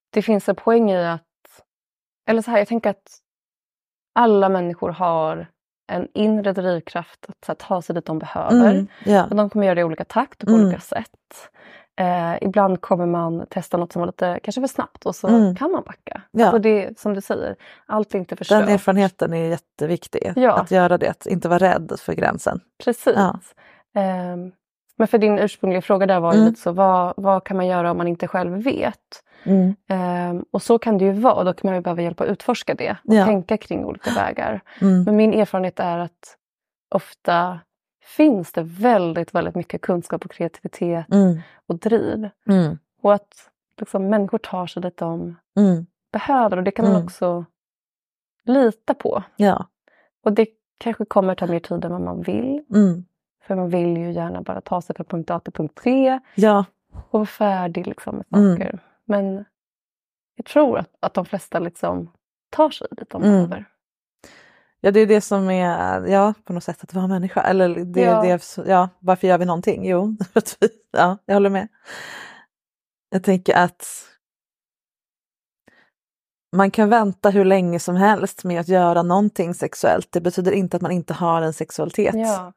det 0.10 0.22
finns 0.22 0.50
en 0.50 0.56
poäng 0.56 0.92
i 0.92 1.06
att... 1.06 1.24
Eller 2.30 2.42
så 2.42 2.52
här, 2.52 2.58
jag 2.58 2.68
tänker 2.68 2.90
att 2.90 3.18
alla 4.16 4.50
människor 4.50 4.90
har 4.90 5.48
en 5.92 6.08
inre 6.14 6.54
drivkraft 6.54 7.26
att 7.30 7.48
här, 7.48 7.56
ta 7.56 7.82
sig 7.82 7.96
dit 7.96 8.06
de 8.06 8.20
behöver. 8.20 8.72
Mm, 8.72 8.88
ja. 9.06 9.26
Och 9.26 9.36
de 9.36 9.50
kommer 9.50 9.66
göra 9.66 9.76
det 9.76 9.82
i 9.82 9.84
olika 9.84 10.06
takt 10.06 10.44
och 10.44 10.48
på 10.50 10.54
Mm. 10.56 10.66
olika 10.68 10.80
sätt. 10.80 11.50
Eh, 12.00 12.38
ibland 12.42 12.82
kommer 12.82 13.06
man 13.06 13.46
testa 13.50 13.78
något 13.78 13.92
som 13.94 14.00
var 14.00 14.08
lite 14.08 14.40
kanske 14.44 14.62
för 14.62 14.68
snabbt 14.68 15.06
och 15.06 15.16
så 15.16 15.28
Mm. 15.28 15.56
kan 15.56 15.72
man 15.72 15.84
backa. 15.86 16.22
Ja. 16.32 16.46
Alltså 16.46 16.60
det, 16.60 17.00
som 17.00 17.14
du 17.14 17.22
säger, 17.22 17.56
allt 17.86 18.14
är 18.16 18.20
inte 18.20 18.36
förstört. 18.36 18.60
Den 18.66 18.74
erfarenheten 18.74 19.34
är 19.34 19.50
jätteviktig. 19.50 20.34
Ja. 20.36 20.52
Att 20.54 20.72
göra 20.72 20.98
det, 20.98 21.10
att 21.10 21.26
inte 21.26 21.50
vara 21.50 21.60
rädd 21.60 21.94
för 22.00 22.14
gränsen. 22.14 22.60
Precis. 22.84 23.14
Ja. 23.16 23.40
Ehm, 23.96 24.52
men 24.98 25.08
för 25.08 25.18
din 25.18 25.40
ursprungliga 25.40 25.82
fråga 25.82 26.06
där 26.06 26.20
var 26.20 26.34
ju 26.34 26.38
Mm. 26.40 26.50
lite 26.50 26.62
så, 26.62 26.72
vad, 26.72 27.14
vad 27.18 27.44
kan 27.44 27.58
man 27.58 27.68
göra 27.68 27.92
om 27.92 27.98
man 27.98 28.08
inte 28.08 28.28
själv 28.28 28.64
vet? 28.64 29.24
Mm. 29.44 29.76
Ehm, 29.90 30.46
och 30.52 30.62
så 30.62 30.80
kan 30.80 30.98
det 30.98 31.06
ju 31.06 31.12
vara, 31.12 31.44
då 31.44 31.54
kan 31.54 31.68
man 31.70 31.76
ju 31.76 31.82
behöva 31.82 32.02
hjälp 32.02 32.22
att 32.22 32.28
utforska 32.28 32.74
det 32.74 32.92
och 33.08 33.14
Ja. 33.16 33.26
tänka 33.26 33.58
kring 33.58 33.86
olika 33.86 34.12
vägar. 34.12 34.62
Mm. 34.82 35.04
Men 35.04 35.16
min 35.16 35.34
erfarenhet 35.34 35.80
är 35.80 35.98
att 36.00 36.36
ofta 36.96 37.60
finns 38.18 38.52
det 38.52 38.62
väldigt, 38.64 39.36
väldigt 39.36 39.56
mycket 39.56 39.82
kunskap 39.82 40.26
och 40.26 40.32
kreativitet 40.32 41.06
Mm. 41.12 41.40
och 41.66 41.76
driv. 41.80 42.30
Mm. 42.48 42.78
Och 43.02 43.14
att 43.14 43.50
liksom, 43.78 44.10
människor 44.10 44.38
tar 44.38 44.68
sig 44.68 44.82
dit 44.82 44.98
de 44.98 45.36
Mm. 45.58 45.86
behöver 46.12 46.58
och 46.58 46.64
det 46.64 46.72
kan 46.72 46.86
man 46.86 46.94
Mm. 46.96 47.06
också 47.06 47.46
lita 48.44 48.94
på. 48.94 49.24
Ja. 49.36 49.68
Och 50.24 50.34
det 50.34 50.48
kanske 50.78 51.06
kommer 51.06 51.36
ta 51.36 51.48
mer 51.48 51.60
tid 51.60 51.86
än 51.86 51.92
vad 51.92 52.02
man 52.02 52.22
vill. 52.22 52.64
Mm. 52.76 53.06
För 53.44 53.56
man 53.56 53.70
vill 53.70 53.98
ju 53.98 54.12
gärna 54.12 54.42
bara 54.42 54.62
ta 54.62 54.82
sig 54.82 54.96
från 54.96 55.06
punkt 55.06 55.32
A 55.32 55.40
till 55.40 55.54
punkt 55.54 55.80
C 55.84 56.20
Ja. 56.36 56.66
och 56.92 57.20
vara 57.20 57.26
färdig 57.26 57.88
liksom, 57.88 58.24
med 58.28 58.40
Mm. 58.42 58.58
saker. 58.58 58.80
Men 59.06 59.46
jag 60.36 60.46
tror 60.46 60.78
att, 60.80 60.90
att 61.00 61.14
de 61.14 61.26
flesta 61.26 61.60
liksom 61.60 62.12
tar 62.50 62.70
sig 62.70 62.88
dit 62.92 63.10
de 63.10 63.22
behöver. 63.22 63.66
Ja, 64.82 64.92
det 64.92 65.00
är 65.00 65.08
det 65.08 65.22
som 65.22 65.50
är, 65.50 66.08
ja, 66.08 66.34
på 66.44 66.54
något 66.54 66.64
sätt 66.64 66.84
att 66.84 66.94
vara 66.94 67.08
människa. 67.08 67.42
Eller 67.42 67.70
det, 67.86 68.02
Ja. 68.02 68.22
det, 68.22 68.58
ja, 68.68 68.90
varför 69.00 69.28
gör 69.28 69.38
vi 69.38 69.46
någonting? 69.46 69.86
Jo, 69.90 70.16
ja, 70.92 71.18
jag 71.26 71.34
håller 71.34 71.50
med. 71.50 71.68
Jag 73.10 73.24
tänker 73.24 73.56
att 73.56 73.86
man 76.56 76.72
kan 76.72 76.90
vänta 76.90 77.30
hur 77.30 77.46
länge 77.46 77.80
som 77.80 77.96
helst 77.96 78.44
med 78.44 78.60
att 78.62 78.68
göra 78.68 79.04
någonting 79.04 79.54
sexuellt. 79.54 80.08
Det 80.12 80.22
betyder 80.22 80.52
inte 80.52 80.76
att 80.78 80.82
man 80.82 80.92
inte 80.92 81.14
har 81.14 81.42
en 81.42 81.54
sexualitet. 81.54 82.16
Ja. 82.16 82.54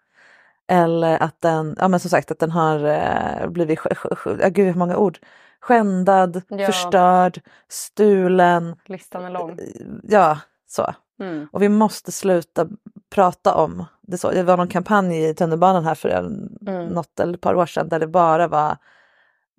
Eller 0.68 1.22
att 1.22 1.40
den, 1.40 1.76
ja 1.78 1.88
men 1.88 2.00
som 2.00 2.10
sagt 2.10 2.30
att 2.30 2.38
den 2.38 2.50
har 2.50 2.84
eh, 2.84 3.48
blivit, 3.48 3.78
ja, 4.24 4.48
gud 4.48 4.66
hur 4.66 4.74
många 4.74 4.96
ord, 4.96 5.18
skändad, 5.60 6.42
Ja. 6.48 6.66
förstörd, 6.66 7.40
stulen, 7.68 8.76
Listan 8.86 9.24
är 9.24 9.30
lång. 9.30 9.58
ja 10.02 10.38
så. 10.66 10.94
Mm. 11.22 11.48
Och 11.52 11.62
vi 11.62 11.68
måste 11.68 12.12
sluta 12.12 12.68
prata 13.10 13.54
om 13.54 13.84
det. 14.00 14.18
Så. 14.18 14.30
Det 14.30 14.42
var 14.42 14.56
någon 14.56 14.68
kampanj 14.68 15.28
i 15.28 15.34
tunnelbanan 15.34 15.84
här 15.84 15.94
för 15.94 16.08
en, 16.08 16.58
Mm. 16.66 16.86
något 16.86 17.20
eller 17.20 17.34
ett 17.34 17.40
par 17.40 17.54
år 17.54 17.66
sedan 17.66 17.88
där 17.88 17.98
det 18.00 18.06
bara 18.06 18.48
var, 18.48 18.76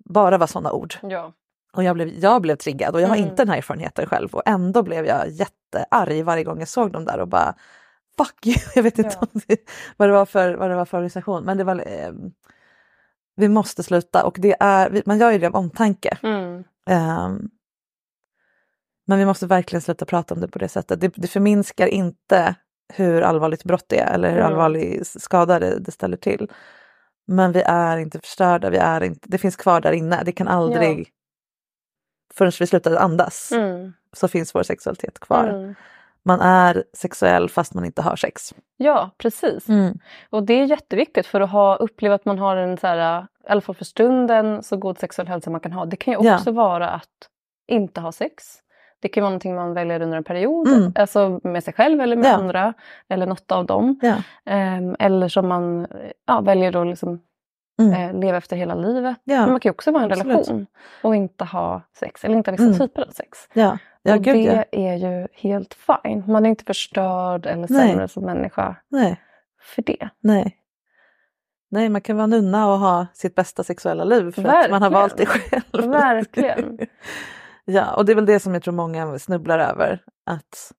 bara 0.04 0.38
var 0.38 0.46
sådana 0.46 0.72
ord. 0.72 0.94
Ja. 1.02 1.32
Och 1.72 1.84
jag 1.84 1.94
blev, 1.94 2.08
jag 2.08 2.42
blev 2.42 2.56
triggad 2.56 2.94
och 2.94 3.00
jag 3.00 3.08
har 3.08 3.16
Mm. 3.16 3.28
inte 3.28 3.42
den 3.42 3.48
här 3.48 3.56
erfarenheten 3.58 4.06
själv 4.06 4.34
och 4.34 4.42
ändå 4.46 4.82
blev 4.82 5.06
jag 5.06 5.28
jättearg 5.30 6.24
varje 6.24 6.44
gång 6.44 6.58
jag 6.58 6.68
såg 6.68 6.92
dem 6.92 7.04
där 7.04 7.20
och 7.20 7.28
bara 7.28 7.54
fuck 8.16 8.46
you, 8.46 8.56
jag 8.74 8.82
vet 8.82 8.98
inte 8.98 9.16
Ja. 9.20 9.26
det, 9.46 9.58
vad, 9.96 10.08
det 10.08 10.12
var 10.12 10.26
för, 10.26 10.54
vad 10.54 10.70
det 10.70 10.76
var 10.76 10.84
för 10.84 10.96
organisation 10.96 11.44
men 11.44 11.58
det 11.58 11.64
var 11.64 11.76
eh, 11.76 12.12
vi 13.36 13.48
måste 13.48 13.82
sluta 13.82 14.24
och 14.24 14.36
det 14.40 14.56
är, 14.60 15.02
man 15.06 15.18
gör 15.18 15.30
ju 15.30 15.38
det 15.38 15.46
av 15.46 15.54
omtanke. 15.56 16.18
Mm. 16.22 16.64
Ehm, 16.86 17.48
men 19.06 19.18
vi 19.18 19.26
måste 19.26 19.46
verkligen 19.46 19.80
sluta 19.82 20.04
prata 20.04 20.34
om 20.34 20.40
det 20.40 20.48
på 20.48 20.58
det 20.58 20.68
sättet. 20.68 21.00
Det, 21.00 21.12
det 21.16 21.28
förminskar 21.28 21.86
inte 21.86 22.54
hur 22.92 23.22
allvarligt 23.22 23.64
brott 23.64 23.84
det 23.88 23.98
är 23.98 24.14
eller 24.14 24.30
hur 24.30 24.40
allvarlig 24.40 25.06
skada 25.06 25.58
det, 25.58 25.78
det 25.78 25.90
ställer 25.90 26.16
till. 26.16 26.50
Men 27.26 27.52
vi 27.52 27.62
är 27.66 27.96
inte 27.98 28.20
förstörda, 28.20 28.70
vi 28.70 28.76
är 28.76 29.00
inte, 29.02 29.28
det 29.28 29.38
finns 29.38 29.56
kvar 29.56 29.80
där 29.80 29.92
inne. 29.92 30.22
Det 30.24 30.32
kan 30.32 30.48
aldrig, 30.48 31.08
förrän 32.34 32.52
vi 32.60 32.66
slutar 32.66 32.96
andas, 32.96 33.52
Mm. 33.52 33.92
så 34.12 34.28
finns 34.28 34.54
vår 34.54 34.62
sexualitet 34.62 35.20
kvar. 35.20 35.44
Mm. 35.48 35.74
Man 36.26 36.40
är 36.40 36.84
sexuell 36.92 37.48
fast 37.48 37.74
man 37.74 37.84
inte 37.84 38.02
har 38.02 38.16
sex. 38.16 38.54
Ja, 38.76 39.10
precis. 39.18 39.68
Mm. 39.68 39.98
Och 40.30 40.42
det 40.42 40.54
är 40.54 40.64
jätteviktigt 40.64 41.26
för 41.26 41.40
att 41.40 41.50
ha, 41.50 41.76
uppleva 41.76 42.14
att 42.14 42.24
man 42.24 42.38
har 42.38 42.56
en, 42.56 42.78
så 42.78 42.86
här, 42.86 43.22
i 43.22 43.26
alla 43.48 43.60
fall 43.60 43.74
för 43.74 43.84
stunden, 43.84 44.62
så 44.62 44.76
god 44.76 44.98
sexuell 44.98 45.28
hälsa 45.28 45.50
man 45.50 45.60
kan 45.60 45.72
ha. 45.72 45.84
Det 45.84 45.96
kan 45.96 46.12
ju 46.14 46.28
Ja. 46.28 46.34
också 46.36 46.50
vara 46.50 46.90
att 46.90 47.28
inte 47.68 48.00
ha 48.00 48.12
sex. 48.12 48.60
Det 49.04 49.08
kan 49.08 49.22
vara 49.22 49.30
någonting 49.30 49.54
man 49.54 49.74
väljer 49.74 50.02
under 50.02 50.16
en 50.18 50.24
period, 50.24 50.68
Mm. 50.68 50.92
alltså 50.94 51.40
med 51.42 51.64
sig 51.64 51.74
själv 51.74 52.00
eller 52.00 52.16
med 52.16 52.26
Ja. 52.26 52.34
andra, 52.34 52.74
eller 53.08 53.26
något 53.26 53.52
av 53.52 53.66
dem. 53.66 53.98
Ja. 54.02 54.14
Ehm, 54.46 54.96
eller 54.98 55.28
som 55.28 55.48
man 55.48 55.86
ja, 56.26 56.40
väljer 56.40 56.76
att 56.76 56.86
liksom, 56.86 57.20
Mm. 57.78 57.92
eh, 58.16 58.20
leva 58.20 58.38
efter 58.38 58.56
hela 58.56 58.74
livet. 58.74 59.16
Men 59.24 59.50
man 59.50 59.60
kan 59.60 59.68
ju 59.68 59.72
också 59.72 59.90
vara 59.92 60.02
i 60.02 60.06
en 60.06 60.12
Absolut. 60.12 60.32
relation 60.36 60.66
och 61.02 61.16
inte 61.16 61.44
ha 61.44 61.82
sex, 61.96 62.24
eller 62.24 62.36
inte 62.36 62.50
ha 62.50 62.52
vissa 62.56 62.64
Mm. 62.64 62.78
typer 62.78 63.02
av 63.02 63.10
sex. 63.10 63.38
Ja, 63.52 63.78
och 64.08 64.22
gud 64.24 64.36
det 64.36 64.66
ja. 64.70 64.78
är 64.80 64.94
ju 64.96 65.28
helt 65.32 65.74
fine. 65.74 66.24
Man 66.26 66.46
är 66.46 66.50
inte 66.50 66.64
förstörd 66.64 67.46
eller 67.46 67.66
Nej. 67.70 67.88
sämre 67.88 68.08
som 68.08 68.24
människa 68.24 68.76
Nej, 68.88 69.20
för 69.62 69.82
det. 69.82 70.08
nej. 70.20 70.56
Nej, 71.70 71.88
man 71.88 72.00
kan 72.00 72.16
vara 72.16 72.26
nunna 72.26 72.72
och 72.72 72.78
ha 72.78 73.06
sitt 73.14 73.34
bästa 73.34 73.64
sexuella 73.64 74.04
liv 74.04 74.32
för 74.32 74.44
att 74.44 74.70
man 74.70 74.82
har 74.82 74.90
Verkligen. 74.90 74.92
valt 74.92 75.16
det 75.16 75.26
själv. 75.26 75.90
Verkligen. 75.90 76.78
ja, 77.64 77.94
och 77.94 78.04
det 78.04 78.12
är 78.12 78.16
väl 78.16 78.26
det 78.26 78.40
som 78.40 78.54
jag 78.54 78.62
tror 78.62 78.74
många 78.74 79.18
snubblar 79.18 79.58
över. 79.58 80.02
Att, 80.26 80.72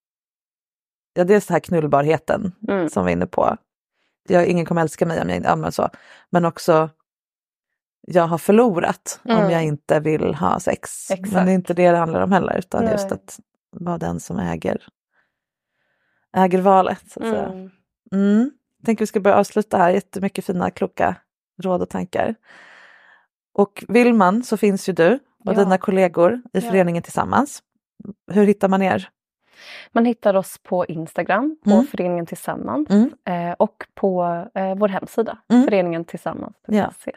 ja, 1.14 1.24
dels 1.24 1.48
det 1.48 1.54
här 1.54 1.60
knullbarheten 1.60 2.52
Mm. 2.68 2.90
som 2.90 3.06
vi 3.06 3.12
är 3.12 3.16
inne 3.16 3.28
på. 3.28 3.58
Jag, 4.30 4.48
ingen 4.48 4.66
kommer 4.66 4.82
älska 4.82 5.06
mig 5.06 5.22
om 5.22 5.30
jag 5.30 5.38
inte 5.38 5.50
använder 5.50 5.72
så. 5.72 5.90
Men 6.30 6.46
också, 6.46 6.90
jag 8.02 8.28
har 8.28 8.38
förlorat 8.38 9.20
om 9.24 9.32
Mm. 9.32 9.50
jag 9.52 9.64
inte 9.64 10.00
vill 10.00 10.36
ha 10.36 10.60
sex. 10.60 11.10
Men 11.10 11.20
Exakt. 11.20 11.46
det 11.46 11.52
är 11.52 11.56
inte 11.56 11.74
det 11.74 11.92
det 11.92 11.98
handlar 11.98 12.22
om 12.22 12.32
heller, 12.32 12.58
utan 12.58 12.84
Nej. 12.84 12.92
just 12.94 13.12
att 13.12 13.40
vara 13.72 13.98
den 13.98 14.20
som 14.20 14.40
äger, 14.40 14.84
äger 16.38 16.62
valet. 16.62 17.12
Så 17.12 17.20
att 17.20 17.30
säga. 17.30 17.46
Mm. 17.46 17.72
Mm. 18.12 18.52
Jag 18.78 18.86
tänker 18.86 19.02
vi 19.02 19.08
ska 19.08 19.20
börja 19.20 19.38
avsluta 19.38 19.78
här. 19.78 19.90
Jättemycket 19.90 20.46
fina 20.46 20.72
kloka 20.72 21.16
råd 21.62 21.82
och 21.82 21.90
tankar. 21.90 22.36
Och 23.54 23.84
vill 23.88 24.14
man 24.14 24.44
så 24.44 24.58
finns 24.58 24.90
ju 24.90 24.94
du 24.94 25.20
och 25.46 25.54
Ja. 25.54 25.64
dina 25.64 25.78
kollegor 25.78 26.34
i 26.34 26.40
Ja. 26.60 26.62
föreningen 26.62 27.04
Tillsammans. 27.04 27.64
Hur 28.32 28.46
hittar 28.46 28.68
man 28.68 28.82
er? 28.82 29.10
Man 29.92 30.06
hittar 30.06 30.34
oss 30.34 30.58
på 30.64 30.86
Instagram, 30.86 31.58
på 31.64 31.72
Mm. 31.72 31.88
Föreningen 31.88 32.26
Tillsammans 32.26 32.90
Mm. 32.90 33.12
eh, 33.26 33.54
och 33.60 33.86
på 33.94 34.24
eh, 34.56 34.76
vår 34.76 34.88
hemsida, 34.88 35.38
Mm. 35.52 35.64
föreningentillsammans.se. 35.64 37.12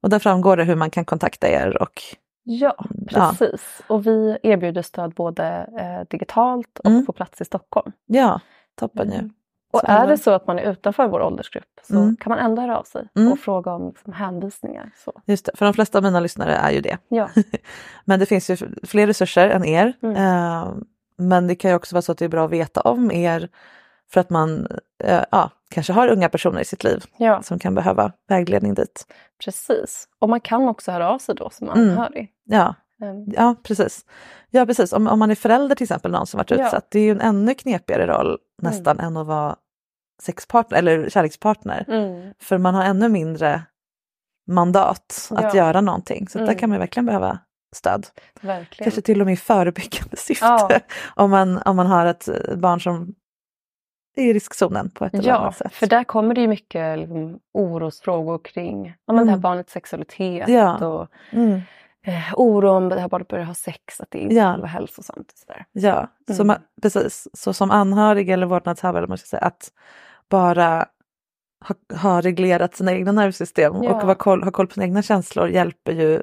Och 0.00 0.10
där 0.10 0.18
framgår 0.18 0.56
det 0.56 0.64
hur 0.64 0.76
man 0.76 0.90
kan 0.90 1.04
kontakta 1.04 1.48
er 1.48 1.82
och 1.82 2.02
Ja, 2.42 2.74
Ja. 3.10 3.34
precis. 3.38 3.80
Och 3.86 4.06
vi 4.06 4.38
erbjuder 4.42 4.82
stöd 4.82 5.14
både 5.14 5.44
eh, 5.78 6.08
digitalt 6.10 6.78
och 6.78 6.90
Mm. 6.90 7.06
på 7.06 7.12
plats 7.12 7.40
i 7.40 7.44
Stockholm. 7.44 7.92
ja, 8.06 8.40
toppen 8.74 9.12
ju. 9.12 9.30
Och 9.70 9.80
är 9.88 10.06
det 10.06 10.18
så 10.18 10.30
att 10.30 10.46
man 10.46 10.58
är 10.58 10.70
utanför 10.72 11.08
vår 11.08 11.20
åldersgrupp 11.22 11.64
så 11.88 11.96
Mm. 11.96 12.16
kan 12.16 12.30
man 12.30 12.38
ändå 12.38 12.62
höra 12.62 12.78
av 12.78 12.82
sig 12.82 13.08
Mm. 13.16 13.32
och 13.32 13.38
fråga 13.38 13.72
om 13.72 13.88
liksom, 13.88 14.12
hänvisningar. 14.12 14.90
Så. 15.04 15.12
Just 15.26 15.44
det, 15.46 15.52
för 15.56 15.64
de 15.64 15.74
flesta 15.74 15.98
av 15.98 16.04
mina 16.04 16.20
lyssnare 16.20 16.54
är 16.54 16.70
ju 16.70 16.80
det. 16.80 16.98
Ja. 17.08 17.30
Men 18.04 18.20
det 18.20 18.26
finns 18.26 18.50
ju 18.50 18.56
fler 18.82 19.06
resurser 19.06 19.48
än 19.48 19.64
er. 19.64 19.92
Mm. 20.02 20.16
Eh, 20.16 20.72
men 21.18 21.46
det 21.46 21.54
kan 21.54 21.70
ju 21.70 21.74
också 21.76 21.94
vara 21.94 22.02
så 22.02 22.12
att 22.12 22.18
det 22.18 22.24
är 22.24 22.28
bra 22.28 22.44
att 22.44 22.50
veta 22.50 22.80
om 22.80 23.10
er 23.10 23.48
för 24.12 24.20
att 24.20 24.30
man 24.30 24.66
eh, 25.04 25.22
ja, 25.30 25.50
kanske 25.70 25.92
har 25.92 26.08
unga 26.08 26.28
personer 26.28 26.60
i 26.60 26.64
sitt 26.64 26.84
liv 26.84 27.04
ja, 27.16 27.42
som 27.42 27.58
kan 27.58 27.74
behöva 27.74 28.12
vägledning 28.28 28.74
dit. 28.74 29.06
precis. 29.44 30.08
Och 30.18 30.28
man 30.28 30.40
kan 30.40 30.68
också 30.68 30.92
höra 30.92 31.10
av 31.10 31.18
sig 31.18 31.34
då 31.34 31.50
som 31.50 31.68
Mm. 31.68 31.90
anhörig. 31.90 32.30
Ja, 32.44 32.74
Mm. 33.00 33.24
ja 33.36 33.56
precis. 33.62 34.04
Ja, 34.50 34.66
precis. 34.66 34.92
Om, 34.92 35.06
om 35.06 35.18
man 35.18 35.30
är 35.30 35.34
förälder 35.34 35.76
till 35.76 35.84
exempel, 35.84 36.10
någon 36.10 36.26
som 36.26 36.38
varit 36.38 36.50
Ja. 36.50 36.56
Mm. 36.56 36.66
utsatt, 36.66 36.86
det 36.90 36.98
är 36.98 37.02
ju 37.04 37.10
en 37.10 37.20
ännu 37.20 37.54
knepigare 37.54 38.06
roll 38.06 38.38
nästan 38.62 39.00
än 39.00 39.16
att 39.16 39.26
vara 39.26 39.56
sexpartner 40.22 40.78
eller 40.78 41.08
kärlekspartner. 41.10 41.84
Mm. 41.88 42.34
För 42.40 42.58
man 42.58 42.74
har 42.74 42.84
ännu 42.84 43.08
mindre 43.08 43.62
mandat 44.50 45.28
att 45.30 45.54
Ja. 45.54 45.56
göra 45.56 45.80
någonting. 45.80 46.28
Så 46.28 46.38
där 46.38 46.44
Mm. 46.44 46.56
kan 46.58 46.70
man 46.70 46.78
verkligen 46.78 47.06
behöva 47.06 47.38
stöd. 47.76 48.06
Verkligen. 48.40 48.84
Kanske 48.84 49.00
till 49.02 49.20
och 49.20 49.26
med 49.26 49.32
i 49.34 49.36
förebyggande 49.36 50.16
syfte. 50.16 50.46
Ja. 50.46 50.80
Om, 51.14 51.30
man, 51.30 51.58
om 51.64 51.76
man 51.76 51.86
har 51.86 52.06
ett 52.06 52.28
eh, 52.28 52.56
barn 52.56 52.80
som 52.80 53.14
är 54.16 54.22
i 54.24 54.32
riskzonen 54.32 54.90
på 54.90 55.04
ett 55.04 55.14
eller 55.14 55.28
Ja, 55.28 55.36
annat 55.38 55.56
sätt. 55.56 55.72
för 55.74 55.86
där 55.86 56.04
kommer 56.04 56.34
det 56.34 56.40
ju 56.40 56.46
mycket 56.48 56.98
liksom, 56.98 57.38
orosfrågor 57.54 58.38
kring 58.44 58.86
ja, 59.06 59.12
men 59.12 59.16
det 59.16 59.30
här 59.30 59.36
Mm. 59.36 59.40
barnets 59.40 59.72
sexualitet 59.72 60.48
Ja. 60.48 60.86
och 60.86 61.08
Mm. 61.30 61.60
Eh, 62.06 62.34
oro 62.36 62.70
om 62.70 62.88
det 62.88 63.00
här 63.00 63.08
barnet 63.08 63.28
börjar 63.28 63.44
ha 63.44 63.54
sex, 63.54 64.00
att 64.00 64.10
det 64.10 64.18
inte 64.18 64.34
Ja. 64.34 64.50
skulle 64.52 64.60
vara 64.62 64.70
hälsosamt. 64.70 65.32
Och 65.32 65.38
sådär. 65.38 65.64
Ja, 65.72 66.08
så 66.26 66.32
Mm. 66.34 66.46
man, 66.46 66.56
precis. 66.82 67.28
Så 67.32 67.52
som 67.52 67.70
anhörig 67.70 68.30
eller 68.30 68.46
vårdnadshavare, 68.46 69.06
man 69.06 69.18
ska 69.18 69.26
säga, 69.26 69.42
att 69.42 69.72
bara 70.30 70.86
ha, 71.68 71.74
ha 72.00 72.20
reglerat 72.20 72.74
sina 72.74 72.92
egna 72.92 73.12
nervsystem 73.12 73.74
Ja. 73.82 73.90
och 73.94 74.00
ha 74.02 74.14
koll, 74.14 74.42
ha 74.42 74.50
koll 74.50 74.66
på 74.66 74.72
sina 74.74 74.84
egna 74.86 75.02
känslor 75.02 75.48
hjälper 75.48 75.92
ju 75.92 76.22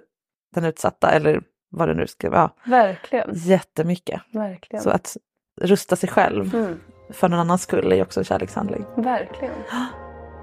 den 0.56 0.66
utsatta, 0.66 1.12
eller 1.12 1.42
vad 1.70 1.88
det 1.88 1.94
nu 1.94 2.08
ska 2.08 2.30
vara, 2.30 2.52
Verkligen. 2.66 3.30
jättemycket. 3.34 4.22
Verkligen. 4.34 4.84
Så 4.84 4.90
att 4.90 5.18
rusta 5.62 5.96
sig 5.96 6.10
själv 6.10 6.56
Mm. 6.56 6.80
för 7.12 7.30
någon 7.30 7.40
annans 7.40 7.62
skull 7.62 7.92
är 7.92 7.96
ju 7.96 8.02
också 8.02 8.20
en 8.20 8.24
kärlekshandling. 8.24 8.86
Verkligen. 8.96 9.54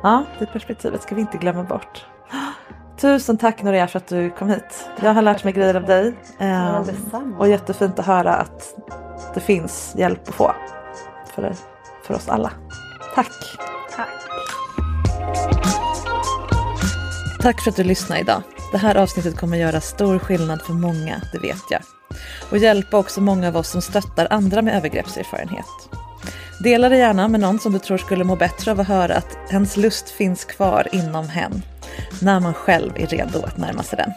Ja, 0.03 0.25
det 0.39 0.47
perspektivet 0.47 1.03
ska 1.03 1.15
vi 1.15 1.21
inte 1.21 1.39
glömma 1.39 1.63
bort. 1.65 2.07
Tusen 3.01 3.39
tack 3.39 3.63
Noria 3.63 3.87
för 3.89 3.99
att 3.99 4.07
du 4.09 4.31
kom 4.31 4.51
hit. 4.51 4.89
Jag 5.03 5.15
har 5.15 5.23
lärt 5.23 5.45
mig 5.45 5.53
grejer 5.53 5.75
av 5.75 5.85
dig. 5.85 6.15
Ja, 6.39 6.45
Eh, 6.47 6.85
detsamma. 6.85 7.39
och 7.39 7.49
jättefint 7.49 7.99
att 7.99 8.07
höra 8.07 8.35
att 8.35 8.75
det 9.35 9.41
finns 9.41 9.95
hjälp 9.97 10.29
att 10.29 10.35
få 10.35 10.55
för, 11.35 11.55
för 12.07 12.15
oss 12.15 12.29
alla. 12.29 12.51
Tack! 13.15 13.31
Tack. 13.97 14.09
Tack 17.41 17.61
för 17.61 17.71
att 17.71 17.77
du 17.77 17.85
lyssnade 17.85 18.21
idag. 18.21 18.43
Det 18.73 18.79
här 18.79 18.95
avsnittet 18.97 19.37
kommer 19.37 19.57
göra 19.57 19.81
stor 19.81 20.19
skillnad 20.19 20.63
för 20.63 20.73
många, 20.73 21.21
det 21.33 21.39
vet 21.39 21.63
jag. 21.71 21.81
Och 22.51 22.59
hjälpa 22.59 22.97
också 22.99 23.21
många 23.21 23.49
av 23.49 23.57
oss 23.57 23.69
som 23.71 23.83
stöttar 23.83 24.27
andra 24.31 24.63
med 24.63 24.77
övergreppserfarenhet. 24.77 25.67
Dela 26.63 26.89
det 26.89 26.97
gärna 26.97 27.29
med 27.29 27.41
någon 27.41 27.59
som 27.59 27.73
du 27.73 27.79
tror 27.79 27.97
skulle 27.99 28.25
må 28.25 28.37
bättre 28.37 28.71
av 28.71 28.81
att 28.81 28.89
höra 28.89 29.15
att 29.17 29.37
ens 29.53 29.77
lust 29.77 30.11
finns 30.11 30.45
kvar 30.45 30.89
inom 30.93 31.29
hen, 31.29 31.63
när 32.21 32.41
man 32.41 32.55
själv 32.55 32.93
är 32.97 33.07
redo 33.07 33.43
att 33.43 33.59
närma 33.59 33.83
sig 33.83 33.97
den. 33.97 34.11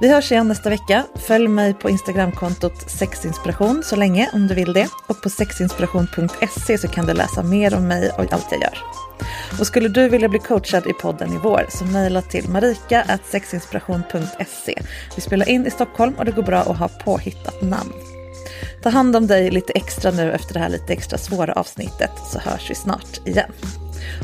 Vi 0.00 0.08
hörs 0.08 0.32
igen 0.32 0.48
nästa 0.48 0.70
vecka. 0.70 1.04
Följ 1.14 1.48
mig 1.48 1.74
på 1.74 1.90
Instagramkontot 1.90 2.90
sexinspiration 2.90 3.82
så 3.84 3.96
länge 3.96 4.30
om 4.32 4.46
du 4.46 4.54
vill 4.54 4.72
det. 4.72 4.88
Och 5.08 5.22
på 5.22 5.30
sexinspiration.se 5.30 6.78
så 6.78 6.88
kan 6.88 7.06
du 7.06 7.12
läsa 7.12 7.42
mer 7.42 7.74
om 7.74 7.88
mig 7.88 8.10
och 8.10 8.32
allt 8.32 8.46
jag 8.50 8.60
gör. 8.60 8.78
Och 9.60 9.66
skulle 9.66 9.88
du 9.88 10.08
vilja 10.08 10.28
bli 10.28 10.38
coachad 10.38 10.86
i 10.86 10.92
podden 10.92 11.32
i 11.32 11.38
vår 11.42 11.66
så 11.70 11.84
mejla 11.84 12.22
till 12.22 12.48
marika.sexinspiration.se. 12.48 14.82
Vi 15.16 15.22
spelar 15.22 15.48
in 15.48 15.66
i 15.66 15.70
Stockholm 15.70 16.14
och 16.18 16.24
det 16.24 16.32
går 16.32 16.42
bra 16.42 16.58
att 16.58 16.78
ha 16.78 16.88
påhittat 16.88 17.62
namn. 17.62 17.92
Ta 18.82 18.88
hand 18.88 19.16
om 19.16 19.26
dig 19.26 19.50
lite 19.50 19.72
extra 19.72 20.10
nu 20.10 20.32
efter 20.32 20.54
det 20.54 20.60
här 20.60 20.68
lite 20.68 20.92
extra 20.92 21.18
svåra 21.18 21.52
avsnittet 21.52 22.10
så 22.32 22.38
hörs 22.38 22.70
vi 22.70 22.74
snart 22.74 23.26
igen. 23.26 23.52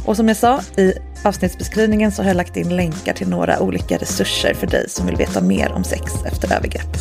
Och 0.05 0.17
som 0.17 0.29
jag 0.29 0.37
sa 0.37 0.61
i 0.77 0.93
avsnittsbeskrivningen 1.27 2.13
så 2.13 2.23
har 2.23 2.29
jag 2.29 2.37
lagt 2.37 2.57
in 2.57 2.77
länkar 2.77 3.13
till 3.13 3.29
några 3.29 3.61
olika 3.61 3.97
resurser 3.97 4.55
för 4.55 4.67
dig 4.67 4.91
som 4.91 5.07
vill 5.07 5.17
veta 5.17 5.41
mer 5.41 5.73
om 5.73 5.85
sex 5.85 6.13
efter 6.27 6.57
övergrepp. 6.57 6.97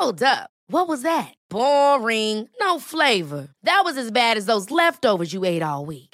Hold 0.00 0.22
up. 0.22 0.50
What 0.68 0.88
was 0.88 1.02
that? 1.02 1.34
Boring. 1.50 2.48
No 2.60 2.80
flavor. 2.80 3.48
That 3.62 3.82
was 3.84 3.96
as 3.98 4.10
bad 4.10 4.36
as 4.38 4.46
those 4.46 4.70
leftovers 4.70 5.34
you 5.34 5.44
ate 5.44 5.62
all 5.62 5.86
week. 5.86 6.13